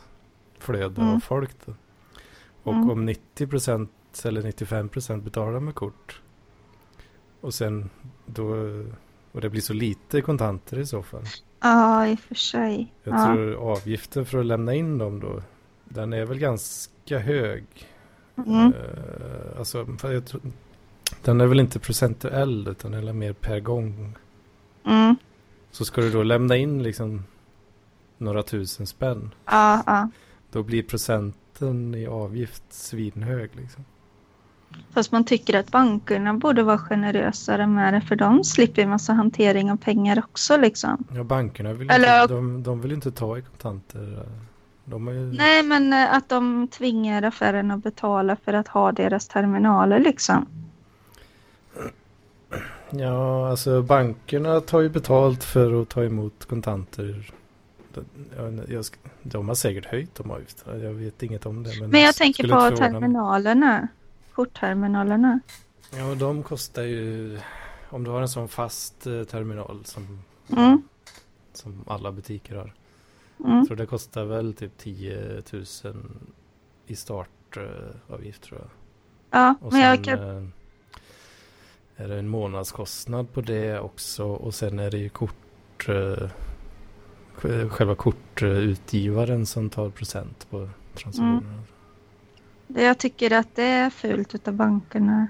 flöde 0.59 1.01
av 1.01 1.09
Mm. 1.09 1.21
folk. 1.21 1.51
Då. 1.67 1.73
Och 2.63 2.73
Mm. 2.75 2.91
om 2.91 3.05
90% 3.09 3.89
eller 4.25 4.43
95% 4.43 5.23
betalar 5.25 5.61
med 5.61 5.75
kort 5.75 6.21
och 7.41 7.55
sen 7.55 7.91
då 8.27 8.45
och 9.33 9.41
det 9.41 9.51
blir 9.51 9.61
så 9.61 9.73
lite 9.73 10.21
kontanter 10.21 10.79
i 10.79 10.87
så 10.87 11.03
fall. 11.03 11.23
Ja, 11.61 12.07
i 12.07 12.15
och 12.15 12.19
för 12.21 12.35
sig. 12.35 12.93
Jag 13.05 13.15
ja. 13.15 13.27
tror 13.27 13.55
avgiften 13.55 14.27
för 14.27 14.39
att 14.39 14.47
lämna 14.47 14.75
in 14.75 14.99
dem 14.99 15.21
då 15.21 15.43
den 15.85 16.13
är 16.13 16.25
väl 16.25 16.39
ganska 16.39 17.19
hög. 17.19 17.65
Mm. 18.37 18.67
Eh, 18.73 19.59
alltså, 19.59 19.87
jag 20.03 20.27
tror, 20.27 20.41
den 21.25 21.41
är 21.41 21.47
väl 21.47 21.61
inte 21.61 21.79
procentuell 21.79 22.69
utan 22.69 22.93
den 22.93 23.09
är 23.09 23.13
mer 23.13 23.33
per 23.33 23.61
gång. 23.61 24.15
Mm. 24.87 25.17
Så 25.71 25.85
ska 25.85 26.01
du 26.01 26.11
då 26.11 26.23
lämna 26.23 26.57
in 26.57 26.83
liksom 26.83 27.25
några 28.19 28.43
tusen 28.43 28.87
spänn. 28.87 29.35
Ja, 29.47 29.83
ja. 29.87 30.11
Då 30.53 30.63
blir 30.63 30.83
procenten 30.83 31.95
i 31.95 32.07
avgift 32.07 32.63
svinhög 32.69 33.51
liksom. 33.57 33.85
Fast 34.91 35.13
man 35.13 35.25
tycker 35.25 35.59
att 35.59 35.71
bankerna 35.71 36.35
borde 36.35 36.63
vara 36.63 36.79
generösare 36.79 37.67
med 37.67 37.95
det 37.95 38.01
för 38.01 38.17
de 38.17 38.45
slipper 38.45 38.87
massa 38.87 39.13
hantering 39.13 39.71
av 39.71 39.77
pengar 39.77 40.19
också 40.19 40.57
liksom. 40.57 41.05
Ja, 41.15 41.25
bankerna 41.25 41.73
vill 41.73 41.91
Eller- 41.91 42.23
inte, 42.23 42.35
de, 42.35 42.63
de 42.63 42.81
vill 42.81 42.93
inte 42.93 43.13
ta 43.13 43.39
i 43.39 43.43
kontanter. 43.43 44.27
Ju, 44.85 45.33
Nej, 45.37 45.63
men 45.63 45.93
eh, 45.93 46.15
att 46.15 46.29
de 46.29 46.69
tvingar 46.69 47.23
affären 47.23 47.71
att 47.71 47.83
betala 47.83 48.37
för 48.37 48.53
att 48.53 48.69
ha 48.69 48.93
deras 48.93 49.29
terminaler 49.29 49.99
liksom. 50.01 50.47
Ja, 52.91 53.49
alltså 53.51 53.83
bankerna 53.83 54.61
tar 54.61 54.81
ju 54.81 54.89
betalt 54.89 55.45
för 55.45 55.83
att 55.83 55.89
ta 55.89 56.05
emot 56.05 56.45
kontanter. 56.45 57.31
De, 57.95 58.05
jag, 58.37 58.61
jag, 58.69 58.85
de 59.23 59.49
har 59.49 59.55
säkert 59.55 59.87
höjt 59.87 60.15
de 60.15 60.31
avgifterna. 60.31 60.77
Jag 60.85 60.93
vet 60.93 61.23
inget 61.23 61.47
om 61.47 61.63
det. 61.63 61.81
Men, 61.81 61.91
Men 61.91 62.01
jag 62.01 62.15
tänker 62.15 62.49
på 62.49 62.77
terminalerna. 62.77 63.89
Kortterminalerna. 64.35 65.41
Ja, 65.97 66.15
de 66.15 66.43
kostar 66.43 66.83
ju... 66.83 67.39
Om 67.91 68.05
du 68.05 68.11
har 68.11 68.21
en 68.21 68.29
sån 68.29 68.49
fast 68.49 69.07
eh, 69.07 69.23
terminal 69.25 69.81
som, 69.85 70.23
Mm. 70.49 70.83
som 71.53 71.85
alla 71.87 72.13
butiker 72.13 72.55
har. 72.57 72.73
Mm. 73.45 73.65
Så 73.67 73.75
det 73.75 73.87
kostar 73.87 74.25
väl 74.25 74.55
typ 74.55 74.79
10 74.79 75.43
000 75.53 75.65
i 76.87 76.97
startavgift 76.97 78.43
tror 78.43 78.61
jag. 78.61 78.69
Ja, 79.41 79.55
Och 79.61 79.73
men 79.73 79.81
jag 79.81 79.95
sen 79.97 80.05
kan... 80.05 80.53
är 82.01 82.09
det 82.09 82.19
en 82.19 82.29
månadskostnad 82.29 83.33
på 83.33 83.41
det 83.41 83.81
också. 83.81 84.25
Och 84.25 84.55
sen 84.55 84.79
är 84.79 84.91
det 84.91 84.99
ju 84.99 85.09
kort... 85.09 85.89
eh, 85.89 86.29
sj- 87.37 87.69
Själva 87.69 87.95
kortutgivaren 87.95 89.47
som 89.47 89.71
tar 89.71 89.91
procent 89.91 90.47
på 90.51 90.69
transaktionerna. 90.95 91.63
det- 92.67 92.83
jag 92.83 92.99
tycker 92.99 93.31
att 93.33 93.49
det 93.57 93.63
är 93.65 93.91
fult 93.91 94.35
utav 94.35 94.55
bankerna 94.55 95.27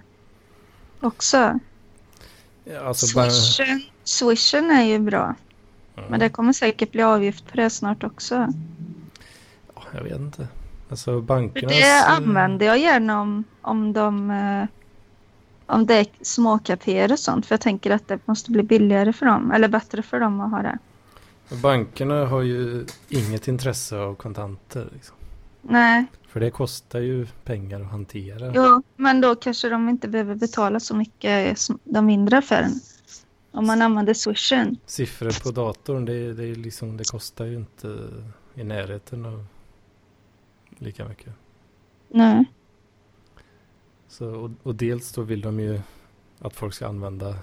också. 1.01 1.59
Ja, 2.65 2.81
alltså 2.81 3.15
bara, 3.17 3.31
Swishen, 3.31 3.83
Swishen 4.05 4.71
är 4.71 4.85
ju 4.85 4.99
bra. 4.99 5.35
ja, 5.95 6.03
Men 6.11 6.21
det 6.21 6.29
kommer 6.29 6.53
säkert 6.53 6.93
bli 6.93 7.03
avgift 7.03 7.47
på 7.51 7.57
det 7.57 7.71
snart 7.71 8.05
också. 8.05 8.49
ja, 9.75 9.83
jag 9.95 10.03
vet 10.03 10.19
inte. 10.19 10.49
Alltså 10.91 11.11
För 11.13 11.21
bankernas... 11.21 11.73
det 11.75 12.05
använder 12.07 12.67
jag 12.67 12.79
gärna 12.79 13.21
om, 13.21 13.45
om 13.63 13.93
de 13.93 14.31
eh, 14.31 14.65
om 15.71 15.87
det 15.87 15.95
är 15.95 16.07
små 16.23 16.59
kaféer 16.59 17.13
och 17.13 17.19
sånt. 17.19 17.47
För 17.47 17.53
jag 17.53 17.61
tänker 17.61 17.91
att 17.91 18.09
det 18.09 18.19
måste 18.27 18.51
bli 18.51 18.63
billigare 18.63 19.13
för 19.13 19.27
dem. 19.27 19.53
Eller 19.53 19.69
bättre 19.69 20.03
för 20.03 20.21
dem 20.21 20.41
att 20.41 20.51
ha 20.51 20.63
det. 20.63 20.79
Bankerna 21.63 22.27
har 22.27 22.43
ju 22.43 22.87
inget 23.09 23.49
intresse 23.49 23.97
av 23.99 24.15
kontanter. 24.15 24.89
Liksom. 24.93 25.17
Nej, 25.63 26.05
För 26.29 26.41
det 26.41 26.51
kostar 26.51 26.99
ju 27.01 27.27
pengar 27.45 27.81
att 27.81 27.91
hantera. 27.91 28.53
jo, 28.55 28.83
men 28.97 29.21
då 29.21 29.35
kanske 29.35 29.69
de 29.69 29.89
inte 29.89 30.09
behöver 30.09 30.35
betala 30.35 30.81
så 30.81 30.97
mycket 30.97 31.59
som 31.59 31.79
de 31.85 32.07
mindre 32.07 32.39
affärerna. 32.39 32.75
Om 33.53 33.67
man 33.67 33.83
använder 33.83 34.15
swishen. 34.15 34.77
Siffror 34.87 35.43
på 35.43 35.51
datorn, 35.51 36.05
det, 36.05 36.33
det, 36.33 36.55
liksom, 36.55 36.97
det 36.97 37.05
kostar 37.05 37.45
ju 37.45 37.55
inte 37.55 38.09
i 38.55 38.65
närheten 38.65 39.27
av 39.27 39.47
lika 40.79 41.09
mycket. 41.09 41.33
Nej. 42.09 42.45
Så, 44.11 44.31
och, 44.35 44.51
och 44.63 44.75
dels 44.75 45.13
då 45.13 45.23
vill 45.23 45.41
de 45.41 45.61
ju 45.61 45.81
att 46.39 46.55
folk 46.55 46.75
ska 46.75 46.87
använda 46.89 47.37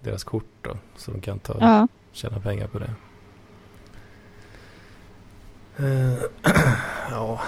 deras 0.00 0.24
kort 0.24 0.44
då. 0.62 0.76
Så 0.96 1.10
de 1.10 1.20
kan 1.20 1.38
ta, 1.38 1.56
Ja. 1.60 1.88
tjäna 2.12 2.40
pengar 2.40 2.66
på 2.68 2.78
det. 2.78 2.94
Eh, 5.76 6.14
ja, 7.10 7.40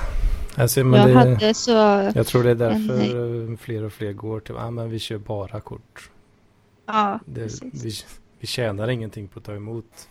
alltså, 0.57 0.85
men 0.85 1.01
Jag 1.01 1.09
det, 1.09 1.15
hade 1.15 1.55
så... 1.55 1.71
jag 2.15 2.27
tror 2.27 2.43
det 2.45 2.51
är 2.51 2.55
därför 2.55 3.01
en- 3.01 3.53
eh, 3.53 3.57
fler 3.59 3.83
och 3.83 3.93
fler 3.93 4.13
går 4.13 4.41
till, 4.41 4.57
ah, 4.57 4.71
men 4.71 4.91
vi 4.91 4.99
kör 4.99 5.19
bara 5.19 5.61
kort. 5.61 6.11
Ja, 6.87 7.19
Det, 7.27 7.41
precis. 7.43 7.85
vi, 7.85 7.93
vi 8.39 8.47
tjänar 8.47 8.89
ingenting 8.89 9.29
på 9.29 9.39
att 9.39 9.45
ta 9.45 9.55
emot 9.55 10.09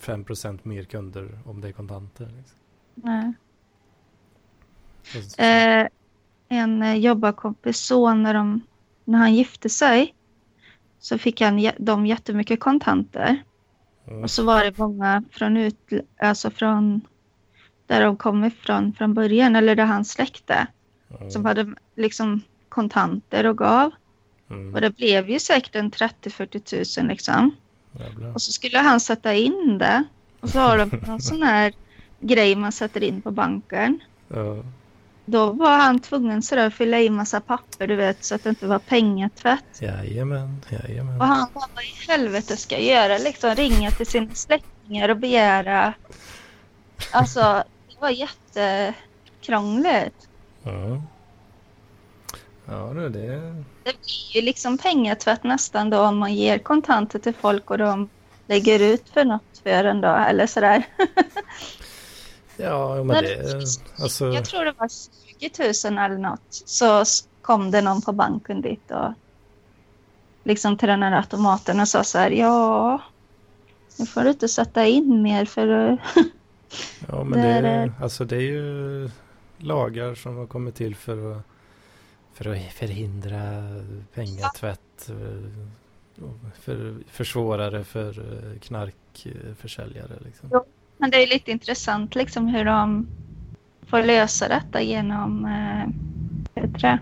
5% 0.00 0.58
mer 0.62 0.84
kunder 0.84 1.38
om 1.44 1.60
det 1.60 1.68
är 1.68 1.72
kontanter. 1.72 2.30
Liksom. 2.36 2.58
Nej. 2.94 3.32
Eh, 5.38 5.88
en 6.48 6.82
eh, 6.82 6.94
jobbarkompis 6.94 7.78
son 7.78 8.22
när, 8.22 8.34
de, 8.34 8.60
när 9.04 9.18
han 9.18 9.34
gifte 9.34 9.68
sig 9.68 10.14
så 10.98 11.18
fick 11.18 11.40
han 11.40 11.70
de 11.78 12.06
jättemycket 12.06 12.60
kontanter. 12.60 13.42
Mm. 14.08 14.22
Och 14.22 14.30
så 14.30 14.42
var 14.44 14.64
det 14.64 14.78
många 14.78 15.22
från, 15.30 15.56
ut, 15.56 15.92
alltså 16.22 16.50
från 16.50 17.00
där 17.86 18.04
de 18.04 18.16
kom 18.16 18.44
ifrån 18.44 18.92
från 18.92 19.14
början 19.14 19.56
eller 19.56 19.76
där 19.76 19.84
han 19.84 20.04
släkte 20.04 20.66
Mm. 21.16 21.30
som 21.30 21.44
hade 21.44 21.74
liksom 21.96 22.40
kontanter 22.68 23.46
och 23.46 23.58
gav. 23.58 23.90
Mm. 24.50 24.74
Och 24.74 24.80
det 24.80 24.90
blev 24.90 25.30
ju 25.30 25.38
säkert 25.38 25.74
en 25.74 25.90
30-40 25.90 26.58
tusen 26.58 27.06
liksom. 27.06 27.50
Jävlar. 27.92 28.34
Och 28.34 28.42
så 28.42 28.52
skulle 28.52 28.78
han 28.78 29.00
sätta 29.00 29.34
in 29.34 29.78
det. 29.78 30.04
Och 30.40 30.48
så 30.48 30.58
har 30.58 30.78
de 30.78 30.90
någon 31.06 31.20
sån 31.20 31.42
här 31.42 31.72
grej 32.20 32.56
man 32.56 32.72
sätter 32.72 33.02
in 33.02 33.22
på 33.22 33.30
banken. 33.30 34.00
Ja. 34.28 34.62
Då 35.30 35.52
var 35.52 35.78
han 35.78 35.98
tvungen 35.98 36.42
sådär 36.42 36.66
att 36.66 36.74
fylla 36.74 37.00
i 37.00 37.10
massa 37.10 37.40
papper 37.40 37.86
du 37.86 37.96
vet 37.96 38.24
så 38.24 38.34
att 38.34 38.44
det 38.44 38.50
inte 38.50 38.66
var 38.66 38.78
pengatvätt. 38.78 39.80
Jajamän, 39.80 40.62
jajamän. 40.68 41.20
Och 41.20 41.26
han 41.26 41.46
bara 41.54 41.64
vad 41.74 41.84
i 41.84 41.94
helvete 42.08 42.56
ska 42.56 42.74
jag 42.74 42.84
göra? 42.84 43.18
Liksom 43.18 43.54
ringa 43.54 43.90
till 43.90 44.06
sina 44.06 44.34
släktingar 44.34 45.08
och 45.08 45.16
begära. 45.16 45.94
Alltså 47.12 47.40
det 47.88 48.00
var 48.00 48.10
jättekrångligt. 48.10 50.28
Ja. 50.62 51.02
Ja, 52.66 52.94
det... 52.94 53.36
Det 53.84 54.00
blir 54.00 54.34
ju 54.34 54.42
liksom 54.42 54.78
pengatvätt 54.78 55.44
nästan 55.44 55.90
då 55.90 56.00
om 56.00 56.18
man 56.18 56.34
ger 56.34 56.58
kontanter 56.58 57.18
till 57.18 57.34
folk 57.34 57.70
och 57.70 57.78
de 57.78 58.08
lägger 58.46 58.80
ut 58.80 59.08
för 59.08 59.24
något 59.24 59.58
för 59.62 59.84
en 59.84 60.00
då 60.00 60.08
eller 60.08 60.46
sådär. 60.46 60.82
Ja, 62.58 63.04
men 63.04 63.24
det... 63.24 63.64
Alltså, 63.98 64.26
Jag 64.26 64.44
tror 64.44 64.64
det 64.64 64.74
var 64.78 64.88
20 65.38 65.90
000 65.90 65.98
eller 65.98 66.18
något. 66.18 66.40
Så 66.50 67.04
kom 67.42 67.70
det 67.70 67.80
någon 67.80 68.02
på 68.02 68.12
banken 68.12 68.60
dit 68.60 68.90
och 68.90 69.12
liksom 70.44 70.76
till 70.78 70.88
den 70.88 71.02
här 71.02 71.12
automaten 71.12 71.80
och 71.80 71.88
sa 71.88 72.04
så 72.04 72.18
här 72.18 72.30
ja. 72.30 73.02
Nu 73.98 74.06
får 74.06 74.20
du 74.20 74.30
inte 74.30 74.48
sätta 74.48 74.86
in 74.86 75.22
mer 75.22 75.44
för. 75.44 75.98
Ja, 77.08 77.24
men 77.24 77.40
det 77.40 77.48
är, 77.48 77.92
alltså 78.00 78.24
det 78.24 78.36
är 78.36 78.40
ju 78.40 79.10
lagar 79.58 80.14
som 80.14 80.36
har 80.36 80.46
kommit 80.46 80.74
till 80.74 80.96
för 80.96 81.32
att, 81.32 81.42
för 82.32 82.48
att 82.52 82.72
förhindra 82.72 83.40
pengatvätt. 84.14 85.10
För, 86.60 86.94
försvårare 87.10 87.84
för 87.84 88.14
knarkförsäljare. 88.60 90.18
Liksom. 90.24 90.48
Ja, 90.52 90.64
men 90.98 91.10
det 91.10 91.22
är 91.22 91.26
lite 91.26 91.50
intressant 91.50 92.14
liksom 92.14 92.46
hur 92.46 92.64
de 92.64 93.06
får 93.86 94.02
lösa 94.02 94.48
detta 94.48 94.82
genom 94.82 95.44
eh, 95.44 95.88
det? 96.54 96.98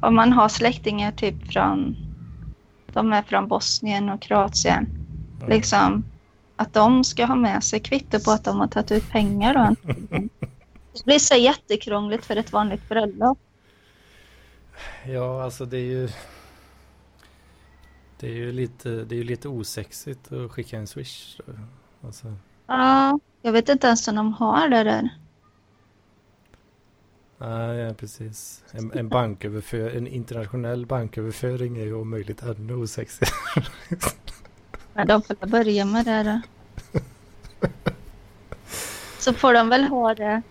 Om 0.00 0.14
man 0.14 0.32
har 0.32 0.48
släktingar 0.48 1.12
typ 1.12 1.52
från 1.52 1.96
de 2.92 3.12
är 3.12 3.22
från 3.22 3.48
Bosnien 3.48 4.08
och 4.08 4.22
Kroatien. 4.22 4.88
Mm. 5.38 5.48
Liksom 5.48 6.04
att 6.56 6.72
de 6.72 7.04
ska 7.04 7.24
ha 7.24 7.34
med 7.34 7.64
sig 7.64 7.80
kvitto 7.80 8.20
på 8.20 8.30
att 8.30 8.44
de 8.44 8.60
har 8.60 8.66
tagit 8.66 8.92
ut 8.92 9.10
pengar. 9.10 9.54
Då. 9.54 9.90
Det 10.92 11.04
blir 11.04 11.18
så 11.18 11.36
jättekrångligt 11.36 12.24
för 12.24 12.36
ett 12.36 12.52
vanligt 12.52 12.88
bröllop. 12.88 13.38
Ja, 15.06 15.44
alltså 15.44 15.64
det 15.64 15.76
är 15.76 15.84
ju... 15.84 16.08
Det 18.20 18.26
är 18.26 18.34
ju 18.34 18.52
lite, 18.52 18.88
det 18.88 19.16
är 19.16 19.24
lite 19.24 19.48
osexigt 19.48 20.32
att 20.32 20.50
skicka 20.50 20.78
en 20.78 20.86
swish. 20.86 21.40
Alltså. 22.04 22.34
Ja, 22.66 23.18
jag 23.42 23.52
vet 23.52 23.68
inte 23.68 23.86
ens 23.86 24.08
om 24.08 24.14
de 24.14 24.32
har 24.32 24.68
det 24.68 24.84
där. 24.84 25.08
Nej, 27.38 27.76
ja, 27.76 27.94
precis. 27.94 28.64
En, 28.70 28.92
en, 28.92 29.08
banköverför, 29.08 29.90
en 29.96 30.06
internationell 30.06 30.86
banköverföring 30.86 31.76
är 31.76 31.84
ju 31.84 31.94
om 31.94 32.10
möjligt 32.10 32.42
ännu 32.42 32.74
osexigare. 32.74 33.34
Men 34.94 35.06
de 35.06 35.22
får 35.22 35.46
börja 35.46 35.84
med 35.84 36.04
det 36.04 36.22
då. 36.22 36.40
Så 39.18 39.32
får 39.32 39.54
de 39.54 39.68
väl 39.68 39.84
ha 39.84 40.14
det 40.14 40.42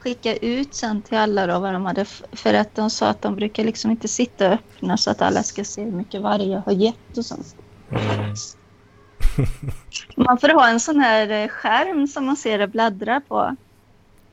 skicka 0.00 0.36
ut 0.36 0.74
sen 0.74 1.02
till 1.02 1.18
alla 1.18 1.46
då 1.46 1.58
vad 1.58 1.72
de 1.72 1.84
hade 1.84 2.04
för 2.32 2.54
att 2.54 2.74
de 2.74 2.90
sa 2.90 3.08
att 3.08 3.22
de 3.22 3.36
brukar 3.36 3.64
liksom 3.64 3.90
inte 3.90 4.08
sitta 4.08 4.46
öppna 4.46 4.96
så 4.96 5.10
att 5.10 5.22
alla 5.22 5.42
ska 5.42 5.64
se 5.64 5.84
hur 5.84 5.92
mycket 5.92 6.22
varje 6.22 6.56
har 6.66 6.72
gett 6.72 7.18
och 7.18 7.24
sånt. 7.24 7.56
Mm. 7.90 8.34
Man 10.16 10.38
får 10.38 10.48
ha 10.48 10.68
en 10.68 10.80
sån 10.80 11.00
här 11.00 11.30
eh, 11.30 11.48
skärm 11.48 12.06
som 12.06 12.26
man 12.26 12.36
ser 12.36 12.58
det 12.58 12.66
bläddra 12.66 13.20
på 13.20 13.56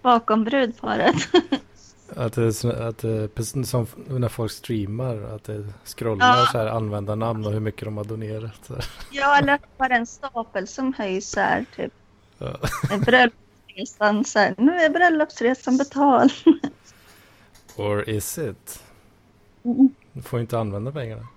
bakom 0.01 0.43
brudparet. 0.43 1.15
Att 2.15 2.33
det, 2.33 2.63
att 2.87 2.97
det, 2.97 3.65
som 3.65 3.87
när 4.07 4.29
folk 4.29 4.51
streamar, 4.51 5.35
att 5.35 5.43
det 5.43 5.67
scrollar 5.83 6.37
ja. 6.37 6.47
så 6.51 6.57
här 6.57 6.67
användarnamn 6.67 7.45
och 7.45 7.53
hur 7.53 7.59
mycket 7.59 7.85
de 7.85 7.97
har 7.97 8.03
donerat. 8.03 8.69
Ja, 9.11 9.37
eller 9.37 9.59
bara 9.77 9.95
en 9.95 10.05
stapel 10.05 10.67
som 10.67 10.93
höjs 10.93 11.35
här, 11.35 11.65
typ. 11.75 11.93
Ja. 12.37 12.57
Bröllopsresan, 13.05 14.25
så 14.25 14.39
här, 14.39 14.55
nu 14.57 14.71
är 14.71 14.89
bröllopsresan 14.89 15.77
betald. 15.77 16.31
Or 17.75 18.09
is 18.09 18.37
it? 18.37 18.83
Mm. 19.63 19.89
Du 20.13 20.21
får 20.21 20.39
inte 20.39 20.59
använda 20.59 20.91
pengarna. 20.91 21.27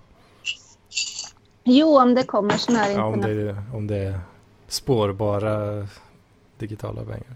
Jo, 1.71 1.99
om 1.99 2.15
det 2.15 2.23
kommer 2.23 2.57
sådana 2.57 2.83
här 2.83 2.91
ja, 2.91 3.05
om 3.05 3.21
det, 3.21 3.55
om 3.73 3.87
det 3.87 3.97
är 3.97 4.19
spårbara 4.67 5.87
digitala 6.57 7.01
pengar. 7.01 7.35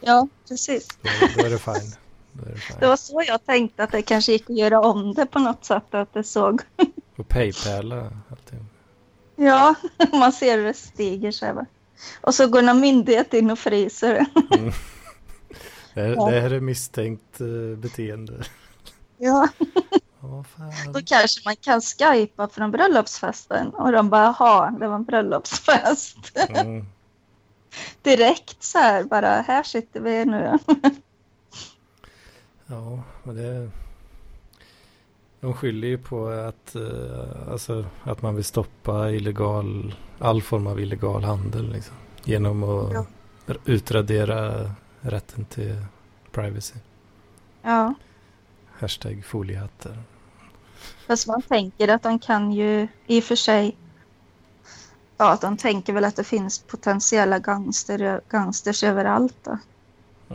Ja, 0.00 0.28
precis. 0.48 0.88
Då, 1.02 1.10
då 1.36 1.46
är 1.46 1.50
det 1.50 1.58
fine. 1.58 1.92
Det 2.80 2.86
var 2.86 2.96
så 2.96 3.22
jag 3.26 3.46
tänkte 3.46 3.84
att 3.84 3.92
det 3.92 4.02
kanske 4.02 4.32
gick 4.32 4.50
att 4.50 4.56
göra 4.56 4.80
om 4.80 5.14
det 5.14 5.26
på 5.26 5.38
något 5.38 5.64
sätt. 5.64 5.94
Att 5.94 6.12
det 6.12 6.24
såg. 6.24 6.62
Och 7.16 7.28
Paypala 7.28 8.10
allting. 8.30 8.66
Ja, 9.36 9.74
man 10.12 10.32
ser 10.32 10.58
hur 10.58 10.64
det 10.64 10.74
stiger 10.74 11.30
så 11.30 11.46
här. 11.46 11.66
Och 12.20 12.34
så 12.34 12.46
går 12.46 12.62
någon 12.62 12.80
myndighet 12.80 13.34
in 13.34 13.50
och 13.50 13.58
fryser. 13.58 14.26
Mm. 14.58 14.72
Det, 15.94 16.00
här, 16.00 16.30
det 16.30 16.40
här 16.40 16.50
är 16.50 16.60
misstänkt 16.60 17.40
uh, 17.40 17.76
beteende. 17.76 18.44
Ja. 19.18 19.48
Då 20.92 21.00
kanske 21.06 21.40
man 21.44 21.56
kan 21.56 21.80
skypa 21.80 22.48
från 22.48 22.70
bröllopsfesten 22.70 23.70
och 23.70 23.92
de 23.92 24.10
bara, 24.10 24.26
ha, 24.26 24.70
det 24.80 24.88
var 24.88 24.94
en 24.94 25.04
bröllopsfest. 25.04 26.38
Mm. 26.48 26.86
Direkt 28.02 28.62
så 28.62 28.78
här, 28.78 29.04
bara, 29.04 29.28
här 29.28 29.62
sitter 29.62 30.00
vi 30.00 30.24
nu. 30.24 30.58
Ja, 32.66 33.02
men 33.22 33.36
det... 33.36 33.70
De 35.40 35.54
skyller 35.54 35.88
ju 35.88 35.98
på 35.98 36.28
att, 36.28 36.76
uh, 36.76 37.50
alltså, 37.50 37.84
att 38.02 38.22
man 38.22 38.34
vill 38.34 38.44
stoppa 38.44 39.10
illegal, 39.10 39.94
all 40.18 40.42
form 40.42 40.66
av 40.66 40.80
illegal 40.80 41.24
handel 41.24 41.72
liksom, 41.72 41.96
genom 42.24 42.62
att 42.62 42.92
ja. 42.92 43.06
utradera 43.64 44.70
rätten 45.00 45.44
till 45.44 45.84
privacy. 46.32 46.74
Ja. 47.62 47.94
Hashtag 48.70 49.24
foliehattar. 49.24 49.98
Fast 51.06 51.26
man 51.26 51.42
tänker 51.42 51.88
att 51.88 52.02
de 52.02 52.18
kan 52.18 52.52
ju 52.52 52.88
i 53.06 53.20
och 53.20 53.24
för 53.24 53.36
sig 53.36 53.76
Ja, 55.22 55.38
de 55.40 55.56
tänker 55.56 55.92
väl 55.92 56.04
att 56.04 56.16
det 56.16 56.24
finns 56.24 56.58
potentiella 56.58 57.38
gangster, 57.38 58.20
gangsters 58.28 58.84
överallt 58.84 59.36
då. 59.42 59.58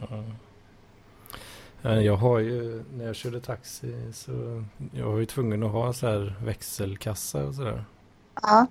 Mm. 0.09 2.03
Jag 2.03 2.15
har 2.15 2.39
ju, 2.39 2.83
när 2.93 3.05
jag 3.05 3.15
körde 3.15 3.41
taxi 3.41 4.13
så 4.13 4.63
jag 4.91 5.11
var 5.11 5.17
ju 5.17 5.25
tvungen 5.25 5.63
att 5.63 5.71
ha 5.71 5.93
så 5.93 6.07
här 6.07 6.35
växelkassa 6.43 7.45
och 7.45 7.55
sådär. 7.55 7.85
Ja. 8.41 8.65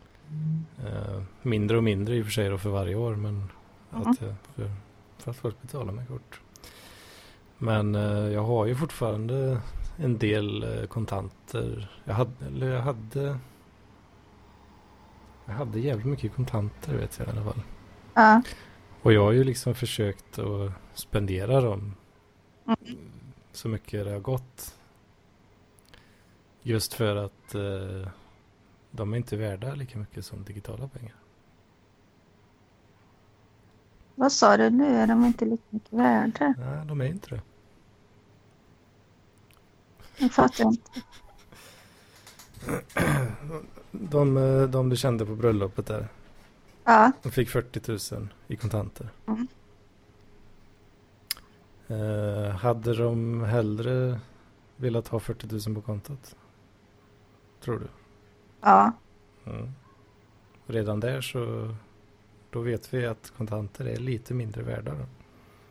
Uh, 0.84 1.22
mindre 1.42 1.76
och 1.76 1.84
mindre 1.84 2.16
i 2.16 2.22
och 2.22 2.24
för 2.24 2.32
sig 2.32 2.48
då 2.48 2.58
för 2.58 2.70
varje 2.70 2.94
år 2.94 3.16
men 3.16 3.50
mm. 3.94 4.10
att, 4.10 4.18
för, 4.18 4.34
för, 5.18 5.30
att 5.30 5.36
folk 5.36 5.62
betalar 5.62 5.92
med 5.92 6.08
kort. 6.08 6.40
Men 7.58 7.94
uh, 7.94 8.32
jag 8.32 8.42
har 8.42 8.66
ju 8.66 8.76
fortfarande 8.76 9.60
en 9.96 10.18
del 10.18 10.64
uh, 10.64 10.86
kontanter. 10.86 11.90
Jag 12.04 12.14
hade, 12.14 12.46
eller 12.46 12.70
jag 12.70 12.82
hade 12.82 13.38
jag 15.46 15.54
hade 15.54 15.80
jävligt 15.80 16.06
mycket 16.06 16.34
kontanter 16.34 16.96
vet 16.96 17.18
jag 17.18 17.28
i 17.28 17.30
alla 17.30 17.44
fall. 17.44 17.62
Ja. 18.14 18.42
Och 19.02 19.12
jag 19.12 19.24
har 19.24 19.32
ju 19.32 19.44
liksom 19.44 19.74
försökt 19.74 20.38
att 20.38 20.72
spendera 20.94 21.60
dem 21.60 21.94
Mm. 22.66 23.10
Så 23.52 23.68
mycket 23.68 24.04
det 24.04 24.10
har 24.12 24.20
gått. 24.20 24.78
Just 26.62 26.94
för 26.94 27.16
att 27.16 27.54
eh, 27.54 28.08
de 28.90 29.12
är 29.12 29.16
inte 29.16 29.36
värda 29.36 29.74
lika 29.74 29.98
mycket 29.98 30.24
som 30.24 30.44
digitala 30.44 30.88
pengar. 30.88 31.14
Vad 34.14 34.32
sa 34.32 34.56
du 34.56 34.70
nu? 34.70 34.86
Är 34.86 35.06
de 35.06 35.24
inte 35.24 35.44
lika 35.44 35.64
mycket 35.70 35.92
värda? 35.92 36.54
Nej, 36.58 36.86
de 36.86 37.00
är 37.00 37.06
inte 37.06 37.34
det. 37.34 37.40
Jag 40.18 40.32
fattar 40.32 40.64
inte. 40.64 40.90
De, 43.90 44.36
eh, 44.36 44.62
de 44.62 44.88
du 44.88 44.96
kände 44.96 45.26
på 45.26 45.34
bröllopet 45.34 45.86
där. 45.86 46.08
Ja. 46.84 47.12
De 47.22 47.30
fick 47.30 47.50
40 47.50 48.14
000 48.14 48.28
i 48.46 48.56
kontanter. 48.56 49.08
Mm. 49.26 49.46
Eh, 51.88 52.50
hade 52.50 52.94
de 52.94 53.44
hellre 53.44 54.20
velat 54.76 55.08
ha 55.08 55.20
40 55.20 55.68
000 55.68 55.74
på 55.74 55.82
kontot? 55.82 56.36
Tror 57.60 57.78
du? 57.78 57.88
Ja. 58.60 58.92
Mm. 59.46 59.72
Redan 60.66 61.00
där 61.00 61.20
så 61.20 61.74
då 62.50 62.60
vet 62.60 62.94
vi 62.94 63.06
att 63.06 63.32
kontanter 63.36 63.84
är 63.84 63.96
lite 63.96 64.34
mindre 64.34 64.62
värda. 64.62 64.94
Då. 64.94 65.06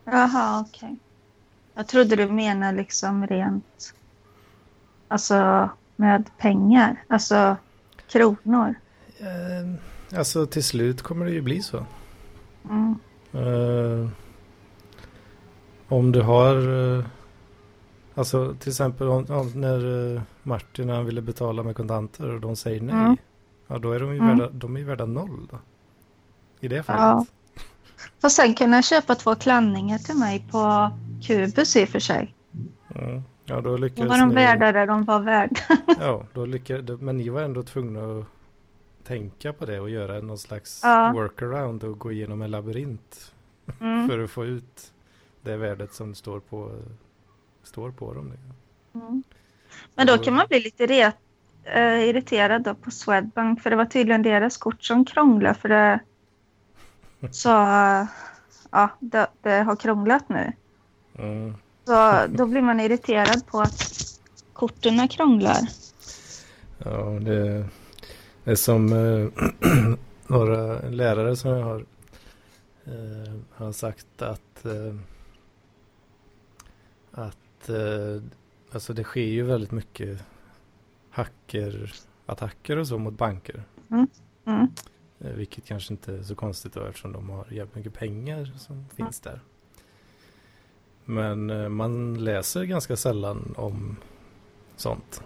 Jaha, 0.04 0.62
okej. 0.62 0.88
Okay. 0.88 0.98
Jag 1.74 1.88
trodde 1.88 2.16
du 2.16 2.28
menade 2.28 2.78
liksom 2.78 3.28
rent 3.28 3.94
alltså 5.08 5.70
med 5.96 6.30
pengar, 6.38 7.04
alltså 7.08 7.56
kronor. 8.08 8.76
Eh, 9.20 10.18
alltså 10.18 10.46
till 10.46 10.64
slut 10.64 11.02
kommer 11.02 11.26
det 11.26 11.32
ju 11.32 11.42
bli 11.42 11.62
så. 11.62 11.86
Mm. 12.70 12.96
Eh, 13.34 14.10
om 15.88 16.12
du 16.12 16.22
har, 16.22 16.56
eh, 16.98 17.06
alltså 18.16 18.56
till 18.60 18.70
exempel 18.70 19.08
om, 19.08 19.52
när 19.56 20.16
eh, 20.16 20.22
Martin 20.44 20.90
han 20.90 21.06
ville 21.06 21.22
betala 21.22 21.64
med 21.64 21.76
kontanter 21.76 22.30
och 22.30 22.42
de 22.42 22.56
säger 22.56 22.82
nej. 22.82 22.96
Mm. 22.96 23.18
Ja, 23.68 23.78
då 23.78 23.92
är 23.92 24.00
de 24.00 24.14
ju 24.14 24.20
mm. 24.20 24.38
värda, 24.38 24.52
de 24.52 24.78
är 24.78 24.84
värda 24.84 25.06
noll 25.06 25.48
då. 25.52 25.58
I 26.60 26.68
det 26.68 26.84
fallet. 26.84 27.02
Ja. 27.02 27.26
Fast 28.22 28.36
sen 28.36 28.54
kunna 28.54 28.82
köpa 28.82 29.16
två 29.16 29.36
klänningar 29.36 29.98
till 29.98 30.16
mig 30.16 30.48
på 30.52 30.92
Kubus 31.28 31.76
i 31.76 31.86
och 31.86 31.90
för 31.90 32.00
sig. 32.00 32.36
Mm. 32.96 33.24
Ja, 33.46 33.62
då 33.62 33.78
lyckades 33.78 34.04
Då 34.04 34.10
var 34.10 34.18
de 34.18 34.30
ni... 34.30 34.36
värda 34.36 34.72
det 34.72 34.86
de 34.86 35.04
var 35.04 35.20
värda. 35.20 35.62
ja, 36.00 36.26
då 36.34 36.46
lyckades, 36.46 37.02
men 37.02 37.18
ni 37.18 37.30
var 37.30 37.42
ändå 37.42 37.64
tvungna 37.64 38.20
att 38.20 38.26
tänka 39.04 39.54
på 39.54 39.66
det 39.66 39.80
och 39.80 39.90
göra 39.90 40.22
någon 40.22 40.38
slags 40.38 40.82
ja. 40.84 41.12
workaround 41.14 41.84
och 41.84 42.00
gå 42.00 42.12
igenom 42.12 42.42
en 42.42 42.52
labyrint 42.52 43.34
mm. 43.82 44.10
för 44.10 44.20
att 44.20 44.32
få 44.32 44.46
ut 44.46 44.94
det 45.42 45.58
värdet 45.58 45.94
som 45.94 46.16
står 46.16 46.40
på, 46.40 46.72
står 47.64 47.92
på 47.92 48.14
dem. 48.14 48.34
Mm. 48.96 49.24
Men 49.96 50.08
då 50.08 50.18
kan 50.18 50.34
man 50.34 50.48
bli 50.48 50.60
lite 50.60 50.86
ret, 50.86 51.18
eh, 51.64 52.10
irriterad 52.10 52.64
då 52.64 52.76
på 52.76 52.92
Swedbank 52.92 53.62
för 53.62 53.70
det 53.70 53.76
var 53.76 53.86
tydligen 53.86 54.22
deras 54.22 54.58
kort 54.58 54.84
som 54.84 55.06
krånglade 55.06 55.56
för 55.56 55.70
det 55.70 56.00
så 57.32 57.50
ja, 58.72 58.90
det, 59.00 59.28
det 59.42 59.62
har 59.64 59.76
krånglat 59.76 60.30
nu. 60.30 60.52
Mm. 61.18 61.56
Så 61.86 62.28
då 62.30 62.46
blir 62.46 62.62
man 62.62 62.80
irriterad 62.80 63.48
på 63.48 63.62
att 63.62 63.94
korten 64.54 65.08
krånglar. 65.08 65.60
Ja, 66.78 67.20
det, 67.22 67.66
är 68.44 68.56
som 68.56 68.94
eh, 68.94 69.28
några 70.28 70.90
lärare 70.90 71.36
som 71.36 71.52
jag 71.52 71.64
har 71.64 71.86
eh, 72.86 73.36
har 73.54 73.72
sagt 73.72 74.22
att 74.22 74.66
eh, 74.66 74.96
att 77.12 77.70
eh, 77.70 78.24
alltså 78.72 78.94
det 78.94 79.04
sker 79.04 79.22
ju 79.22 79.44
väldigt 79.44 79.72
mycket 79.72 80.24
hackerattacker 81.10 82.78
och 82.78 82.88
så 82.88 82.98
mot 82.98 83.18
banker. 83.18 83.64
Mm. 83.92 84.08
Mm. 84.46 84.68
Eh, 85.20 85.32
vilket 85.32 85.66
kanske 85.66 85.94
inte 85.94 86.14
är 86.14 86.24
så 86.24 86.36
konstigt 86.36 86.74
då 86.74 86.86
eftersom 86.86 87.12
de 87.12 87.30
har 87.30 87.48
jävligt 87.52 87.76
mycket 87.76 87.94
pengar 87.94 88.46
som 88.58 88.86
finns 88.90 89.20
där. 89.20 89.42
Men 91.06 91.50
eh, 91.50 91.70
man 91.70 92.24
läser 92.24 92.64
ganska 92.64 92.96
sällan 92.96 93.54
om 93.58 93.96
sånt. 94.76 95.24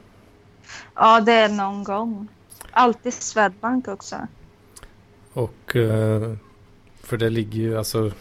Ja, 0.96 1.22
det 1.22 1.32
är 1.34 1.50
någon 1.50 1.84
gång. 1.84 2.28
Alltid 2.72 3.14
Swedbank 3.14 3.88
också. 3.88 4.16
Och 5.34 5.76
eh, 5.76 6.34
för 6.96 7.18
det 7.18 7.30
ligger 7.30 7.60
ju 7.60 7.78
alltså 7.78 8.12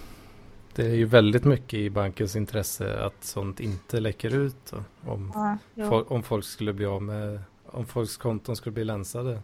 det 0.74 0.86
är 0.86 0.94
ju 0.94 1.04
väldigt 1.04 1.44
mycket 1.44 1.74
i 1.74 1.90
bankens 1.90 2.36
intresse 2.36 3.04
att 3.04 3.24
sånt 3.24 3.60
inte 3.60 4.00
läcker 4.00 4.34
ut. 4.34 4.72
Om, 5.06 5.32
Ja, 5.74 5.84
fol- 5.84 6.04
om 6.08 6.22
folk 6.22 6.44
skulle 6.44 6.72
bli 6.72 6.86
av 6.86 7.02
med, 7.02 7.40
om 7.66 7.86
folks 7.86 8.16
konton 8.16 8.56
skulle 8.56 8.74
bli 8.74 8.84
länsade. 8.84 9.42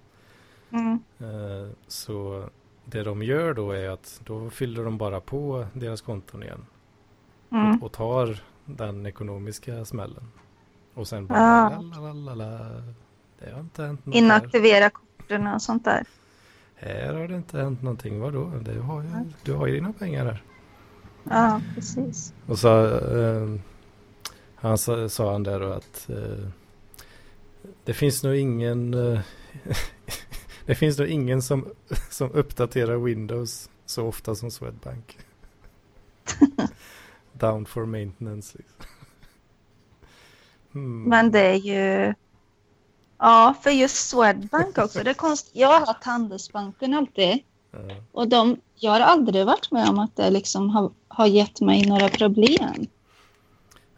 mm. 0.70 0.98
Eh, 1.18 1.70
så 1.88 2.44
det 2.84 3.02
de 3.02 3.22
gör 3.22 3.54
då 3.54 3.70
är 3.72 3.88
att 3.90 4.20
då 4.24 4.50
fyller 4.50 4.84
de 4.84 4.98
bara 4.98 5.20
på 5.20 5.66
deras 5.72 6.00
konton 6.00 6.42
igen. 6.42 6.66
Mm. 7.55 7.76
Och, 7.76 7.82
och 7.82 7.92
tar 7.92 8.42
den 8.64 9.07
ekonomiska 9.07 9.84
smällen. 9.84 10.30
Och 10.94 11.09
sen 11.09 11.26
bara 11.26 11.80
lalalala. 11.80 12.82
Det 13.38 13.52
har 13.52 13.61
inte 13.61 13.82
hänt 13.82 14.07
något 14.07 14.14
här. 14.14 14.22
Inaktivera 14.22 14.90
korten 14.90 15.46
och 15.46 15.62
sånt 15.62 15.84
där. 15.84 16.05
Här 16.74 17.14
har 17.14 17.28
det 17.28 17.36
inte 17.36 17.59
hänt 17.59 17.82
någonting. 17.82 18.20
Vadå? 18.20 18.52
Det 18.61 18.80
har 18.80 19.02
ju, 19.02 19.09
du 19.42 19.52
har 19.52 19.66
ju 19.66 19.74
dina 19.74 19.92
pengar 19.92 20.24
här. 20.24 20.42
Ja, 21.24 21.61
precis. 21.74 22.34
Och 22.46 22.59
så 22.59 22.98
eh, 23.18 23.61
han 24.55 24.78
sa, 24.78 25.09
sa 25.09 25.32
han 25.32 25.42
där 25.42 25.61
då 25.61 25.72
att 25.72 26.11
eh, 26.11 26.48
det 27.84 27.94
finns 27.94 28.22
nog 28.22 28.36
ingen 28.36 28.94
eh, 28.94 29.20
det 30.66 30.74
finns 30.74 30.98
nog 30.98 31.09
ingen 31.09 31.42
som, 31.42 31.68
som 32.11 32.30
uppdaterar 32.32 32.96
Windows 32.96 33.70
så 33.86 34.07
ofta 34.07 34.34
som 34.34 34.50
Swedbank. 34.50 35.18
Down 37.47 37.66
for 37.66 37.86
maintenance. 37.86 38.59
Liksom. 38.59 38.76
Hmm. 40.72 41.03
Men 41.03 41.30
det 41.30 41.40
är 41.40 41.55
ju... 41.55 42.14
Ja, 43.18 43.55
för 43.62 43.70
just 43.70 44.09
Swedbank 44.09 44.78
också. 44.78 45.03
Det 45.05 45.11
är 45.11 45.14
konst... 45.14 45.51
Jag 45.53 45.68
har 45.68 45.86
haft 45.86 46.05
Handelsbanken 46.05 46.95
alltid. 46.95 47.38
Ja. 47.70 47.78
Och 48.12 48.28
de... 48.28 48.57
jag 48.74 48.90
har 48.90 49.01
aldrig 49.01 49.47
varit 49.47 49.70
med 49.70 49.88
om 49.88 49.99
att 49.99 50.16
det 50.16 50.30
liksom 50.30 50.70
har, 50.70 50.90
har 51.09 51.26
gett 51.26 51.61
mig 51.61 51.86
några 51.86 52.09
problem. 52.09 52.86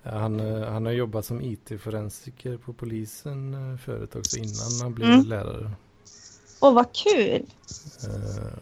Han, 0.03 0.41
eh, 0.41 0.69
han 0.73 0.87
har 0.87 0.93
jobbat 0.93 1.27
som 1.27 1.41
IT-forensiker 1.43 2.57
på 2.57 2.73
polisen 2.73 3.55
eh, 3.73 3.79
förut 3.79 4.17
också 4.17 4.37
innan 4.37 4.81
han 4.83 4.95
blev 4.95 5.09
Mm. 5.09 5.27
lärare. 5.27 5.71
Och 6.61 6.75
vad 6.75 6.95
kul! 6.95 7.47
Eh, 8.05 8.53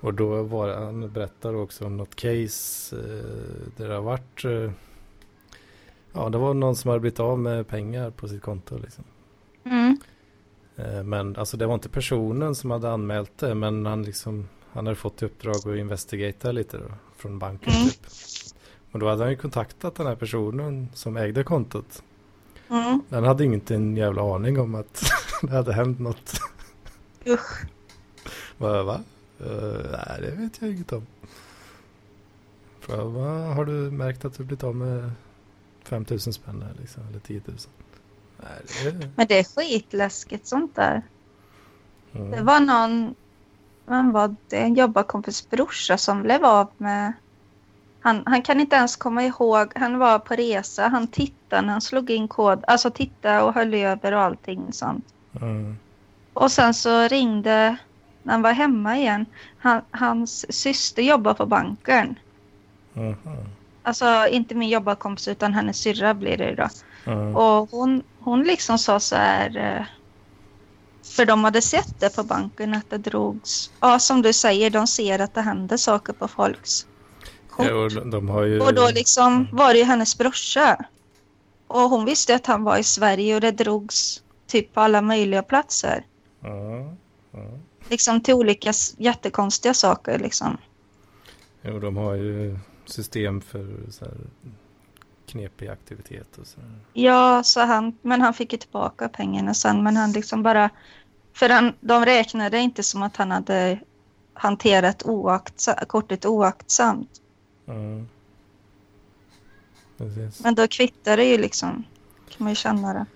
och 0.00 0.14
då 0.14 0.42
var 0.42 0.68
han 0.68 1.12
berättar 1.12 1.54
också 1.54 1.86
om 1.86 1.96
något 1.96 2.16
case 2.16 2.96
eh, 2.96 3.02
där 3.76 3.88
det 3.88 3.94
har 3.94 4.02
varit 4.02 4.44
eh, 4.44 4.70
Ja, 6.12 6.28
det 6.28 6.38
var 6.38 6.54
någon 6.54 6.76
som 6.76 6.88
hade 6.88 7.00
blivit 7.00 7.20
av 7.20 7.38
med 7.38 7.68
pengar 7.68 8.10
på 8.10 8.28
sitt 8.28 8.42
konto 8.42 8.78
liksom. 8.78 9.04
Mm. 9.64 9.98
Eh, 10.76 11.02
men 11.02 11.36
alltså 11.36 11.56
det 11.56 11.66
var 11.66 11.74
inte 11.74 11.88
personen 11.88 12.54
som 12.54 12.70
hade 12.70 12.90
anmält 12.90 13.38
det 13.38 13.54
men 13.54 13.86
han 13.86 14.02
liksom 14.02 14.48
Han 14.72 14.86
hade 14.86 14.96
fått 14.96 15.22
i 15.22 15.24
uppdrag 15.24 15.56
att 15.56 15.66
investigata 15.66 16.52
lite 16.52 16.78
då 16.78 16.84
från 17.16 17.38
banken 17.38 17.72
Mm. 17.72 17.88
typ. 17.88 18.06
Och 18.92 18.98
då 18.98 19.08
hade 19.08 19.22
han 19.22 19.30
ju 19.30 19.36
kontaktat 19.36 19.94
den 19.94 20.06
här 20.06 20.14
personen 20.14 20.88
som 20.94 21.16
ägde 21.16 21.44
kontot. 21.44 22.02
Mm. 22.70 23.00
Den 23.08 23.24
hade 23.24 23.44
inte 23.44 23.74
en 23.74 23.96
jävla 23.96 24.34
aning 24.34 24.60
om 24.60 24.74
att 24.74 25.02
det 25.42 25.50
hade 25.50 25.72
hänt 25.72 25.98
något. 25.98 26.40
Usch. 27.26 27.66
Va? 28.58 28.82
va? 28.82 29.00
Eh, 29.40 29.90
nej, 29.92 30.20
det 30.20 30.30
vet 30.30 30.62
jag 30.62 30.70
inget 30.70 30.92
om. 30.92 31.06
Fråga? 32.80 33.54
Har 33.54 33.64
du 33.64 33.72
märkt 33.72 34.24
att 34.24 34.34
du 34.36 34.44
blivit 34.44 34.64
av 34.64 34.76
med 34.76 35.10
5000 35.84 36.32
spänn 36.32 36.64
liksom, 36.80 37.02
eller 37.10 37.20
10 37.20 37.42
000? 37.46 37.56
Nej, 38.36 38.92
det... 38.92 39.08
Men 39.16 39.26
det 39.26 39.38
är 39.38 39.44
skitläskigt 39.44 40.46
sånt 40.46 40.76
där. 40.76 41.02
Det 42.12 42.18
Mm. 42.18 42.44
var 42.44 42.60
någon, 42.60 43.14
vem 43.86 44.12
var 44.12 44.34
det, 44.48 44.56
en 44.56 44.74
jobbarkompis 44.74 45.50
brorsa 45.50 45.98
som 45.98 46.22
blev 46.22 46.44
av 46.44 46.68
med 46.76 47.12
han, 48.00 48.22
han 48.26 48.42
kan 48.42 48.60
inte 48.60 48.76
ens 48.76 48.96
komma 48.96 49.22
ihåg, 49.24 49.72
han 49.74 49.98
var 49.98 50.18
på 50.18 50.34
resa, 50.34 50.88
han 50.88 51.06
tittade 51.06 51.62
när 51.62 51.72
han 51.72 51.80
slog 51.80 52.10
in 52.10 52.28
kod, 52.28 52.64
alltså 52.66 52.90
tittade 52.90 53.42
och 53.42 53.54
höll 53.54 53.74
över 53.74 54.12
och 54.12 54.20
allting 54.20 54.72
sånt. 54.72 55.04
Mm. 55.40 55.76
Och 56.32 56.52
sen 56.52 56.74
så 56.74 57.08
ringde, 57.08 57.76
när 58.28 58.34
han 58.34 58.42
var 58.42 58.52
hemma 58.52 58.98
igen, 58.98 59.26
han, 59.58 59.82
hans 59.90 60.52
syster 60.52 61.02
jobbar 61.02 61.34
på 61.34 61.46
banken. 61.46 62.18
Mhm. 62.92 63.16
Alltså 63.82 64.26
inte 64.30 64.54
min 64.54 64.68
jobbarkompis 64.68 65.28
utan 65.28 65.54
hennes 65.54 65.76
syrra 65.76 66.14
blir 66.14 66.36
det 66.36 66.54
då. 66.54 66.68
Mm. 67.12 67.36
Och 67.36 67.70
hon, 67.70 68.02
hon 68.18 68.42
liksom 68.42 68.78
sa 68.78 69.00
så 69.00 69.16
här, 69.16 69.56
eh, 69.56 69.84
för 71.16 71.26
de 71.26 71.44
hade 71.44 71.62
sett 71.62 72.00
det 72.00 72.16
på 72.16 72.22
banken 72.22 72.74
att 72.74 72.90
det 72.90 72.98
drogs, 72.98 73.70
ja 73.80 73.98
som 73.98 74.22
du 74.22 74.32
säger, 74.32 74.70
de 74.70 74.86
ser 74.86 75.18
att 75.18 75.34
det 75.34 75.40
händer 75.40 75.76
saker 75.76 76.12
på 76.12 76.28
folks 76.28 76.86
kort. 77.50 77.66
Ja, 77.66 77.74
och 77.74 78.48
ju... 78.48 78.60
Och 78.60 78.74
då 78.74 78.88
liksom 78.94 79.48
var 79.52 79.72
det 79.72 79.78
ju 79.78 79.84
hennes 79.84 80.18
brorsa. 80.18 80.76
Och 81.66 81.90
hon 81.90 82.04
visste 82.04 82.34
att 82.34 82.46
han 82.46 82.64
var 82.64 82.78
i 82.78 82.84
Sverige 82.84 83.34
och 83.34 83.40
det 83.40 83.50
drogs 83.50 84.22
typ 84.46 84.74
på 84.74 84.80
alla 84.80 85.02
möjliga 85.02 85.42
platser. 85.42 86.04
Ja, 86.40 86.94
ja. 87.32 87.58
Liksom 87.88 88.20
till 88.20 88.34
olika 88.34 88.72
jättekonstiga 88.96 89.74
saker 89.74 90.18
liksom. 90.18 90.56
Jo, 91.62 91.78
de 91.78 91.96
har 91.96 92.14
ju 92.14 92.58
system 92.84 93.40
för 93.40 93.90
så 93.90 94.04
här 94.04 94.14
knepig 95.26 95.68
aktivitet 95.68 96.38
och 96.38 96.46
så. 96.46 96.60
Ja, 96.92 97.42
så 97.42 97.60
han, 97.60 97.98
men 98.02 98.20
han 98.20 98.34
fick 98.34 98.52
ju 98.52 98.58
tillbaka 98.58 99.08
pengarna 99.08 99.54
sen, 99.54 99.82
men 99.82 99.96
han 99.96 100.12
liksom 100.12 100.42
bara, 100.42 100.70
för 101.32 101.48
han, 101.48 101.72
de 101.80 102.04
räknade 102.04 102.58
inte 102.58 102.82
som 102.82 103.02
att 103.02 103.16
han 103.16 103.30
hade 103.30 103.78
hanterat 104.34 105.02
oaktsa, 105.02 105.84
kortet 105.84 106.26
oaktsamt. 106.26 107.20
Mm. 107.66 108.08
Men 110.42 110.54
då 110.54 110.68
kvittar 110.68 111.16
det 111.16 111.24
ju 111.24 111.38
liksom, 111.38 111.84
kan 112.28 112.44
man 112.44 112.48
ju 112.48 112.56
känna 112.56 112.92
det. 112.92 113.06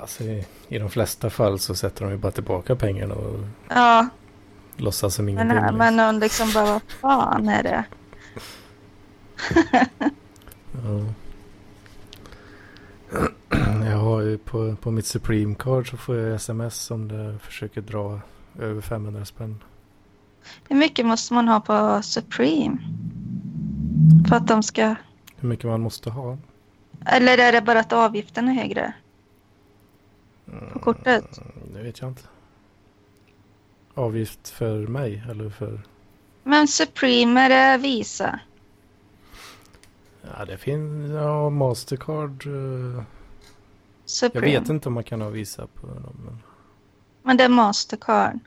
Alltså, 0.00 0.24
i, 0.24 0.44
de 0.78 0.90
flesta 0.90 1.30
fall 1.30 1.58
så 1.58 1.74
sätter 1.74 2.04
de 2.04 2.10
ju 2.10 2.18
bara 2.18 2.32
tillbaka 2.32 2.76
pengarna 2.76 3.14
och 3.14 3.38
Ja, 3.68 4.08
låtsas 4.76 5.14
som 5.14 5.24
men, 5.24 5.34
ingenting. 5.34 5.56
liksom. 5.56 5.76
men 5.78 5.98
hon 5.98 6.18
liksom 6.18 6.52
bara, 6.54 6.64
vad 6.72 6.82
fan 7.00 7.48
är 7.48 7.62
det? 7.62 7.84
Ja. 10.72 11.04
Jag 13.84 13.96
har 13.98 14.20
ju 14.20 14.38
på, 14.38 14.76
på 14.80 14.90
mitt 14.90 15.06
Supreme 15.06 15.54
Card 15.54 15.90
så 15.90 15.96
får 15.96 16.16
jag 16.16 16.34
sms 16.34 16.90
om 16.90 17.08
det 17.08 17.38
försöker 17.38 17.80
dra 17.80 18.20
över 18.58 18.80
500 18.80 19.24
spänn. 19.24 19.62
Hur 20.68 20.76
mycket 20.76 21.06
måste 21.06 21.34
man 21.34 21.48
ha 21.48 21.60
på 21.60 22.02
Supreme? 22.02 22.78
För 24.28 24.36
att 24.36 24.48
de 24.48 24.62
ska, 24.62 24.94
Hur 25.36 25.48
mycket 25.48 25.64
man 25.66 25.80
måste 25.80 26.10
ha. 26.10 26.38
eller 27.06 27.38
är 27.38 27.52
det 27.52 27.60
bara 27.60 27.80
att 27.80 27.92
avgiften 27.92 28.48
är 28.48 28.52
högre? 28.54 28.92
Mm, 30.52 30.70
På 30.72 30.78
kortet? 30.78 31.40
Det 31.74 31.82
vet 31.82 32.00
jag 32.00 32.10
inte. 32.10 32.22
Avgift 33.94 34.48
för 34.48 34.86
mig 34.86 35.24
eller 35.30 35.50
för? 35.50 35.80
Men 36.42 36.68
Supreme 36.68 37.40
är 37.40 37.48
det 37.48 37.82
Visa. 37.82 38.40
Ja, 40.38 40.44
det 40.44 40.56
finns 40.56 41.10
ja, 41.10 41.50
Mastercard. 41.50 42.46
eh, 42.46 42.52
Jag 42.52 43.04
Supreme. 44.04 44.46
vet 44.46 44.68
inte 44.68 44.88
om 44.88 44.94
man 44.94 45.04
kan 45.04 45.20
ha 45.20 45.28
Visa 45.28 45.66
på 45.66 45.86
dem. 45.86 46.16
Men... 46.24 46.38
Men 47.22 47.36
det 47.36 47.44
är 47.44 47.48
Mastercard. 47.48 48.38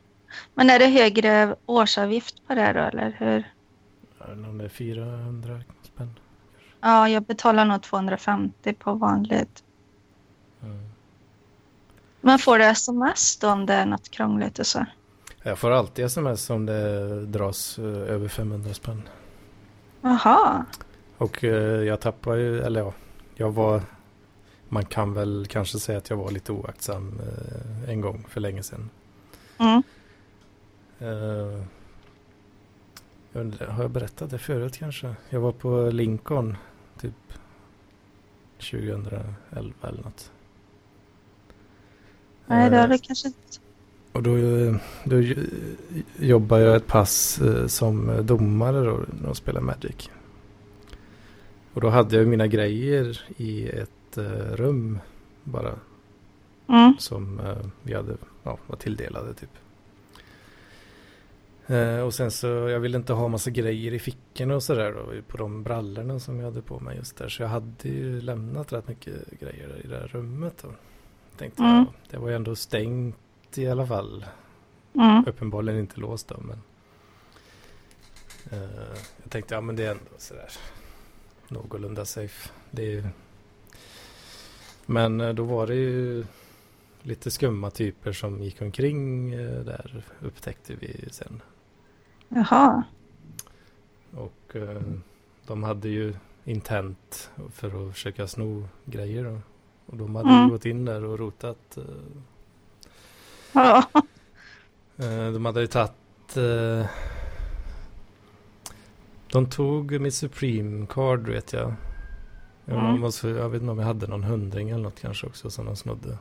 Men 0.53 0.69
är 0.69 0.79
det 0.79 0.87
högre 0.87 1.55
årsavgift 1.65 2.47
på 2.47 2.55
det 2.55 2.73
då, 2.73 2.79
eller 2.79 3.15
hur? 3.19 3.53
Jag 4.19 4.27
vet 4.27 4.37
inte 4.37 4.49
om 4.49 4.57
det 4.57 4.63
är 4.65 4.69
400 4.69 5.61
spänn. 5.83 6.19
Ja, 6.81 7.09
jag 7.09 7.23
betalar 7.23 7.65
nog 7.65 7.81
250 7.83 8.73
på 8.73 8.93
vanligt. 8.93 9.63
Mm. 10.63 10.88
Men 12.21 12.39
får 12.39 12.59
du 12.59 12.65
sms 12.65 13.37
då 13.37 13.49
om 13.49 13.65
det 13.65 13.73
är 13.73 13.85
något 13.85 14.09
krångligt 14.09 14.59
och 14.59 14.67
så? 14.67 14.85
Jag 15.43 15.59
får 15.59 15.71
alltid 15.71 16.05
sms 16.05 16.49
om 16.49 16.65
det 16.65 17.25
dras 17.25 17.79
eh, 17.79 17.85
över 17.85 18.27
500 18.27 18.73
spänn. 18.73 19.01
Jaha. 20.01 20.65
Och 21.17 21.43
eh, 21.43 21.83
jag 21.83 21.99
tappar 21.99 22.35
ju, 22.35 22.61
eller 22.61 22.79
ja, 22.79 22.93
jag 23.35 23.51
var, 23.51 23.81
man 24.69 24.85
kan 24.85 25.13
väl 25.13 25.47
kanske 25.49 25.79
säga 25.79 25.97
att 25.97 26.09
jag 26.09 26.17
var 26.17 26.31
lite 26.31 26.51
oaktsam 26.51 27.19
eh, 27.19 27.89
en 27.89 28.01
gång 28.01 28.25
för 28.29 28.41
länge 28.41 28.63
sedan. 28.63 28.89
Mm. 29.57 29.83
Jag 33.31 33.41
undrar, 33.41 33.67
har 33.67 33.83
jag 33.83 33.91
berättat 33.91 34.29
det 34.29 34.37
förut 34.37 34.77
kanske? 34.77 35.15
Jag 35.29 35.39
var 35.39 35.51
på 35.51 35.89
Lincoln 35.91 36.57
typ 37.01 37.33
2011 38.57 39.73
eller 39.81 40.03
något. 40.03 40.31
Nej, 42.49 42.69
det 42.69 42.77
har 42.77 42.83
Eh, 42.83 42.89
du 42.89 42.97
kanske 42.97 43.27
inte. 43.27 43.39
Och 44.11 44.23
då, 44.23 44.35
då 45.03 45.23
jobbar 46.19 46.57
jag 46.57 46.75
ett 46.75 46.87
pass 46.87 47.41
eh, 47.41 47.67
som 47.67 48.25
domare 48.25 48.79
då, 48.85 48.99
när 49.21 49.27
jag 49.27 49.35
spelar 49.35 49.61
Magic. 49.61 50.09
Och 51.73 51.81
då 51.81 51.89
hade 51.89 52.17
jag 52.17 52.27
mina 52.27 52.47
grejer 52.47 53.21
i 53.37 53.69
ett 53.69 54.17
eh, 54.17 54.55
rum 54.55 54.99
bara 55.43 55.73
Mm. 56.69 56.93
som 56.99 57.39
eh, 57.39 57.57
vi 57.83 57.93
hade, 57.93 58.17
ja, 58.43 58.57
var 58.67 58.75
tilldelade 58.75 59.33
typ. 59.33 59.49
Eh, 61.67 61.99
och 61.99 62.13
sen 62.13 62.31
så, 62.31 62.47
jag 62.47 62.79
ville 62.79 62.97
inte 62.97 63.13
ha 63.13 63.27
massa 63.27 63.49
grejer 63.49 63.93
i 63.93 63.99
fickorna 63.99 64.55
och 64.55 64.63
sådär 64.63 64.91
då, 64.93 65.21
på 65.27 65.37
de 65.37 65.63
brallorna 65.63 66.19
som 66.19 66.39
jag 66.39 66.45
hade 66.45 66.61
på 66.61 66.79
mig 66.79 66.97
just 66.97 67.17
där. 67.17 67.29
Så 67.29 67.41
jag 67.41 67.49
hade 67.49 67.89
ju 67.89 68.21
lämnat 68.21 68.73
rätt 68.73 68.87
mycket 68.87 69.39
grejer 69.39 69.81
i 69.83 69.87
det 69.87 69.95
här 69.95 70.07
rummet 70.07 70.53
då. 70.63 70.69
Tänkte 71.39 71.63
Mm. 71.63 71.75
jag, 71.75 71.85
det 72.09 72.17
var 72.17 72.29
ju 72.29 72.35
ändå 72.35 72.55
stängt 72.55 73.57
i 73.57 73.67
alla 73.67 73.87
fall. 73.87 74.25
Mm. 74.93 75.23
Uppenbarligen 75.27 75.79
inte 75.79 75.99
låst 75.99 76.27
då, 76.27 76.37
men 76.39 76.61
eh, 78.51 78.97
jag 79.23 79.31
tänkte 79.31 79.55
ja 79.55 79.61
men 79.61 79.75
det 79.75 79.85
är 79.85 79.91
ändå 79.91 80.11
sådär 80.17 80.51
någorlunda 81.47 82.05
safe. 82.05 82.49
Det 82.71 82.83
ju... 82.83 83.03
Men 84.85 85.21
eh, 85.21 85.33
då 85.33 85.43
var 85.43 85.67
det 85.67 85.75
ju 85.75 86.25
lite 87.01 87.31
skumma 87.31 87.69
typer 87.69 88.13
som 88.13 88.43
gick 88.43 88.61
omkring 88.61 89.33
eh, 89.33 89.59
där 89.59 90.03
upptäckte 90.21 90.75
vi 90.75 91.07
sen. 91.11 91.41
Jaha. 92.29 92.83
Och 94.11 94.55
de 95.47 95.63
hade 95.63 95.89
ju 95.89 96.15
intent 96.43 97.31
för 97.51 97.87
att 97.87 97.93
försöka 97.93 98.27
sno 98.27 98.67
grejer 98.85 99.23
då. 99.23 99.41
Och 99.91 99.97
de 99.97 100.15
hade 100.15 100.29
Mm. 100.29 100.49
gått 100.49 100.65
in 100.65 100.85
där 100.85 101.03
och 101.03 101.19
rotat. 101.19 101.77
eh, 101.77 101.83
Ja. 103.53 103.83
Eh, 104.97 105.31
De 105.33 105.45
hade 105.45 105.61
ju 105.61 105.67
tagit... 105.67 106.37
eh, 106.37 106.85
De 109.31 109.45
tog 109.49 110.01
mitt 110.01 110.13
Supreme 110.13 110.87
Card 110.89 111.27
vet 111.27 111.53
jag. 111.53 111.73
Mm. 112.65 113.01
jag, 113.23 113.49
vet 113.49 113.61
inte 113.61 113.71
om 113.71 113.79
jag 113.79 113.85
hade 113.85 114.07
någon 114.07 114.23
hundring 114.23 114.69
eller 114.69 114.83
något 114.83 114.99
kanske 115.01 115.27
också 115.27 115.49
som 115.49 115.65
de 115.65 115.75
snodde. 115.75 116.17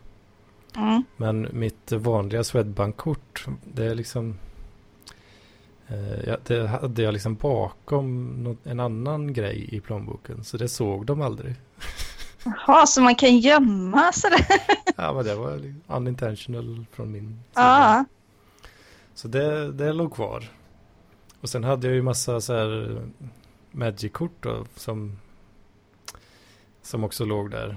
Mm. 0.77 1.05
Men 1.16 1.49
mitt 1.53 1.93
vanliga 1.93 2.45
Swedbank-kort, 2.45 3.47
det 3.75 3.85
är 3.87 3.95
liksom... 3.95 4.39
eh, 5.89 6.35
det 6.47 6.66
hade 6.69 7.03
jag 7.03 7.12
liksom 7.12 7.35
bakom 7.35 8.57
en 8.64 8.81
annan 8.81 9.33
grej 9.33 9.69
i 9.75 9.81
plånboken. 9.81 10.45
Så 10.45 10.57
det 10.57 10.69
såg 10.69 11.07
de 11.07 11.21
aldrig. 11.23 11.55
Jaha, 12.45 12.86
så 12.86 13.01
man 13.03 13.14
kan 13.14 13.39
gömma 13.39 14.12
sådär? 14.12 14.47
Ja, 14.97 15.12
men 15.12 15.24
det 15.24 15.34
var 15.34 15.74
unintentional 15.86 16.86
från 16.93 17.12
min 17.12 17.26
sida. 17.28 17.41
Ja. 17.55 18.05
Så 19.14 19.28
det, 19.28 19.72
det 19.72 19.93
låg 19.93 20.14
kvar. 20.14 20.51
Och 21.41 21.49
sen 21.49 21.64
hade 21.64 21.86
jag 21.86 21.95
ju 21.97 22.03
massa 22.03 22.41
så 22.41 22.53
här 22.55 22.91
eh, 22.97 23.03
Magic-kort 23.72 24.32
då 24.41 24.64
som, 24.76 25.18
som 26.82 27.05
också 27.05 27.24
låg 27.24 27.51
där. 27.51 27.76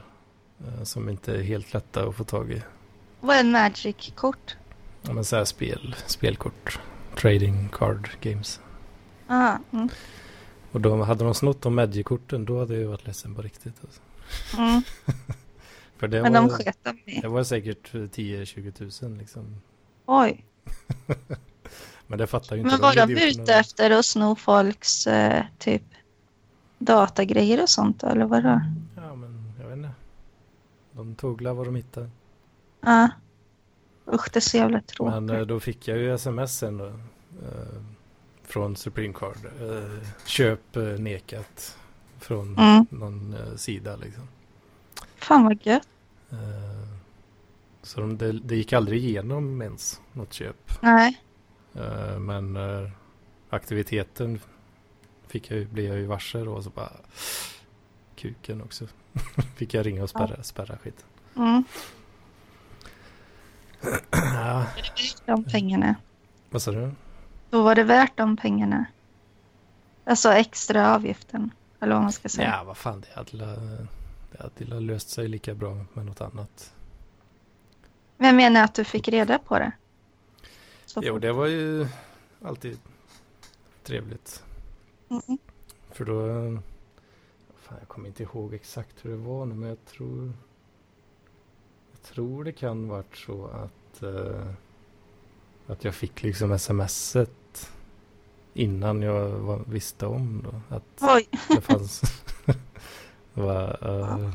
eh, 0.68 0.84
Som 0.84 1.10
inte 1.10 1.36
är 1.36 1.42
helt 1.42 1.74
lätta 1.74 2.04
att 2.08 2.16
få 2.16 2.24
tag 2.24 2.52
i. 2.52 2.62
Vad 3.20 3.36
är 3.36 3.40
en 3.40 3.52
Magic-kort? 3.52 4.56
Ja, 5.02 5.14
men 5.14 5.26
så 5.26 5.36
här 5.36 5.46
spel, 5.46 5.96
spelkort. 6.06 6.80
Trading 7.16 7.70
card 7.74 8.10
games. 8.22 8.60
Ah, 9.28 9.58
mm. 9.72 9.90
Och 10.72 10.82
då 10.82 11.04
hade 11.04 11.24
de 11.24 11.34
snott 11.34 11.62
de 11.62 11.76
Magic-korten 11.76 12.46
då 12.46 12.60
hade 12.60 12.78
jag 12.78 12.90
varit 12.90 13.06
ledsen 13.08 13.36
på 13.36 13.42
riktigt. 13.42 13.74
Alltså. 13.82 14.02
Mm. 14.58 14.82
För 15.98 16.08
det 16.08 16.22
Men 16.22 16.34
var, 16.34 16.42
de 16.42 16.50
sket 16.50 16.78
de 16.84 17.00
i. 17.06 17.22
det 17.22 17.28
var 17.28 17.44
säkert 17.44 17.94
10-20 17.94 18.72
tusen 18.72 19.18
liksom. 19.18 19.62
Oj. 20.06 20.46
Men 22.08 22.20
det 22.20 22.28
fattar 22.28 22.56
ju 22.56 22.62
inte 22.62 22.72
Men 22.74 22.82
var 22.82 22.96
de 22.96 23.02
idioterna. 23.12 23.44
ute 23.44 23.54
efter 23.54 23.92
att 23.92 24.06
sno 24.06 24.36
folks 24.36 25.08
eh, 25.08 25.46
typ 25.58 25.84
datagrejer 26.78 27.62
och 27.62 27.70
sånt 27.70 28.04
eller 28.04 28.26
vadå? 28.26 28.62
Ja, 28.96 29.16
men 29.16 29.54
jag 29.60 29.68
vet 29.68 29.78
inte. 29.78 29.92
De 30.92 31.16
tog 31.16 31.42
vad 31.42 31.68
de 31.68 31.76
hittade. 31.76 32.10
Ja. 32.82 33.10
Usch, 34.14 34.30
det 34.34 34.40
är 34.40 34.42
så 34.42 34.58
jävla 34.58 34.82
tråkigt. 34.82 35.14
Men 35.24 35.30
eh, 35.30 35.42
då 35.42 35.60
fick 35.60 35.88
jag 35.88 35.98
ju 35.98 36.14
sms 36.14 36.58
sen 36.58 36.78
då. 36.78 36.86
Eh, 36.86 37.82
från 38.44 38.76
Supreme 38.76 39.14
Card. 39.14 39.38
Eh, 39.62 40.08
köp 40.26 40.76
eh, 40.76 40.84
nekat. 40.84 41.78
Från 42.22 42.58
Mm. 42.58 42.86
någon 42.90 43.34
eh, 43.34 43.56
sida 43.56 43.96
liksom. 43.96 44.28
Fan 45.16 45.44
vad 45.44 45.66
gött. 45.66 45.88
Eh, 46.32 46.38
så 47.82 48.02
de, 48.02 48.18
det, 48.18 48.32
det 48.32 48.56
gick 48.56 48.74
aldrig 48.74 49.04
igenom 49.06 49.62
ens 49.62 50.02
något 50.14 50.34
köp. 50.34 50.72
Nej. 50.82 51.22
Eh, 51.76 52.20
men 52.20 52.58
aktiviteten 53.50 54.40
fick 55.28 55.52
jag, 55.52 55.60
ju- 55.60 55.66
blev 55.68 55.86
jag 55.86 55.98
ju 55.98 56.06
varse 56.06 56.40
då. 56.40 56.54
Och 56.54 56.64
så 56.64 56.70
bara 56.70 56.92
kuken 58.16 58.62
också. 58.62 58.88
fick 59.56 59.74
jag 59.74 59.86
ringa 59.86 60.04
och 60.04 60.10
spärra, 60.10 60.44
spärra 60.44 60.78
skiten. 60.78 61.06
Mm. 61.36 61.64
ja, 64.12 64.66
De 65.26 65.44
pengarna. 65.44 65.96
vad 66.50 66.62
sa 66.62 66.72
du? 66.72 66.92
Då 67.50 67.64
var 67.64 67.76
det 67.76 67.84
värt 67.84 68.18
de 68.18 68.38
pengarna. 68.38 68.86
Alltså 70.06 70.30
extra 70.32 70.96
avgiften. 70.96 71.52
Eller 71.82 71.94
vad 71.94 72.04
man 72.04 72.12
ska 72.12 72.30
säga. 72.30 72.50
Ja, 72.58 72.64
vad 72.64 72.78
fan, 72.78 73.02
det 73.02 73.14
hade, 73.16 73.88
det 74.32 74.44
hade 74.44 74.80
löst 74.80 75.10
sig 75.10 75.28
lika 75.28 75.54
bra 75.56 75.86
med 75.94 76.06
något 76.06 76.22
annat. 76.22 76.74
Jag 78.18 78.36
menar 78.36 78.64
att 78.64 78.74
du 78.74 78.84
fick 78.84 79.08
reda 79.08 79.40
på 79.40 79.60
det. 79.60 79.72
Så 80.86 81.02
Jo, 81.04 81.20
det 81.20 81.32
var 81.34 81.48
ju 81.48 81.88
alltid 82.42 82.80
trevligt. 83.84 84.44
Mm. 85.10 85.38
För 85.92 86.06
då... 86.06 86.26
Fan, 87.62 87.78
jag 87.80 87.88
kommer 87.88 88.08
inte 88.08 88.24
ihåg 88.24 88.54
exakt 88.54 89.06
hur 89.06 89.10
det 89.10 89.18
var 89.18 89.46
nu, 89.46 89.56
men 89.56 89.70
jag 89.70 89.86
tror... 89.86 90.34
Jag 91.92 92.02
tror 92.02 92.44
det 92.44 92.52
kan 92.52 92.88
varit 92.88 93.16
så 93.16 93.46
att... 93.46 94.04
eh, 94.04 94.52
att 95.68 95.84
jag 95.84 95.96
fick 95.96 96.24
liksom 96.24 96.60
smset 96.60 97.72
innan 98.54 99.02
jag 99.02 99.30
var, 99.30 99.62
visste 99.68 100.06
om 100.06 100.46
då. 100.52 100.76
Att 100.76 100.84
Oj. 101.16 101.28
det 101.48 101.62
fanns... 101.62 102.02
det 103.34 103.42
var, 103.42 103.78
eh, 103.82 104.32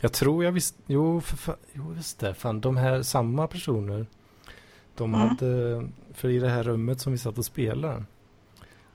jag 0.00 0.12
tror 0.12 0.44
jag 0.44 0.52
visste... 0.52 0.82
Jo, 0.86 1.20
för 1.20 1.36
fan, 1.36 1.56
jo, 1.72 1.94
just 1.94 2.18
det. 2.18 2.34
Fan, 2.34 2.60
de 2.60 2.76
här 2.76 3.02
samma 3.02 3.46
personer. 3.46 4.06
De 4.96 5.14
Mm. 5.14 5.28
hade... 5.28 5.88
För 6.12 6.28
i 6.28 6.38
det 6.38 6.48
här 6.48 6.62
rummet 6.62 7.00
som 7.00 7.12
vi 7.12 7.18
satt 7.18 7.38
och 7.38 7.44
spelade. 7.44 8.04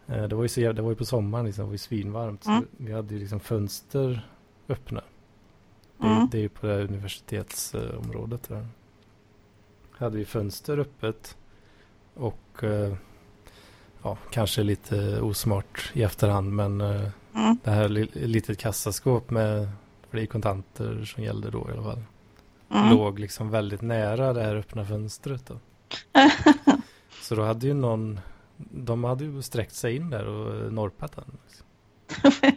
eh, 0.07 0.23
Det 0.23 0.35
var 0.35 0.43
ju, 0.43 0.49
så, 0.49 0.59
det 0.73 0.81
var 0.81 0.89
ju 0.89 0.95
på 0.95 1.05
sommaren 1.05 1.45
liksom, 1.45 1.61
det 1.61 1.65
var 1.67 1.73
ju 1.73 1.77
svinvarmt. 1.77 2.45
Mm. 2.45 2.65
Vi 2.77 2.93
hade 2.93 3.13
ju 3.13 3.19
liksom 3.19 3.39
fönster 3.39 4.27
öppna. 4.67 5.01
Det, 5.97 6.07
är- 6.07 6.15
Mm. 6.15 6.27
det 6.31 6.37
är 6.37 6.41
ju 6.41 6.49
på 6.49 6.67
det 6.67 6.73
här 6.73 6.81
universitetsområdet. 6.81 8.49
Där. 8.49 8.67
Hade 9.91 10.17
vi 10.17 10.25
fönster 10.25 10.77
öppet. 10.77 11.37
Och 12.13 12.63
eh, 12.63 12.93
ja, 14.03 14.17
kanske 14.31 14.63
lite 14.63 15.21
osmart 15.21 15.91
i 15.93 16.03
efterhand. 16.03 16.53
Men 16.53 16.81
eh, 16.81 17.09
Mm. 17.35 17.57
det 17.63 17.71
här 17.71 17.89
li- 17.89 18.09
litet 18.13 18.57
kassaskåp 18.59 19.29
med 19.29 19.69
för 20.09 20.17
det 20.17 20.23
är 20.23 20.27
kontanter 20.27 21.05
som 21.05 21.23
gällde 21.23 21.49
då 21.49 21.67
i 21.69 21.73
alla 21.73 21.83
fall. 21.83 22.03
Mm. 22.73 22.89
Låg 22.97 23.19
liksom 23.19 23.49
väldigt 23.49 23.81
nära 23.81 24.33
det 24.33 24.43
här 24.43 24.55
öppna 24.55 24.85
fönstret 24.85 25.45
då. 25.47 25.59
Så 27.21 27.35
då 27.35 27.43
hade 27.43 27.67
ju 27.67 27.73
någon, 27.73 28.19
de 28.57 29.03
hade 29.03 29.23
ju 29.25 29.41
sträckt 29.41 29.73
sig 29.75 29.95
in 29.95 30.09
där 30.09 30.27
och 30.27 30.55
eh, 30.65 30.71
norpat 30.71 31.15
den. 31.15 31.37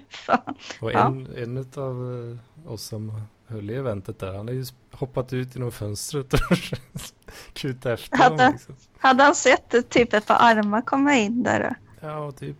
Och 0.80 0.92
Ja. 0.92 1.06
en, 1.06 1.26
en 1.36 1.58
av 1.82 2.38
oss 2.66 2.82
som 2.82 3.20
höll 3.46 3.70
i 3.70 3.74
eventet 3.74 4.18
där, 4.18 4.26
han 4.26 4.36
hade 4.36 4.52
ju 4.52 4.64
hoppat 4.92 5.32
ut 5.32 5.54
genom 5.56 5.72
fönstret 5.72 6.32
och 6.32 6.40
kutat 7.56 7.86
efter 7.86 8.16
Hade- 8.18 8.34
honom. 8.42 8.52
Liksom. 8.52 8.74
Hade 8.98 9.22
han 9.24 9.34
sett 9.34 9.74
ett 9.74 9.88
typ 9.88 10.12
ett 10.12 10.26
par 10.26 10.36
armar 10.40 10.82
komma 10.82 11.14
in 11.14 11.42
där? 11.42 11.74
Ja, 12.00 12.32
typ. 12.32 12.56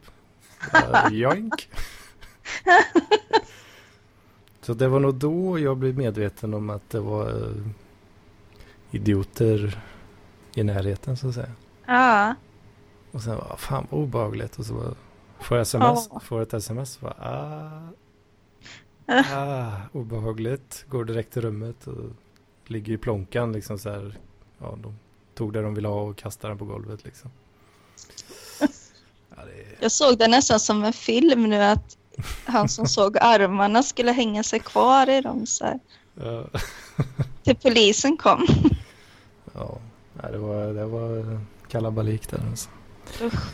Ja, 0.72 1.10
Joink. 1.12 1.68
Så 4.60 4.74
det 4.74 4.88
var 4.88 5.00
nog 5.00 5.14
då 5.14 5.58
jag 5.58 5.76
blev 5.76 5.96
medveten 5.98 6.54
om 6.54 6.70
att 6.70 6.90
det 6.90 7.00
var... 7.00 7.28
eh, 7.30 7.52
idioter 8.90 9.80
i 10.54 10.62
närheten 10.64 11.16
så 11.16 11.28
att 11.28 11.34
säga. 11.34 11.52
Ja. 11.86 12.34
Och 13.12 13.22
sen 13.22 13.36
var 13.36 13.56
fan 13.56 13.86
vad 13.90 14.00
obehagligt. 14.00 14.58
Och 14.58 14.66
så 14.66 14.74
bara, 14.74 14.94
får 15.40 15.56
jag 15.56 15.62
sms, 15.62 16.08
Ja. 16.12 16.20
får 16.20 16.42
ett 16.42 16.54
sms. 16.54 17.00
Bara, 17.00 17.14
ah, 19.08 19.22
ah, 19.34 19.72
obehagligt. 19.92 20.84
Går 20.88 21.04
direkt 21.04 21.32
till 21.32 21.42
rummet 21.42 21.86
och 21.86 22.04
ligger 22.66 22.92
i 22.92 22.98
plånkan 22.98 23.52
liksom 23.52 23.78
så 23.78 23.90
här. 23.90 24.18
Ja, 24.58 24.78
de 24.82 24.98
tog 25.34 25.52
det 25.52 25.62
de 25.62 25.74
ville 25.74 25.88
ha 25.88 26.00
och 26.00 26.16
kastade 26.16 26.50
den 26.50 26.58
på 26.58 26.64
golvet 26.64 27.04
liksom. 27.04 27.30
Ja, 29.36 29.44
det 29.44 29.76
Jag 29.80 29.92
såg 29.92 30.18
det 30.18 30.28
nästan 30.28 30.60
som 30.60 30.84
en 30.84 30.92
film 30.92 31.42
nu 31.42 31.62
att 31.62 31.96
han 32.44 32.68
som 32.68 32.86
såg 32.88 33.18
armarna 33.20 33.82
skulle 33.82 34.12
hänga 34.12 34.42
sig 34.42 34.60
kvar 34.60 35.10
i 35.10 35.20
dem 35.20 35.46
så 35.46 35.64
här. 35.64 35.78
ja, 36.14 36.44
Till 37.42 37.56
polisen 37.56 38.16
kom. 38.16 38.46
ja, 39.54 39.78
det 40.30 40.38
var, 40.38 40.66
det 40.66 40.86
var 40.86 41.40
kalabalik 41.68 42.30
där 42.30 42.40
alltså. 42.50 42.68
Usch. 43.22 43.44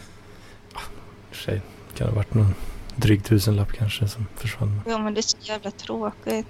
För 1.31 1.37
sig 1.45 1.63
kan 1.95 2.07
det 2.07 2.13
ha 2.13 2.17
varit 2.17 2.35
någon 2.35 2.55
dryg 2.97 3.25
tusenlapp 3.25 3.73
kanske 3.73 4.09
som 4.09 4.27
försvann. 4.37 4.81
Ja 4.87 4.99
men 4.99 5.15
det 5.15 5.21
är 5.21 5.23
så 5.23 5.37
jävla 5.41 5.71
tråkigt. 5.71 6.47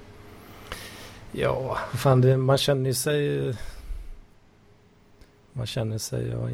Ja, 1.32 1.78
fan 1.94 2.20
det, 2.20 2.36
man 2.36 2.58
känner 2.58 2.90
ju 2.90 2.94
sig... 2.94 3.54
Man 5.52 5.66
känner 5.66 5.98
sig, 5.98 6.28
ja, 6.28 6.48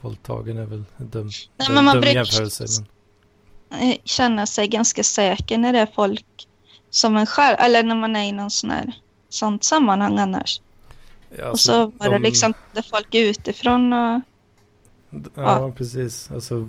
våldtagen 0.00 0.58
är 0.58 0.64
väl 0.66 0.84
en 0.96 1.08
dum, 1.10 1.26
Nej, 1.56 1.66
dum, 1.66 1.74
men 1.74 1.84
man 1.84 1.94
dum 1.94 2.00
brukar- 2.00 2.16
jämförelse. 2.16 2.66
Men, 3.68 3.94
Känna 4.04 4.46
sig 4.46 4.68
ganska 4.68 5.02
säker 5.02 5.58
när 5.58 5.72
det 5.72 5.78
är 5.78 5.88
folk 5.94 6.26
som 6.90 7.16
en 7.16 7.26
själv. 7.26 7.56
Eller 7.58 7.82
när 7.82 7.94
man 7.96 8.16
är 8.16 8.24
i 8.24 8.32
någon 8.32 8.50
sån 8.50 8.70
här, 8.70 8.92
sånt 9.28 9.64
sammanhang 9.64 10.18
annars. 10.18 10.60
ja, 11.38 11.42
och 11.44 11.48
alltså, 11.50 11.72
så 11.72 11.86
var 11.86 12.08
det 12.08 12.14
de- 12.18 12.22
liksom 12.22 12.54
det 12.72 12.82
folk 12.82 13.14
utifrån 13.14 13.92
och... 13.92 14.20
Ja, 15.34 15.72
precis. 15.76 16.30
Alltså, 16.30 16.68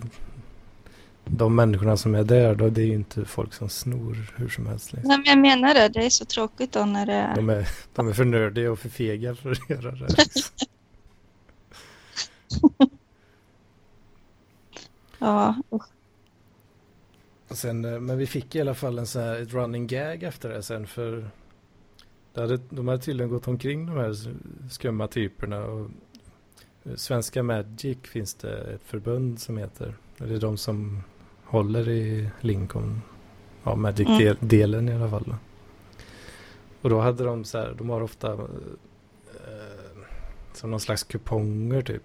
de 1.25 1.55
människorna 1.55 1.97
som 1.97 2.15
är 2.15 2.23
där, 2.23 2.55
då, 2.55 2.69
det 2.69 2.81
är 2.81 2.85
ju 2.85 2.93
inte 2.93 3.25
folk 3.25 3.53
som 3.53 3.69
snor 3.69 4.33
hur 4.35 4.49
som 4.49 4.67
helst. 4.67 4.93
Liksom. 4.93 5.07
Nej 5.09 5.17
men 5.17 5.25
jag 5.27 5.37
menar 5.39 5.73
det, 5.73 5.89
det 5.89 6.05
är 6.05 6.09
så 6.09 6.25
tråkigt 6.25 6.71
då 6.71 6.85
när 6.85 7.05
det 7.05 7.13
är... 7.13 7.35
De, 7.35 7.49
är, 7.49 7.67
de 7.95 8.07
är 8.07 8.13
för 8.13 8.25
nördiga 8.25 8.71
och 8.71 8.79
för 8.79 8.89
fega 8.89 9.35
för 9.35 9.51
att 9.51 9.69
göra 9.69 9.91
det. 9.91 10.07
Ja, 15.19 15.55
sen, 17.49 17.85
eh, 17.85 17.99
men 17.99 18.17
vi 18.17 18.27
fick 18.27 18.55
i 18.55 18.61
alla 18.61 18.73
fall 18.73 18.99
en 18.99 19.07
sån 19.07 19.21
här 19.21 19.35
ett 19.41 19.53
running 19.53 19.87
gag 19.87 20.23
efter 20.23 20.49
det 20.49 20.63
sen 20.63 20.87
för 20.87 21.29
det 22.33 22.41
hade, 22.41 22.59
de 22.69 22.87
hade 22.87 23.01
tydligen 23.01 23.29
gått 23.31 23.47
omkring 23.47 23.85
de 23.85 23.97
här 23.97 24.15
skumma 24.69 25.07
typerna 25.07 25.65
och 25.65 25.89
eh, 26.83 26.95
Svenska 26.95 27.43
Magic 27.43 27.97
finns 28.03 28.33
det 28.33 28.57
ett 28.57 28.83
förbund 28.83 29.39
som 29.39 29.57
heter. 29.57 29.95
Det 30.17 30.33
är 30.33 30.39
de 30.39 30.57
som 30.57 31.03
håller 31.43 31.89
i 31.89 32.29
Lincoln. 32.41 33.01
Ja, 33.63 33.71
Mm. 33.71 33.81
Magic-delen 33.81 34.89
i 34.89 34.93
alla 34.93 35.09
fall. 35.09 35.35
Och 36.81 36.89
då 36.89 36.99
hade 36.99 37.23
de 37.23 37.43
så 37.43 37.57
här, 37.57 37.75
de 37.77 37.89
har 37.89 38.01
ofta 38.01 38.33
eh, 38.33 38.39
som 40.53 40.71
någon 40.71 40.79
slags 40.79 41.03
kuponger 41.03 41.81
typ 41.81 42.03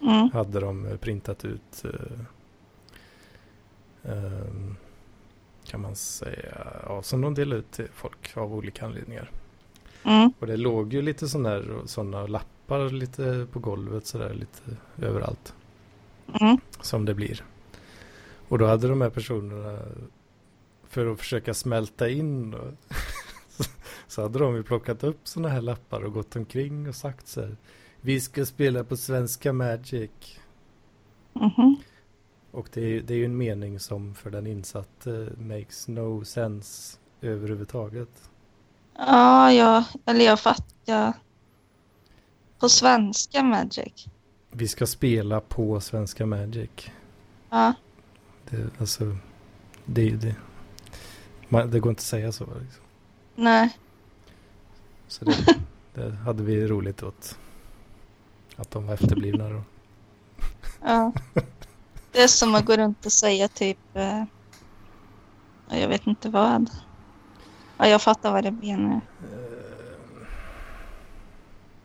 Mm. 0.00 0.30
hade 0.30 0.60
de 0.60 0.86
eh, 0.86 0.96
printat 0.96 1.44
ut 1.44 1.84
eh, 1.84 2.20
ehm, 4.12 4.76
kan 5.64 5.80
man 5.80 5.96
säga, 5.96 6.66
ja, 6.82 7.02
som 7.02 7.20
de 7.20 7.34
delade 7.34 7.60
ut 7.60 7.70
till 7.70 7.88
folk 7.94 8.36
av 8.36 8.54
olika 8.54 8.86
anledningar. 8.86 9.30
Mm. 10.04 10.32
Och 10.38 10.46
det 10.46 10.56
låg 10.56 10.92
ju 10.92 11.02
lite 11.02 11.28
sådana 11.86 12.26
lappar 12.26 12.90
lite 12.90 13.46
på 13.52 13.58
golvet 13.58 14.06
sådär 14.06 14.34
lite 14.34 14.76
överallt 15.06 15.54
Mm. 16.40 16.58
som 16.80 17.04
det 17.04 17.14
blir. 17.14 17.44
Och 18.48 18.58
då 18.58 18.66
hade 18.66 18.88
de 18.88 19.00
här 19.00 19.10
personerna 19.10 19.78
för 20.88 21.06
att 21.06 21.18
försöka 21.18 21.54
smälta 21.54 22.08
in 22.08 22.50
då, 22.50 22.58
så 24.08 24.22
hade 24.22 24.38
de 24.38 24.54
ju 24.56 24.62
plockat 24.62 25.04
upp 25.04 25.28
sådana 25.28 25.48
här 25.48 25.60
lappar 25.60 26.00
och 26.04 26.12
gått 26.12 26.36
omkring 26.36 26.88
och 26.88 26.94
sagt 26.94 27.28
så 27.28 27.40
här 27.40 27.56
vi 28.00 28.20
ska 28.20 28.46
spela 28.46 28.84
på 28.84 28.96
svenska 28.96 29.52
Magic. 29.52 30.10
Mhm. 31.32 31.76
Och 32.50 32.68
det 32.72 32.80
är, 32.80 33.00
det 33.02 33.14
är 33.14 33.18
ju 33.18 33.24
en 33.24 33.36
mening 33.36 33.80
som 33.80 34.14
för 34.14 34.30
den 34.30 34.46
insatte 34.46 35.32
makes 35.38 35.88
no 35.88 36.24
sense 36.24 36.98
överhuvudtaget. 37.20 38.30
Ja, 38.96 39.52
ja, 39.52 39.84
eller 40.04 40.24
jag 40.24 40.40
fattar. 40.40 41.12
På 42.58 42.68
svenska 42.68 43.42
Magic. 43.42 44.06
Vi 44.50 44.68
ska 44.68 44.86
spela 44.86 45.40
på 45.40 45.80
svenska 45.80 46.26
Magic. 46.26 46.70
Ja, 47.50 47.74
Det, 48.50 48.80
alltså, 48.80 49.16
det 49.84 50.00
är 50.00 50.06
ju 50.06 50.16
det. 50.16 50.36
Man, 51.48 51.70
det 51.70 51.80
går 51.80 51.90
inte 51.90 52.00
att 52.00 52.04
säga 52.04 52.32
så. 52.32 52.44
Liksom. 52.44 52.82
nej. 53.34 53.78
Så 55.08 55.24
det, 55.24 55.56
det 55.94 56.10
hade 56.10 56.42
vi 56.42 56.66
roligt 56.66 57.02
åt. 57.02 57.38
Att 58.58 58.70
de 58.70 58.86
var 58.86 58.94
efterblivna 58.94 59.48
då. 59.48 59.62
Ja. 60.84 61.12
Det 62.12 62.22
är 62.22 62.28
som 62.28 62.54
att 62.54 62.64
gå 62.64 62.76
runt 62.76 63.06
och 63.06 63.12
säga 63.12 63.48
typ... 63.48 63.78
Eh, 63.94 64.24
jag 65.70 65.88
vet 65.88 66.06
inte 66.06 66.28
vad. 66.28 66.70
Ja, 67.78 67.88
jag 67.88 68.02
fattar 68.02 68.32
vad 68.32 68.44
det 68.44 68.50
menar. 68.50 69.00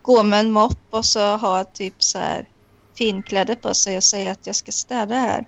Gå 0.01 0.24
med 0.24 0.39
en 0.39 0.51
mopp 0.51 0.80
och 0.89 1.05
så 1.05 1.38
ha 1.38 1.63
typ 1.63 2.03
så 2.03 2.19
här 2.19 2.47
finkläder 2.97 3.55
på 3.55 3.74
sig 3.74 3.97
och 3.97 4.03
säga 4.03 4.32
att 4.32 4.47
jag 4.47 4.55
ska 4.55 4.71
städa 4.71 5.15
här. 5.15 5.45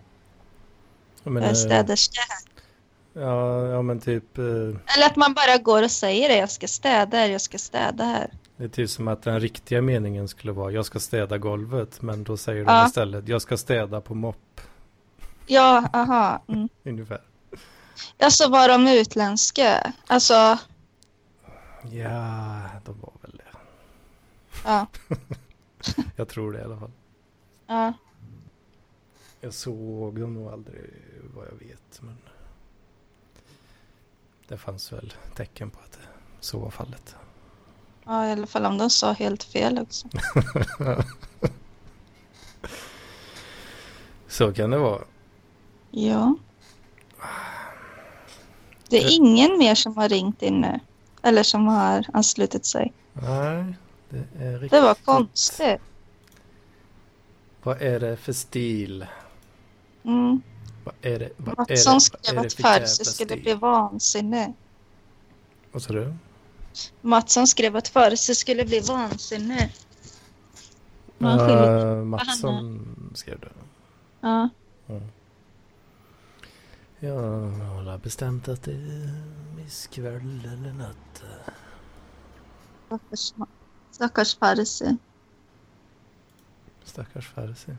Jag 1.24 1.32
menar, 1.34 1.48
Jag 1.48 1.52
är 1.52 1.56
städerska 1.60 2.22
här. 2.30 3.24
ja, 3.24 3.66
ja, 3.68 3.82
men 3.82 4.00
typ. 4.00 4.38
eh, 4.38 4.44
Eller 4.96 5.06
att 5.06 5.16
man 5.16 5.34
bara 5.34 5.58
går 5.58 5.84
och 5.84 5.92
säger 5.92 6.30
det. 6.30 6.38
Jag 6.38 6.50
ska 6.52 6.68
städa 6.68 7.18
här, 7.18 7.30
jag 7.30 7.42
ska 7.42 7.58
städa 7.58 8.04
här. 8.04 8.30
Det 8.58 8.64
är 8.64 8.68
typ 8.68 8.90
som 8.90 9.08
att 9.08 9.22
den 9.22 9.40
riktiga 9.40 9.82
meningen 9.82 10.28
skulle 10.28 10.52
vara 10.54 10.72
jag 10.72 10.86
ska 10.86 11.00
städa 11.00 11.38
golvet. 11.38 12.02
Men 12.02 12.24
då 12.24 12.38
säger 12.38 12.64
Ja. 12.66 12.80
de 12.82 12.88
istället 12.88 13.28
jag 13.28 13.42
ska 13.42 13.58
städa 13.58 14.02
på 14.02 14.16
mopp. 14.16 14.62
Ja, 15.48 15.90
aha. 15.94 16.44
Mm. 16.48 16.70
Ungefär. 16.84 17.22
Alltså 18.20 18.50
var 18.50 18.68
de 18.68 18.88
utländska? 18.88 19.94
Alltså, 20.08 20.34
Ja, 21.92 22.62
de 22.86 23.00
var 23.02 23.14
väl 23.22 23.32
det. 23.38 23.58
ja. 24.66 24.88
Jag 26.16 26.28
tror 26.28 26.52
det 26.54 26.60
i 26.60 26.64
alla 26.64 26.78
fall. 26.80 26.92
ja. 27.68 27.94
Jag 29.42 29.54
såg 29.54 30.20
dem 30.20 30.34
nog 30.34 30.52
aldrig 30.52 30.82
vad 31.36 31.46
jag 31.48 31.68
vet. 31.68 32.02
Men 32.02 32.18
det 34.48 34.58
fanns 34.58 34.94
väl 34.94 35.14
tecken 35.36 35.70
på 35.70 35.80
att 35.80 35.92
det, 35.92 36.08
så 36.40 36.60
var 36.60 36.70
fallet. 36.70 37.16
Ja, 38.06 38.28
i 38.28 38.32
alla 38.32 38.48
fall 38.48 38.66
om 38.66 38.78
de 38.78 38.90
sa 38.90 39.12
helt 39.12 39.44
fel 39.44 39.80
också. 39.80 40.08
Så 44.28 44.54
kan 44.54 44.70
det 44.70 44.78
vara. 44.78 45.02
Ja. 45.92 46.36
Det 48.90 48.98
är 48.98 49.16
ingen 49.16 49.58
mer 49.58 49.76
som 49.76 49.98
har 49.98 50.10
ringt 50.10 50.42
in 50.42 50.62
nu. 50.62 50.80
Eller 51.22 51.44
som 51.44 51.68
har 51.68 52.06
anslutit 52.14 52.66
sig. 52.66 52.94
Nej, 53.14 53.76
det 54.10 54.46
är 54.46 54.52
riktigt. 54.52 54.72
Det 54.72 54.82
var 54.82 54.94
konstigt. 54.94 55.82
Vad 57.64 57.82
är 57.82 58.00
det 58.00 58.18
för 58.18 58.34
stil? 58.34 59.06
Mm. 60.04 60.42
Vad 60.84 60.96
är 61.02 61.20
det, 61.20 61.30
vad 61.38 61.58
Mattsson 61.58 61.94
vad 61.94 62.02
skrev 62.02 62.40
att 62.40 62.54
Farsi 62.54 63.06
skulle 63.06 63.38
bli 63.38 63.54
vansinnig. 63.54 64.54
Vad 65.72 65.82
sa 65.82 65.94
du? 65.94 66.14
Mattsson 67.02 67.48
skrev 67.48 67.76
att 67.76 67.88
Farsi 67.88 68.36
skulle 68.36 68.66
bli 68.66 68.80
vansinnig. 68.80 69.76
Man 71.18 71.40
Uh, 71.40 72.04
Mattsson 72.04 73.12
skrev 73.16 73.40
det. 73.40 73.50
Ja. 74.22 74.50
Jag 77.00 77.22
har 77.22 77.98
bestämt 77.98 78.48
att 78.48 78.64
det 78.64 78.72
är 78.72 79.24
misskväll 79.56 80.46
eller 80.46 80.74
något. 80.74 81.24
Stackars, 82.88 83.34
stackars 83.92 84.38
Farsi. 84.38 84.98
Stackars 86.84 87.30
Farsi. 87.30 87.76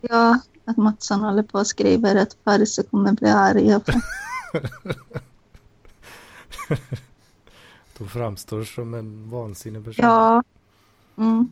Ja, 0.00 0.38
att 0.64 0.76
Mattsson 0.76 1.20
håller 1.20 1.42
på 1.42 1.58
och 1.58 1.66
skriver 1.66 2.16
att 2.16 2.36
Farsi 2.44 2.82
kommer 2.82 3.12
bli 3.12 3.28
arga. 3.28 3.80
De 8.00 8.08
framstår 8.08 8.64
som 8.64 8.94
en 8.94 9.30
vansinnig 9.30 9.84
person. 9.84 10.04
Ja. 10.04 10.42
Mm. 11.16 11.50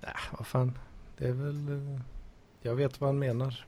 Nej, 0.00 0.14
vad 0.38 0.46
fan. 0.46 0.78
Det 1.18 1.26
är 1.28 1.32
väl... 1.32 1.68
eh, 1.68 2.00
Jag 2.62 2.74
vet 2.74 3.00
vad 3.00 3.08
han 3.08 3.18
menar. 3.18 3.66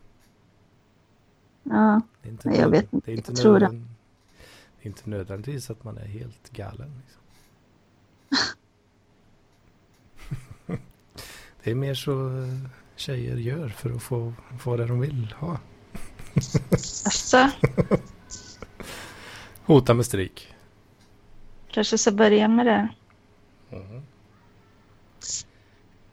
Ja. 1.63 2.01
Det 2.23 2.29
är 2.29 2.33
inte, 2.33 2.49
jag 2.49 2.69
vet 2.69 2.93
inte. 2.93 3.07
Det 3.07 3.13
är 3.13 3.17
inte, 3.17 3.33
Jag 3.33 3.41
tror 3.41 3.59
det. 3.61 3.67
det 3.67 4.83
är 4.83 4.87
inte 4.87 5.11
nödvändigtvis 5.11 5.71
att 5.71 5.85
man 5.85 5.99
är 5.99 6.07
helt 6.07 6.51
galen. 6.51 7.03
Liksom. 7.03 7.23
Det 11.65 11.71
är 11.71 11.75
mer 11.75 11.95
så 11.95 12.29
eh, 12.39 12.59
tjejer 12.97 13.37
gör 13.37 13.69
för 13.69 13.91
att 13.91 14.03
få, 14.03 14.33
få 14.61 14.77
det 14.77 14.87
de 14.87 15.01
vill 15.01 15.35
ha. 15.39 15.59
Alltså, 16.71 17.51
Hota 19.65 19.95
med 19.95 20.07
stryk. 20.07 20.54
Kanske 21.75 21.99
ska 21.99 22.11
börja 22.11 22.49
med 22.49 22.67
det. 22.67 22.89
Mm. 23.73 24.03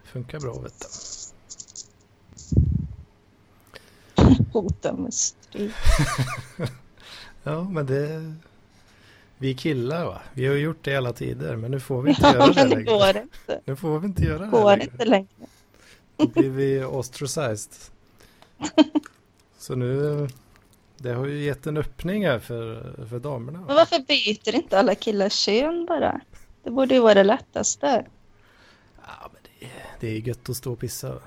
Funkar 0.04 0.40
bra 0.40 0.54
vet 0.60 0.74
du. 0.80 0.88
Hota 4.54 4.94
med 4.94 5.14
stryk. 5.14 5.72
Ja, 7.44 7.64
men 7.64 7.86
det... 7.86 8.34
Vi 9.38 9.54
killar 9.56 10.06
va? 10.06 10.22
Vi 10.34 10.46
har 10.48 10.56
gjort 10.56 10.84
det 10.84 10.92
i 10.92 10.96
alla 10.96 11.14
tider, 11.14 11.56
men 11.56 11.72
nu 11.72 11.80
får 11.80 12.02
vi 12.02 12.10
inte 12.10 12.22
Ja, 12.24 12.34
göra 12.34 12.48
det 12.48 12.54
det 12.64 12.68
längre. 12.68 12.84
går 12.84 13.08
inte. 13.18 13.62
Nu 13.66 13.76
får 13.76 14.00
vi 14.00 14.08
inte 14.08 14.24
göra 14.24 14.40
det 14.46 14.52
Går 14.52 14.70
längre. 14.78 14.84
inte 14.92 15.06
längre. 15.06 15.28
Då 16.18 16.28
blir 16.28 16.50
vi 16.50 16.84
ostracized. 16.84 17.74
Så 19.58 19.76
nu... 19.76 20.28
Det 21.02 21.14
har 21.14 21.26
ju 21.26 21.44
gett 21.44 21.68
en 21.68 21.78
öppning 21.78 22.26
här 22.26 22.40
för, 22.40 22.94
för 23.10 23.20
damerna. 23.20 23.60
Men 23.60 23.76
varför 23.76 24.00
byter 24.00 24.56
inte 24.56 24.80
alla 24.80 24.96
killar 24.96 25.30
kön 25.30 25.86
bara? 25.86 26.22
Det 26.64 26.72
borde 26.72 26.94
ju 26.94 27.02
vara 27.02 27.14
det 27.14 27.24
lättaste. 27.24 28.06
Ja, 28.96 29.30
men 29.34 29.42
det, 29.44 29.68
det 30.00 30.08
är 30.08 30.20
gött 30.20 30.50
att 30.50 30.56
stå 30.56 30.74
och 30.74 30.80
pissa 30.80 31.20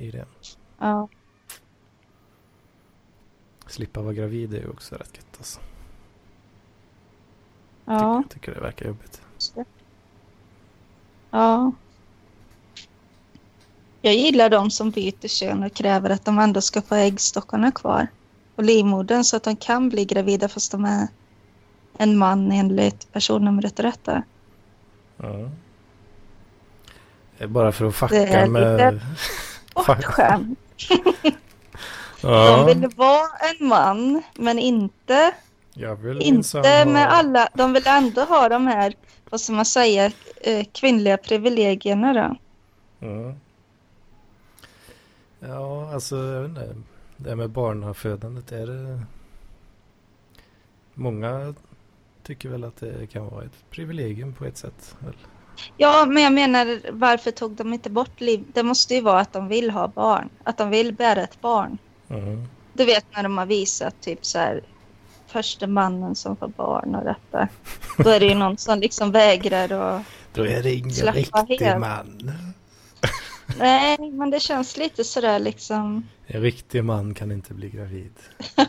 i 0.00 0.10
det. 0.10 0.26
Ja. 0.78 1.08
Slippa 3.66 4.02
vara 4.02 4.14
gravid 4.14 4.54
är 4.54 4.58
ju 4.58 4.68
också 4.68 4.94
rätt 4.94 5.16
gött 5.16 5.36
alltså. 5.38 5.60
Ja. 7.84 8.22
Tycker, 8.22 8.34
tycker 8.34 8.54
det 8.54 8.60
verkar 8.60 8.86
jobbigt. 8.86 9.22
Ja. 11.30 11.72
Jag 14.02 14.14
gillar 14.14 14.50
de 14.50 14.70
som 14.70 14.90
byter 14.90 15.28
kön 15.28 15.62
och 15.62 15.74
kräver 15.74 16.10
att 16.10 16.24
de 16.24 16.38
ändå 16.38 16.60
ska 16.60 16.82
få 16.82 16.94
äggstockarna 16.94 17.72
kvar 17.72 18.08
på 18.60 18.64
livmodern 18.64 19.24
så 19.24 19.36
att 19.36 19.42
de 19.42 19.56
kan 19.56 19.88
bli 19.88 20.04
gravida 20.04 20.48
fast 20.48 20.72
de 20.72 20.84
är 20.84 21.08
en 21.98 22.16
man 22.18 22.52
enligt 22.52 23.12
personnumret 23.12 23.80
rätta. 23.80 24.22
Ja. 25.16 25.48
Bara 27.48 27.72
för 27.72 27.84
att 27.84 27.92
Det 27.92 27.96
fucka 27.98 28.16
är 28.40 28.46
med... 28.46 28.94
lite 28.94 29.06
Bortskämt. 29.74 30.58
Ja, 32.22 32.56
De 32.56 32.66
vill 32.66 32.88
vara 32.96 33.28
en 33.60 33.66
man 33.68 34.22
men 34.34 34.58
inte, 34.58 35.32
jag 35.74 35.96
vill 35.96 36.18
minsann 36.18 36.58
inte 36.58 36.68
ha- 36.78 36.84
med 36.84 37.12
alla. 37.12 37.48
De 37.54 37.72
vill 37.72 37.86
ändå 37.86 38.20
ha 38.20 38.48
de 38.48 38.66
här, 38.66 38.94
vad 39.30 39.40
ska 39.40 39.52
man 39.52 39.64
säga, 39.64 40.10
eh, 40.40 40.66
kvinnliga 40.72 41.16
privilegierna 41.16 42.12
då. 42.12 42.36
Ja. 43.06 43.34
ja, 45.48 45.90
alltså 45.94 46.16
jag 46.16 46.40
vet 46.42 46.48
inte. 46.50 46.74
Det 47.22 47.28
här 47.28 47.36
med 47.36 47.50
barnafödandet, 47.50 48.52
är 48.52 48.66
det... 48.66 49.00
Många 50.94 51.54
tycker 52.22 52.48
väl 52.48 52.64
att 52.64 52.76
det 52.76 53.06
kan 53.06 53.28
vara 53.28 53.44
ett 53.44 53.70
privilegium 53.70 54.32
på 54.32 54.44
ett 54.44 54.56
sätt. 54.56 54.96
Väl? 54.98 55.16
Ja, 55.76 56.06
men 56.06 56.22
jag 56.22 56.32
menar 56.32 56.80
varför 56.92 57.30
tog 57.30 57.52
de 57.52 57.74
inte 57.74 57.90
bort 57.90 58.20
liv? 58.20 58.44
Det 58.52 58.62
måste 58.62 58.94
ju 58.94 59.00
vara 59.00 59.20
att 59.20 59.32
de 59.32 59.48
vill 59.48 59.70
ha 59.70 59.88
barn. 59.88 60.28
Att 60.44 60.58
de 60.58 60.70
vill 60.70 60.94
bära 60.94 61.22
ett 61.22 61.40
barn. 61.40 61.78
Mm. 62.08 62.46
Du 62.72 62.84
vet 62.84 63.04
när 63.16 63.22
de 63.22 63.38
har 63.38 63.46
visat 63.46 64.00
typ 64.00 64.26
så 64.26 64.38
här 64.38 64.60
första 65.26 65.66
mannen 65.66 66.14
som 66.14 66.36
får 66.36 66.48
barn 66.48 66.94
och 66.94 67.04
detta. 67.04 67.48
Då 67.98 68.10
är 68.10 68.20
det 68.20 68.26
ju 68.26 68.34
någon 68.34 68.56
som 68.56 68.80
liksom 68.80 69.12
vägrar 69.12 69.72
och 69.72 70.02
Då 70.34 70.46
är 70.46 70.62
det 70.62 70.74
ingen 70.74 70.90
riktig 71.12 71.60
helt. 71.60 71.80
man. 71.80 72.32
Nej, 73.58 74.10
men 74.10 74.30
det 74.30 74.40
känns 74.40 74.76
lite 74.76 75.04
sådär 75.04 75.38
liksom. 75.38 76.08
En 76.26 76.40
riktig 76.40 76.84
man 76.84 77.14
kan 77.14 77.32
inte 77.32 77.54
bli 77.54 77.70
gravid. 77.70 78.12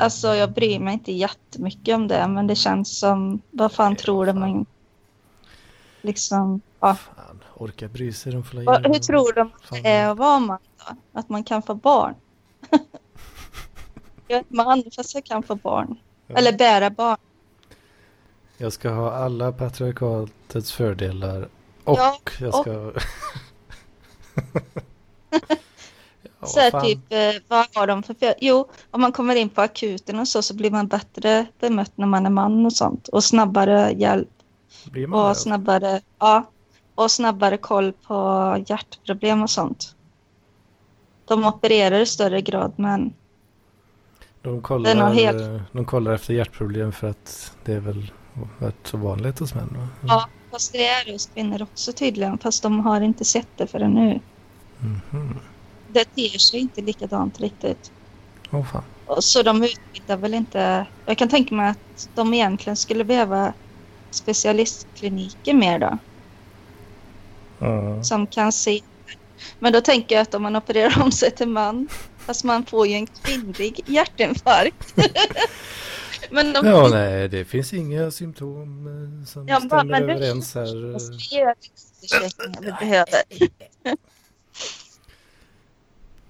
Alltså 0.00 0.34
jag 0.34 0.52
bryr 0.52 0.78
mig 0.78 0.94
inte 0.94 1.12
jättemycket 1.12 1.94
om 1.94 2.08
det, 2.08 2.28
men 2.28 2.46
det 2.46 2.54
känns 2.54 2.98
som 2.98 3.40
vad 3.50 3.72
fan 3.72 3.96
tror 3.96 4.26
de 4.26 4.40
man 4.40 4.66
liksom. 6.02 6.60
Ja. 6.80 6.94
Fan, 6.94 7.44
orkar 7.56 7.88
bry 7.88 8.12
sig 8.12 8.32
de 8.32 8.44
får 8.44 8.58
Hur 8.88 8.98
tror 8.98 9.32
de 9.32 9.50
Fan. 9.62 9.82
det 9.82 9.88
är 9.88 10.10
att 10.10 10.18
vara 10.18 10.38
man 10.38 10.58
då? 10.88 10.96
Att 11.20 11.28
man 11.28 11.44
kan 11.44 11.62
få 11.62 11.74
barn? 11.74 12.14
jag 14.28 14.38
är 14.38 14.44
man 14.48 14.84
fast 14.96 15.14
jag 15.14 15.24
kan 15.24 15.42
få 15.42 15.54
barn. 15.54 15.96
Ja. 16.26 16.36
Eller 16.36 16.52
bära 16.52 16.90
barn. 16.90 17.18
Jag 18.56 18.72
ska 18.72 18.90
ha 18.90 19.12
alla 19.12 19.52
patriarkatets 19.52 20.72
fördelar 20.72 21.48
och 21.84 21.98
Ja, 21.98 22.18
jag 22.40 22.48
och- 22.54 22.60
ska... 22.60 22.92
ja, 26.40 26.46
så 26.46 26.60
här, 26.60 26.80
typ, 26.80 27.12
eh, 27.12 27.42
vad 27.48 27.66
har 27.74 27.86
de 27.86 28.02
för 28.02 28.14
fel? 28.14 28.34
Jo, 28.40 28.68
om 28.90 29.00
man 29.00 29.12
kommer 29.12 29.36
in 29.36 29.48
på 29.48 29.60
akuten 29.60 30.18
och 30.18 30.28
så, 30.28 30.42
så 30.42 30.54
blir 30.54 30.70
man 30.70 30.86
bättre 30.86 31.46
bemött 31.60 31.92
när 31.94 32.06
man 32.06 32.26
är 32.26 32.30
man 32.30 32.66
och 32.66 32.72
sånt. 32.72 33.08
Och 33.08 33.24
snabbare 33.24 33.92
hjälp 33.92 34.28
Blir 34.90 35.06
man 35.06 35.20
och 35.22 35.28
det? 35.28 35.34
snabbare, 35.34 36.00
ja, 36.18 36.50
och 36.94 37.10
snabbare 37.10 37.56
koll 37.56 37.92
på 37.92 38.64
hjärtproblem 38.66 39.42
och 39.42 39.50
sånt. 39.50 39.94
De 41.24 41.44
opererar 41.44 42.00
i 42.00 42.06
större 42.06 42.40
grad, 42.40 42.72
men 42.76 43.12
De 44.42 44.62
kollar, 44.62 45.12
helt- 45.12 45.42
eh, 45.42 45.60
de 45.72 45.84
kollar 45.84 46.12
efter 46.12 46.34
hjärtproblem 46.34 46.92
för 46.92 47.08
att 47.10 47.52
det 47.64 47.72
är 47.72 47.80
väl 47.80 48.12
rätt 48.58 48.76
så 48.84 48.96
vanligt 48.96 49.38
hos 49.38 49.54
män 49.54 49.76
va? 49.78 49.88
ja, 50.08 50.28
fast 50.50 50.72
det 50.72 50.86
är 50.86 51.04
det 51.04 51.12
hos 51.12 51.26
kvinnor 51.26 51.62
också 51.62 51.92
tydligen. 51.92 52.38
Fast 52.38 52.62
de 52.62 52.80
har 52.80 53.00
inte 53.00 53.24
sett 53.24 53.48
det 53.56 53.66
förrän 53.66 53.90
nu. 53.90 54.20
Mhm. 54.78 55.38
Det 55.88 56.04
ter 56.04 56.38
sig 56.38 56.60
inte 56.60 56.80
likadant 56.80 57.40
riktigt. 57.40 57.92
Åh 58.50 58.64
fan. 58.72 58.82
Så 59.22 59.42
de 59.42 59.64
utbildar 59.64 60.16
väl 60.16 60.34
inte... 60.34 60.86
Jag 61.06 61.18
kan 61.18 61.28
tänka 61.28 61.54
mig 61.54 61.70
att 61.70 62.08
de 62.14 62.34
egentligen 62.34 62.76
skulle 62.76 63.04
behöva 63.04 63.52
specialistkliniker 64.10 65.54
mer 65.54 65.78
då. 65.78 65.98
Ja. 67.58 68.04
Som 68.04 68.26
kan 68.26 68.52
se. 68.52 68.80
Men 69.58 69.72
då 69.72 69.80
tänker 69.80 70.14
jag 70.14 70.22
att 70.22 70.34
om 70.34 70.42
man 70.42 70.56
opererar 70.56 71.02
om 71.02 71.12
sig 71.12 71.30
till 71.30 71.48
man. 71.48 71.88
Fast 72.18 72.44
man 72.44 72.64
får 72.66 72.86
ju 72.86 72.94
en 72.94 73.06
kvinnlig 73.06 73.80
hjärtinfarkt. 73.86 74.94
Men 76.30 76.52
de 76.52 76.66
ja, 76.66 76.88
nej, 76.88 77.28
det 77.28 77.44
finns 77.44 77.72
inga 77.74 78.10
symptom 78.10 78.86
eh, 78.86 79.26
som 79.26 79.48
Ja, 79.48 79.60
stämmer 79.60 79.84
men 79.84 80.06
det- 80.06 80.12
överens 80.14 80.54
här. 80.54 80.98
behöver. 82.80 83.22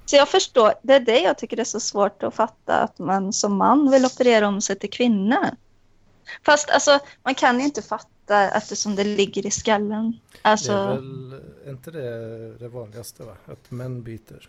Så 0.07 0.17
jag 0.17 0.29
förstår, 0.29 0.73
det 0.83 0.95
är 0.95 1.01
det 1.01 1.21
jag 1.21 1.39
tycker 1.39 1.61
är 1.61 1.65
så 1.65 1.81
svårt 1.81 2.23
att 2.23 2.35
fatta 2.35 2.75
att 2.83 2.99
man 2.99 3.33
som 3.33 3.57
man 3.57 3.91
vill 3.91 4.05
operera 4.05 4.49
om 4.49 4.61
sig 4.61 4.79
till 4.79 4.91
kvinna. 4.91 5.57
Fast 6.47 6.71
alltså, 6.71 6.99
man 7.23 7.35
kan 7.35 7.59
ju 7.59 7.65
inte 7.65 7.83
fatta 7.83 8.51
eftersom 8.51 8.97
det 8.97 9.05
ligger 9.05 9.47
i 9.47 9.51
skallen. 9.51 10.11
Det 10.33 10.39
Alltså, 10.43 10.73
är 10.73 10.95
väl 10.95 11.41
inte 11.69 11.91
det 11.91 12.59
det 12.59 12.69
vanligaste 12.69 13.23
va? 13.23 13.37
Att 13.47 13.71
män 13.71 14.03
byter. 14.03 14.49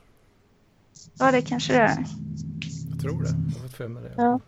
ja 1.20 1.32
det 1.32 1.42
kanske 1.42 1.74
det 1.74 1.80
är. 1.80 2.06
Jag 2.92 3.02
tror 3.02 3.24
det. 3.24 3.30
Jag 3.30 3.60
har 3.62 3.68
fått 3.68 3.78
för 3.78 3.88
mig 3.88 4.04
det. 4.04 4.14
Ja. 4.18 4.40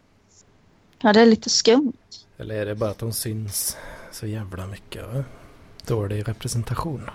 Ja, 1.02 1.14
det 1.14 1.22
är 1.22 1.26
lite 1.26 1.50
skumt. 1.50 1.94
Eller 2.38 2.56
är 2.56 2.66
det 2.66 2.76
bara 2.76 2.90
att 2.90 2.98
de 3.00 3.14
syns 3.14 3.78
så 4.12 4.28
jävla 4.28 4.68
mycket? 4.68 5.08
Va? 5.14 5.24
Dålig 5.88 6.28
representation. 6.28 7.10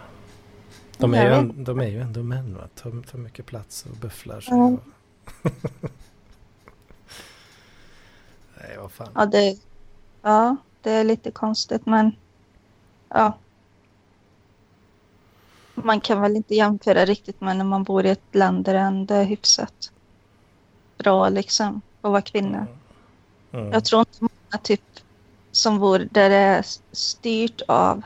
De 0.98 1.14
är, 1.14 1.24
ju, 1.24 1.34
en- 1.34 1.64
de 1.64 1.80
är 1.80 1.86
ju 1.86 2.00
ändå 2.00 2.22
män 2.22 2.54
va? 2.56 2.68
Tar, 2.74 3.02
tar 3.10 3.18
mycket 3.18 3.46
plats 3.46 3.86
och 3.90 3.96
bufflar 3.96 4.40
sig. 4.40 4.54
Ja. 4.56 4.76
Nej, 8.60 8.76
vad 8.78 8.92
fan. 8.92 9.08
Ja 9.14 9.26
det, 9.26 9.58
ja, 10.22 10.56
det 10.82 10.90
är 10.90 11.04
lite 11.04 11.30
konstigt 11.30 11.86
men 11.86 12.12
ja. 13.08 13.38
Man 15.74 16.00
kan 16.00 16.20
väl 16.20 16.36
inte 16.36 16.54
jämföra 16.54 17.04
riktigt 17.04 17.40
med 17.40 17.56
när 17.56 17.64
man 17.64 17.84
bor 17.84 18.06
i 18.06 18.10
ett 18.10 18.34
land 18.34 18.64
där 18.64 18.74
det 18.74 18.80
ändå 18.80 19.14
är 19.14 19.24
hyfsat 19.24 19.92
bra 20.98 21.28
liksom 21.28 21.80
att 22.00 22.10
vara 22.10 22.22
kvinna. 22.22 22.58
Mm. 22.58 22.68
Jag 23.72 23.84
tror 23.84 24.00
inte 24.00 24.18
många 24.20 24.62
typ 24.62 24.80
som 25.52 25.78
bor 25.78 25.98
där 26.10 26.30
det 26.30 26.36
är 26.36 26.64
styrt 26.92 27.62
av 27.68 28.02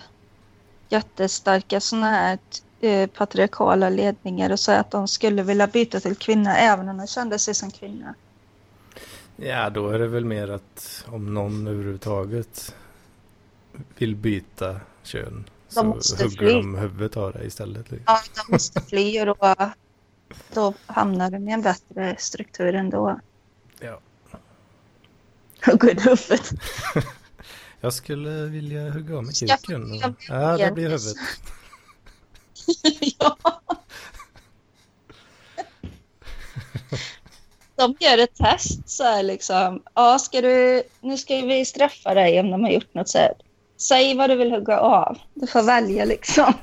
jättestarka 0.89 1.81
sådana 1.81 2.11
här 2.11 2.39
eh, 2.81 3.07
patriarkala 3.11 3.89
ledningar 3.89 4.51
och 4.53 4.61
så 4.61 4.73
att 4.73 4.91
de 4.91 5.09
skulle 5.09 5.43
vilja 5.43 5.67
byta 5.67 6.01
till 6.01 6.17
kvinna 6.17 6.57
även 6.57 6.89
om 6.89 6.97
de 6.97 7.07
kände 7.07 7.39
sig 7.39 7.55
som 7.55 7.71
kvinna. 7.71 8.15
Ja, 9.37 9.71
då 9.71 9.89
är 9.89 9.99
det 9.99 10.09
väl 10.09 10.25
mer 10.25 10.49
att 10.49 11.05
om 11.09 11.35
någon 11.35 11.67
överhuvudtaget 11.67 12.75
vill 13.99 14.17
byta 14.17 14.81
kön 15.03 15.45
De 15.69 15.75
så 15.75 15.85
måste 15.85 16.23
hugger 16.25 16.37
fly. 16.37 16.53
de 16.53 16.75
huvudet 16.75 17.17
av 17.17 17.33
det 17.33 17.45
istället. 17.45 17.91
liksom. 17.91 18.05
Ja, 18.07 18.21
de 18.47 18.53
måste 18.53 18.81
fly 18.81 19.21
och 19.21 19.27
då, 19.27 19.55
då 20.55 20.75
hamnar 20.87 21.31
de 21.31 21.49
i 21.49 21.53
en 21.53 21.63
bättre 21.63 22.17
struktur 22.19 22.75
ändå. 22.75 23.21
Ja. 23.81 24.01
Hugga 25.67 25.91
i 25.91 25.95
huvudet. 25.95 26.51
jag 27.81 27.93
skulle 27.93 28.31
vilja 28.31 28.91
hugga 28.91 29.17
av 29.17 29.25
mig 29.25 29.35
kuken. 29.35 29.93
Och... 29.93 30.15
Ja, 30.29 30.57
det 30.57 30.73
blir 30.73 30.85
huvudet. 30.85 31.17
ja. 33.19 33.37
De 37.77 37.97
gör 38.01 38.19
ett 38.19 38.35
test 38.35 38.89
så 38.89 39.05
här 39.05 39.23
liksom. 39.23 39.83
Ja, 39.95 40.19
ska 40.19 40.41
du, 40.41 40.83
nu 41.01 41.19
ska 41.19 41.41
vi 41.41 41.65
straffa 41.65 42.15
dig 42.15 42.41
om 42.41 42.51
de 42.51 42.63
har 42.65 42.71
gjort 42.71 42.95
något 42.95 43.09
så 43.09 43.19
här. 43.19 43.33
Säg 43.77 44.17
vad 44.17 44.31
du 44.31 44.37
vill 44.37 44.51
hugga 44.51 44.81
av. 44.81 45.19
Du 45.35 45.47
får 45.47 45.63
välja 45.63 46.05
liksom. 46.05 46.55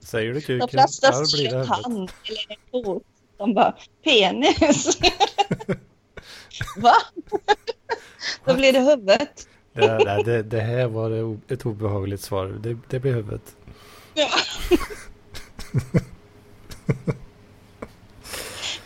Säger 0.00 0.34
du 0.34 0.40
kuken? 0.40 0.58
De 0.58 0.68
flesta 0.68 1.24
säger 1.24 1.64
hand 1.64 2.10
eller 2.24 2.46
en 2.48 2.84
fot. 2.84 3.02
De 3.38 3.54
bara 3.54 3.74
penis. 4.04 4.98
Va? 6.76 6.94
Då 8.44 8.54
blir 8.54 8.72
det 8.72 8.80
huvudet. 8.80 9.48
Det, 9.72 10.22
det, 10.24 10.42
det, 10.42 10.60
här 10.60 10.86
var 10.86 11.38
ett 11.48 11.66
obehagligt 11.66 12.20
svar. 12.20 12.46
Det, 12.46 12.78
det 12.88 13.00
blir 13.00 13.14
huvudet. 13.14 13.56
Ja. 14.14 14.28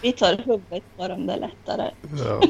Vi 0.02 0.12
tar 0.12 0.36
huvudet 0.36 0.82
på 0.96 1.08
dem, 1.08 1.26
det 1.26 1.32
är 1.32 1.40
lättare. 1.40 1.90
Ja. 2.18 2.42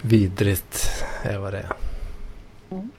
Vidrigt 0.00 1.04
är 1.22 1.38
vad 1.38 1.52
det 1.52 1.58
är. 1.58 1.72
Mm. 2.70 2.90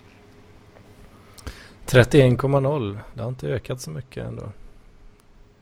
31,0. 1.85 2.99
Det 3.13 3.21
har 3.21 3.29
inte 3.29 3.47
ökat 3.47 3.81
så 3.81 3.89
mycket 3.89 4.25
ändå. 4.25 4.51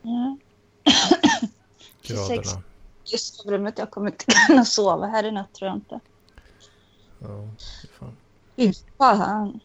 Ja. 0.02 0.38
I 3.14 3.18
sovrummet, 3.18 3.78
jag 3.78 3.92
kommer 3.92 4.08
inte 4.12 4.26
kunna 4.48 4.66
sova 4.66 5.08
här 5.08 5.24
i 5.24 5.32
natt 5.32 5.54
tror 5.54 5.68
jag 5.68 5.78
inte. 5.78 6.00
Ja, 7.20 7.50
fan. 8.00 8.18
Fy 8.56 8.74
fan. 8.98 9.60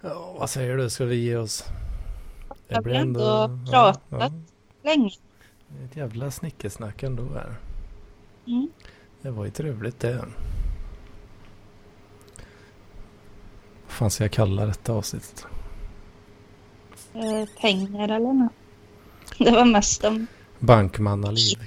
ja, 0.00 0.36
vad 0.38 0.50
säger 0.50 0.76
du? 0.76 0.90
Ska 0.90 1.04
vi 1.04 1.16
ge 1.16 1.36
oss? 1.36 1.64
Jag 2.68 2.82
blir 2.82 2.94
ändå 2.94 3.20
ja, 3.20 3.50
prata. 3.70 4.00
ja. 4.08 4.30
Länge. 4.82 5.10
Ett 5.84 5.96
jävla 5.96 6.30
snickesnack 6.30 7.02
ändå 7.02 7.22
här. 7.34 7.56
Mm. 8.46 8.68
Det 9.22 9.30
var 9.30 9.44
ju 9.44 9.50
trevligt 9.50 10.00
det. 10.00 10.16
Vad 13.86 13.92
fan 13.92 14.10
ska 14.10 14.24
jag 14.24 14.32
kalla 14.32 14.66
detta 14.66 14.92
avsnittet? 14.92 15.46
Eh, 17.14 17.48
pengar 17.60 18.08
eller 18.08 18.32
något. 18.32 18.52
Det 19.38 19.50
var 19.50 19.64
mest 19.64 20.04
om 20.04 20.26
Bankmannaliv. 20.60 21.58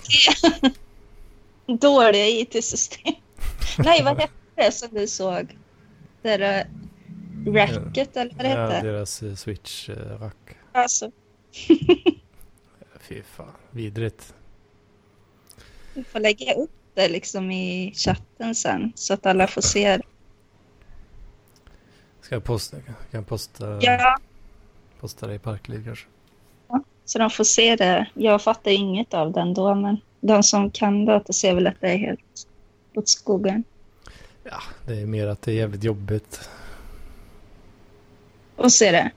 dåliga 1.80 2.28
IT-system. 2.28 3.14
Nej, 3.78 4.03
vad 4.03 4.18
hette 4.20 4.34
det 4.56 4.72
som 4.72 4.90
du 4.91 5.07
såg? 5.07 5.57
Det 6.22 6.38
där 6.38 6.66
uh, 7.48 7.53
racket 7.53 8.18
eller 8.18 8.36
vad 8.36 8.45
det 8.45 8.49
Ja, 8.49 8.68
hette? 8.70 8.88
deras 8.88 9.24
eh, 9.24 9.32
switch-rack. 9.36 10.56
Alltså, 10.72 11.11
Fy 12.99 13.22
fan, 13.24 13.52
vidrigt. 13.72 14.34
vi 15.94 16.03
får 16.03 16.20
lägga 16.20 16.53
upp 16.53 16.72
det 16.94 17.07
liksom 17.07 17.52
i 17.52 17.94
chatten 17.95 18.56
sen 18.56 18.91
så 18.95 19.14
att 19.14 19.26
alla 19.26 19.48
får 19.48 19.61
se 19.61 19.98
det. 19.98 20.03
Ska 22.22 22.36
jag 22.36 22.44
posta? 22.44 22.82
Kan 22.82 22.95
jag 23.11 23.28
posta, 23.28 23.80
Ja, 23.82 24.18
posta 24.99 25.28
det 25.28 25.34
i 25.36 25.40
Parkliv 25.40 25.84
kanske? 25.86 26.07
Så 27.10 27.19
de 27.19 27.30
får 27.30 27.44
se 27.44 27.76
det. 27.76 28.07
Jag 28.14 28.41
fattar 28.41 28.72
inget 28.72 29.14
av 29.14 29.31
den 29.31 29.53
då, 29.53 29.76
men 29.76 29.98
de 30.22 30.44
som 30.44 30.72
kan 30.72 31.06
data 31.06 31.34
ser 31.34 31.53
väl 31.53 31.68
att 31.68 31.81
det 31.81 31.88
är 31.88 31.98
helt 31.98 32.48
åt 32.95 33.10
skogen. 33.10 33.64
Ja, 34.44 34.61
det 34.86 35.02
är 35.02 35.06
mer 35.06 35.27
att 35.27 35.41
det 35.41 35.52
är 35.52 35.56
jävligt 35.56 35.84
jobbigt. 35.84 36.49
Och 38.56 38.72
se 38.72 38.91
det. 38.91 39.11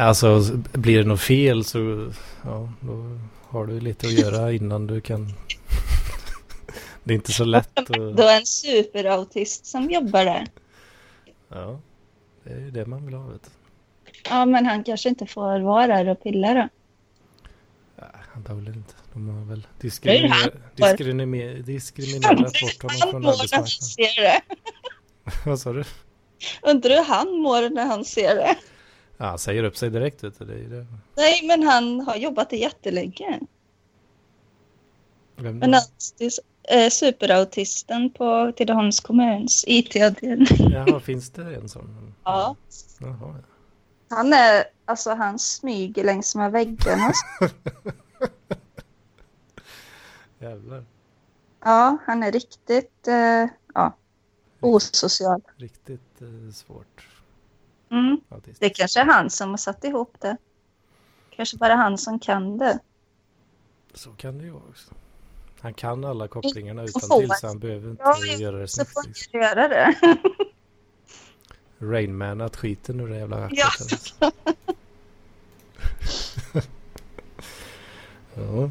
Alltså, 0.00 0.40
blir 0.72 0.98
det 0.98 1.04
något 1.04 1.20
fel 1.20 1.64
så 1.64 2.12
ja, 2.44 2.72
då 2.80 3.18
har 3.48 3.66
du 3.66 3.80
lite 3.80 4.06
att 4.06 4.12
göra 4.12 4.52
innan 4.52 4.86
du 4.86 5.00
kan... 5.00 5.26
det 7.04 7.12
är 7.12 7.16
inte 7.16 7.32
så 7.32 7.44
lätt 7.44 7.78
att... 7.78 7.88
Då 7.88 8.22
är 8.22 8.36
en 8.36 8.46
superautist 8.46 9.66
som 9.66 9.90
jobbar 9.90 10.24
där. 10.24 10.46
Ja, 11.48 11.80
det 12.44 12.50
är 12.50 12.60
ju 12.60 12.70
det 12.70 12.86
man 12.86 13.06
vill 13.06 13.14
ha 13.14 13.26
vet 13.26 13.42
du. 13.42 13.50
Ja, 14.30 14.44
men 14.44 14.66
han 14.66 14.84
kanske 14.84 15.08
inte 15.08 15.26
får 15.26 15.60
vara 15.60 15.86
där 15.86 16.08
och 16.08 16.22
pilla 16.22 16.54
då. 16.54 16.68
Nej, 17.96 18.08
antagligen 18.34 18.74
inte. 18.74 18.94
De 19.12 19.28
har 19.28 19.44
väl 19.44 19.66
diskriminerat, 19.80 20.52
han. 20.52 20.90
diskriminerat, 20.90 21.66
diskriminerat 21.66 22.38
bort 22.38 22.82
honom 22.82 23.10
från 23.10 23.26
arbetsmarknaden. 23.26 24.40
Vad 25.44 25.60
sa 25.60 25.72
du? 25.72 25.84
Undrar 26.62 26.90
hur 26.90 27.04
han 27.04 27.40
mår 27.40 27.70
när 27.70 27.86
han 27.86 28.04
ser 28.04 28.34
det. 28.34 28.56
Ja, 29.16 29.26
han 29.26 29.38
säger 29.38 29.64
upp 29.64 29.76
sig 29.76 29.90
direkt 29.90 30.24
vet 30.24 30.38
du. 30.38 30.44
Det 30.44 30.68
det. 30.68 30.86
Nej, 31.16 31.46
men 31.46 31.62
han 31.62 32.00
har 32.00 32.16
jobbat 32.16 32.50
det 32.50 32.56
jättelänge. 32.56 33.40
Vem 35.36 35.58
Men 35.58 35.70
då? 35.70 35.76
han 35.76 36.30
är 36.68 36.90
superautisten 36.90 38.10
på 38.10 38.52
Tidaholms 38.56 39.00
kommuns 39.00 39.64
IT-avdelning. 39.66 40.72
Jaha, 40.72 41.00
finns 41.00 41.30
det 41.30 41.54
en 41.54 41.68
sån? 41.68 42.14
Ja. 42.24 42.56
Jaha, 42.98 43.16
ja. 43.20 43.55
Han 44.08 44.32
är, 44.32 44.64
alltså 44.84 45.14
han 45.14 45.38
smyger 45.38 46.04
längs 46.04 46.34
med 46.34 46.52
väggarna. 46.52 47.12
Jävlar. 50.38 50.84
Ja, 51.60 51.98
han 52.06 52.22
är 52.22 52.32
riktigt, 52.32 53.08
eh, 53.08 53.46
ja, 53.74 53.96
osocial. 54.60 55.42
Riktigt 55.56 56.22
eh, 56.22 56.52
svårt. 56.52 57.08
Mm. 57.90 58.20
Autist. 58.28 58.60
Det 58.60 58.70
kanske 58.70 59.00
är 59.00 59.04
han 59.04 59.30
som 59.30 59.50
har 59.50 59.56
satt 59.56 59.84
ihop 59.84 60.16
det. 60.20 60.36
Kanske 61.30 61.56
bara 61.56 61.74
han 61.74 61.98
som 61.98 62.18
kan 62.18 62.58
det. 62.58 62.78
Så 63.94 64.10
kan 64.10 64.38
det 64.38 64.44
ju 64.44 64.50
vara 64.50 64.62
också. 64.70 64.94
Han 65.60 65.74
kan 65.74 66.04
alla 66.04 66.28
kopplingarna 66.28 66.82
utan 66.82 67.20
till 67.20 67.30
så 67.40 67.46
han 67.46 67.58
behöver 67.58 67.90
inte 67.90 68.02
Ja, 68.02 68.26
göra 68.38 68.56
det 68.56 68.68
Så 68.68 68.84
får 68.84 69.02
han 69.32 69.42
göra 69.42 69.68
det. 69.68 69.94
Rainmanat 71.78 72.56
skiten 72.56 73.00
ur 73.00 73.08
det 73.08 73.18
jävla 73.18 73.40
racket. 73.44 73.58
Ja. 73.58 74.30
här. 76.52 76.62
ja. 78.34 78.70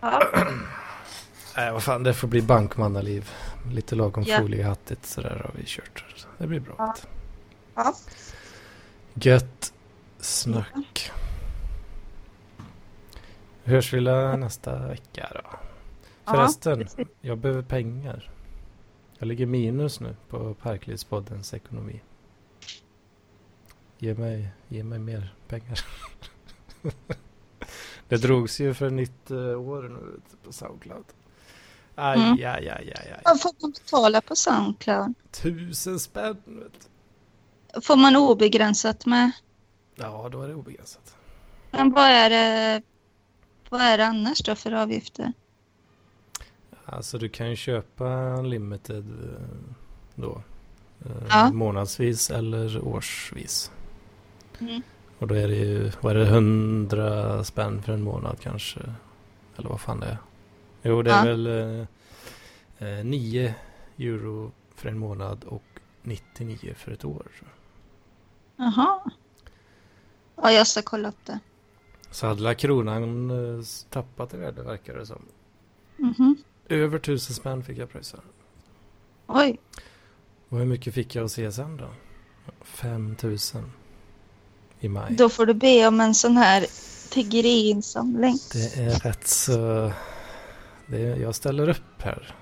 Ja. 0.00 0.22
Nej, 1.56 1.72
vad 1.72 1.82
fan, 1.82 2.02
det 2.02 2.14
får 2.14 2.28
bli 2.28 2.42
bankmannaliv. 2.42 3.30
Lite 3.72 3.94
lagom 3.94 4.24
Ja. 4.26 4.38
foliehattigt 4.38 5.06
sådär 5.06 5.40
har 5.44 5.50
vi 5.60 5.64
kört. 5.66 6.04
Det 6.38 6.46
blir 6.46 6.60
bra. 6.60 6.74
Ja. 6.78 6.94
Ja. 7.74 7.94
Gött 9.14 9.72
snack. 10.20 11.10
Hörs 13.64 13.92
vi 13.92 14.00
nästa 14.36 14.86
vecka 14.88 15.30
då. 15.34 15.58
Förresten, 16.32 16.88
jag 17.20 17.38
behöver 17.38 17.62
pengar. 17.62 18.30
Jag 19.18 19.28
ligger 19.28 19.46
minus 19.46 20.00
nu 20.00 20.16
på 20.28 20.54
Parklivspoddens 20.54 21.54
ekonomi. 21.54 22.00
Ge 23.98 24.14
mig, 24.14 24.48
ge 24.68 24.84
mig 24.84 24.98
mer 24.98 25.34
pengar. 25.48 25.80
det 28.08 28.16
drogs 28.16 28.60
ju 28.60 28.74
för 28.74 28.90
nytt 28.90 29.30
eh, 29.30 29.60
år 29.60 29.82
nu 29.82 30.20
på 30.44 30.52
Soundcloud. 30.52 31.04
Aj, 31.94 32.16
Mm. 32.18 32.32
aj, 32.32 32.44
aj, 32.44 32.68
aj, 32.68 33.12
aj. 33.12 33.20
Vad 33.24 33.40
får 33.40 33.52
man 33.60 33.70
betala 33.70 34.20
på 34.20 34.36
Soundcloud? 34.36 35.14
Tusen 35.30 36.00
spänn 36.00 36.36
vet 36.46 36.72
du. 37.74 37.80
Får 37.80 37.96
man 37.96 38.16
obegränsat 38.16 39.06
med? 39.06 39.30
Ja, 39.94 40.28
då 40.32 40.42
är 40.42 40.48
det 40.48 40.54
obegränsat. 40.54 41.16
Men 41.70 41.90
vad 41.90 42.04
är 42.04 42.30
det, 42.30 42.82
vad 43.70 43.80
är 43.80 43.98
det 43.98 44.06
annars 44.06 44.38
då 44.42 44.54
för 44.54 44.72
avgifter? 44.72 45.32
Alltså 46.86 47.18
du 47.18 47.28
kan 47.28 47.50
ju 47.50 47.56
köpa 47.56 48.06
unlimited 48.38 49.06
eh, 49.08 49.66
då. 50.14 50.42
eh, 51.04 51.10
Ja. 51.28 51.50
Månadsvis 51.52 52.30
eller 52.30 52.84
årsvis. 52.84 53.70
Mm. 54.60 54.82
Och 55.18 55.26
då 55.28 55.34
är 55.34 55.48
det 55.48 55.54
ju, 55.56 55.90
vad 56.00 56.16
är 56.16 56.20
det, 56.20 56.26
100 56.26 57.44
spänn 57.44 57.82
för 57.82 57.92
en 57.92 58.02
månad 58.02 58.36
kanske? 58.40 58.80
Eller 59.56 59.68
vad 59.68 59.80
fan 59.80 60.00
det 60.00 60.06
är. 60.06 60.18
Jo, 60.82 61.02
det 61.02 61.10
är 61.12 61.16
Ja. 61.18 61.24
väl 61.24 61.46
eh, 61.46 62.88
eh, 62.98 63.04
9 63.04 63.54
euro 63.98 64.52
för 64.74 64.88
en 64.88 64.98
månad 64.98 65.44
och 65.44 65.62
99 66.02 66.74
för 66.76 66.92
ett 66.92 67.04
år. 67.04 67.26
Jaha. 68.56 69.00
Ja, 70.36 70.52
jag 70.52 70.66
ska 70.66 70.82
kolla 70.82 71.08
upp 71.08 71.24
det. 71.24 71.38
Så 72.10 72.26
hade 72.26 72.54
kronan 72.54 73.30
eh, 73.30 73.64
tappat 73.90 74.34
i 74.34 74.36
värde 74.36 74.62
verkar 74.62 74.94
det 74.94 75.06
som. 75.06 75.22
Mhm. 75.96 76.36
Över 76.68 76.96
1000 76.98 77.34
spänn 77.34 77.64
fick 77.64 77.78
jag 77.78 77.90
pröjsa. 77.90 78.18
Oj, 79.26 79.58
Och 80.48 80.58
hur 80.58 80.66
mycket 80.66 80.94
fick 80.94 81.14
jag 81.14 81.30
se 81.30 81.52
sen 81.52 81.76
då? 81.76 81.88
5000 82.60 83.72
i 84.80 84.88
maj. 84.88 85.14
då 85.14 85.28
får 85.28 85.46
du 85.46 85.54
be 85.54 85.86
om 85.86 86.00
en 86.00 86.14
sån 86.14 86.36
här 86.36 86.66
tiggeriinsamling. 87.10 88.38
Det 88.52 88.76
är 88.76 88.90
rätt 88.98 89.26
så... 89.28 89.92
Det 90.86 91.02
är, 91.06 91.16
jag 91.16 91.34
ställer 91.34 91.68
upp 91.68 92.02
här. 92.02 92.34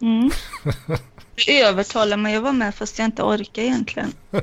Mm. 0.00 0.30
Du 1.46 1.60
övertalar 1.64 2.16
mig 2.16 2.36
att 2.36 2.42
vara 2.42 2.52
med 2.52 2.74
fast 2.74 2.98
jag 2.98 3.06
inte 3.06 3.22
orkar 3.22 3.62
egentligen. 3.62 4.12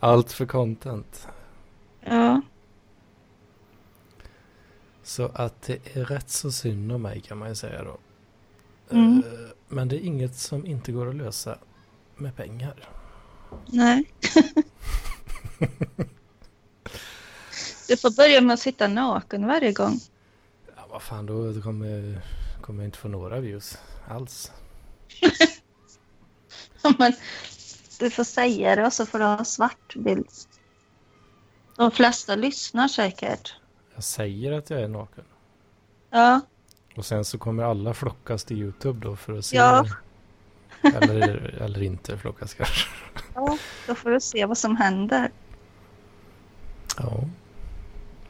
Allt 0.00 0.32
för 0.32 0.46
content. 0.46 1.28
Ja, 2.00 2.40
Så 5.12 5.30
att 5.34 5.62
det 5.62 5.96
är 5.96 6.04
rätt 6.04 6.30
så 6.30 6.52
synd 6.52 6.92
om 6.92 7.02
mig 7.02 7.20
kan 7.20 7.38
man 7.38 7.48
ju 7.48 7.54
säga 7.54 7.84
då. 7.84 7.98
Mm. 8.90 9.18
Eh, 9.18 9.24
Men 9.68 9.88
det 9.88 9.96
är 9.96 10.00
inget 10.00 10.36
som 10.36 10.66
inte 10.66 10.92
går 10.92 11.08
att 11.08 11.14
lösa 11.14 11.58
med 12.16 12.36
pengar. 12.36 12.88
Nej. 13.66 14.12
du 17.88 17.96
får 17.96 18.16
börja 18.16 18.40
med 18.40 18.54
att 18.54 18.60
sitta 18.60 18.88
naken 18.88 19.46
varje 19.46 19.72
gång. 19.72 20.00
Ja, 20.76 20.86
vad 20.90 21.02
fan, 21.02 21.26
då 21.26 21.62
kommer, 21.62 22.22
kommer 22.62 22.82
jag 22.82 22.88
inte 22.88 22.98
få 22.98 23.08
några 23.08 23.40
views 23.40 23.78
alls. 24.08 24.52
Men 26.98 27.12
du 27.98 28.10
får 28.10 28.24
säga 28.24 28.76
det 28.76 28.86
och 28.86 28.92
så 28.92 29.06
får 29.06 29.18
du 29.18 29.24
ha 29.24 29.44
svart 29.44 29.96
bild. 29.96 30.28
De 31.76 31.90
flesta 31.90 32.34
lyssnar 32.34 32.88
säkert. 32.88 33.56
Jag 33.94 34.04
säger 34.04 34.52
att 34.52 34.70
jag 34.70 34.80
är 34.80 34.88
naken. 34.88 35.24
Ja, 36.10 36.40
Och 36.96 37.04
sen 37.04 37.24
så 37.24 37.38
kommer 37.38 37.62
alla 37.62 37.94
flockas 37.94 38.44
till 38.44 38.58
YouTube 38.58 39.00
då 39.00 39.16
för 39.16 39.38
att 39.38 39.44
se. 39.44 39.56
Ja. 39.56 39.84
Eller, 40.82 41.28
eller 41.60 41.82
inte 41.82 42.18
flockas 42.18 42.54
kanske. 42.54 42.88
ja, 43.34 43.58
då 43.86 43.94
får 43.94 44.10
du 44.10 44.20
se 44.20 44.46
vad 44.46 44.58
som 44.58 44.76
händer. 44.76 45.30
Ja. 46.98 47.20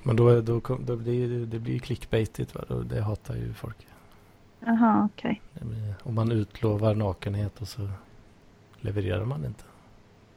Men 0.02 0.16
då, 0.16 0.40
då, 0.40 0.60
då 0.80 0.97
blir 0.97 1.47
det, 1.47 1.59
blir 1.59 1.78
clickbaitigt. 1.78 2.55
Va? 2.55 2.64
Det 2.84 3.01
hatar 3.01 3.34
ju 3.34 3.55
folk. 3.55 3.86
Jaha, 4.60 5.09
okej. 5.12 5.43
Blir- 5.52 5.94
Om 6.02 6.14
man 6.14 6.32
utlovar 6.32 6.94
nakenhet 6.94 7.60
och 7.60 7.68
så 7.68 7.89
levererar 8.80 9.24
man 9.24 9.44
inte. 9.44 9.64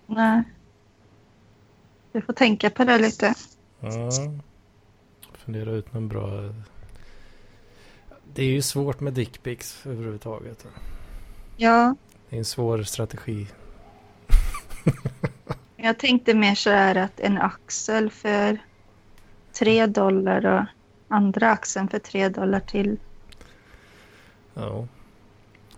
Nej. 0.08 0.44
Du 2.12 2.22
får 2.22 2.34
tänka 2.34 2.70
på 2.70 2.84
det 2.84 2.98
lite. 2.98 3.34
Ja. 3.80 4.10
Fundera 5.46 5.72
ut 5.72 5.94
någon 5.94 6.08
bra... 6.08 6.54
Det 8.34 8.44
är 8.44 8.50
ju 8.50 8.62
svårt 8.62 9.00
med 9.00 9.14
dickpics 9.14 9.86
överhuvudtaget. 9.86 10.68
Ja, 11.58 11.96
Det 12.30 12.36
är 12.36 12.38
en 12.38 12.46
svår 12.46 12.84
strategi. 12.84 13.48
jag 15.76 15.98
tänkte 15.98 16.34
mer 16.34 16.56
så 16.56 16.70
här 16.70 16.96
att 16.96 17.20
en 17.20 17.38
axel 17.38 18.10
för 18.10 18.58
tre 19.54 19.86
dollar 19.86 20.46
och 20.46 20.66
andra 21.16 21.52
axeln 21.52 21.88
för 21.88 22.00
tre 22.00 22.30
dollar 22.30 22.60
till. 22.60 22.98
Ja. 24.54 24.88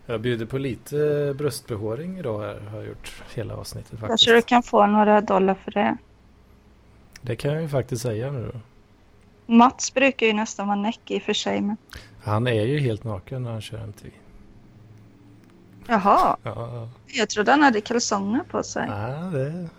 Jag 0.05 0.21
bjuder 0.21 0.45
på 0.45 0.57
lite 0.57 1.33
bröstbehåring 1.37 2.17
idag 2.17 2.41
här, 2.41 2.59
har 2.59 2.77
jag 2.77 2.87
gjort 2.87 3.23
hela 3.35 3.55
avsnittet 3.55 3.99
faktiskt. 3.99 4.07
Kanske 4.07 4.33
du 4.33 4.41
kan 4.41 4.63
få 4.63 4.85
några 4.85 5.21
dollar 5.21 5.53
för 5.53 5.71
det. 5.71 5.97
Det 7.21 7.35
kan 7.35 7.53
jag 7.53 7.61
ju 7.61 7.69
faktiskt 7.69 8.01
säga 8.01 8.31
nu 8.31 8.51
då. 8.53 8.59
Mats 9.47 9.93
brukar 9.93 10.25
ju 10.25 10.33
nästan 10.33 10.67
vara 10.67 10.77
näck 10.77 11.11
i 11.11 11.17
och 11.17 11.21
för 11.21 11.33
sig. 11.33 11.61
Men... 11.61 11.77
Han 12.23 12.47
är 12.47 12.65
ju 12.65 12.79
helt 12.79 13.03
naken 13.03 13.43
när 13.43 13.51
han 13.51 13.61
kör 13.61 13.77
MTV. 13.77 14.11
Jaha, 15.87 16.37
Ja, 16.43 16.89
jag 17.07 17.29
trodde 17.29 17.51
han 17.51 17.63
hade 17.63 17.81
kalsonger 17.81 18.43
på 18.43 18.63
sig. 18.63 18.87
nej, 18.89 19.31
det... 19.31 19.69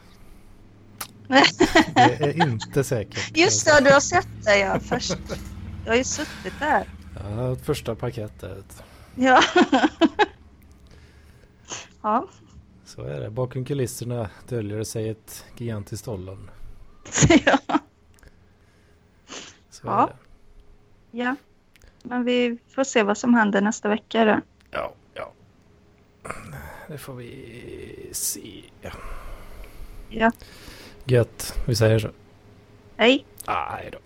det 1.94 2.24
är 2.24 2.48
inte 2.48 2.84
säkert. 2.84 3.36
Just 3.36 3.66
det, 3.66 3.84
du 3.84 3.92
har 3.92 4.00
sett 4.00 4.28
det 4.44 4.58
ja. 4.58 4.80
Först. 4.80 5.16
Du 5.84 5.90
har 5.90 5.96
ju 5.96 6.04
suttit 6.04 6.52
där. 6.60 6.88
Ja, 7.14 7.56
första 7.56 7.94
paket 7.94 8.40
där. 8.40 8.62
Ja. 9.14 9.42
ja, 12.02 12.28
Så 12.84 13.02
är 13.02 13.20
det. 13.20 13.30
Bakom 13.30 13.64
kulisserna 13.64 14.30
döljer 14.48 14.84
sig 14.84 15.08
ett 15.08 15.44
gigantiskt 15.56 16.08
ollon. 16.08 16.50
ja. 17.46 17.58
Så 19.80 19.86
ja. 19.86 20.10
ja, 21.10 21.36
men 22.02 22.24
vi 22.24 22.58
får 22.68 22.84
se 22.84 23.02
vad 23.02 23.18
som 23.18 23.34
händer 23.34 23.60
nästa 23.60 23.88
vecka 23.88 24.24
då. 24.24 24.40
Ja, 24.70 24.92
ja. 25.14 25.32
Det 26.88 26.98
får 26.98 27.14
vi 27.14 28.08
se. 28.12 28.62
Ja. 30.08 30.32
Gött, 31.04 31.58
vi 31.66 31.76
säger 31.76 31.98
så. 31.98 32.08
Hej. 32.96 33.26
Ah, 33.44 33.76
hej 33.76 33.90
då. 33.92 33.98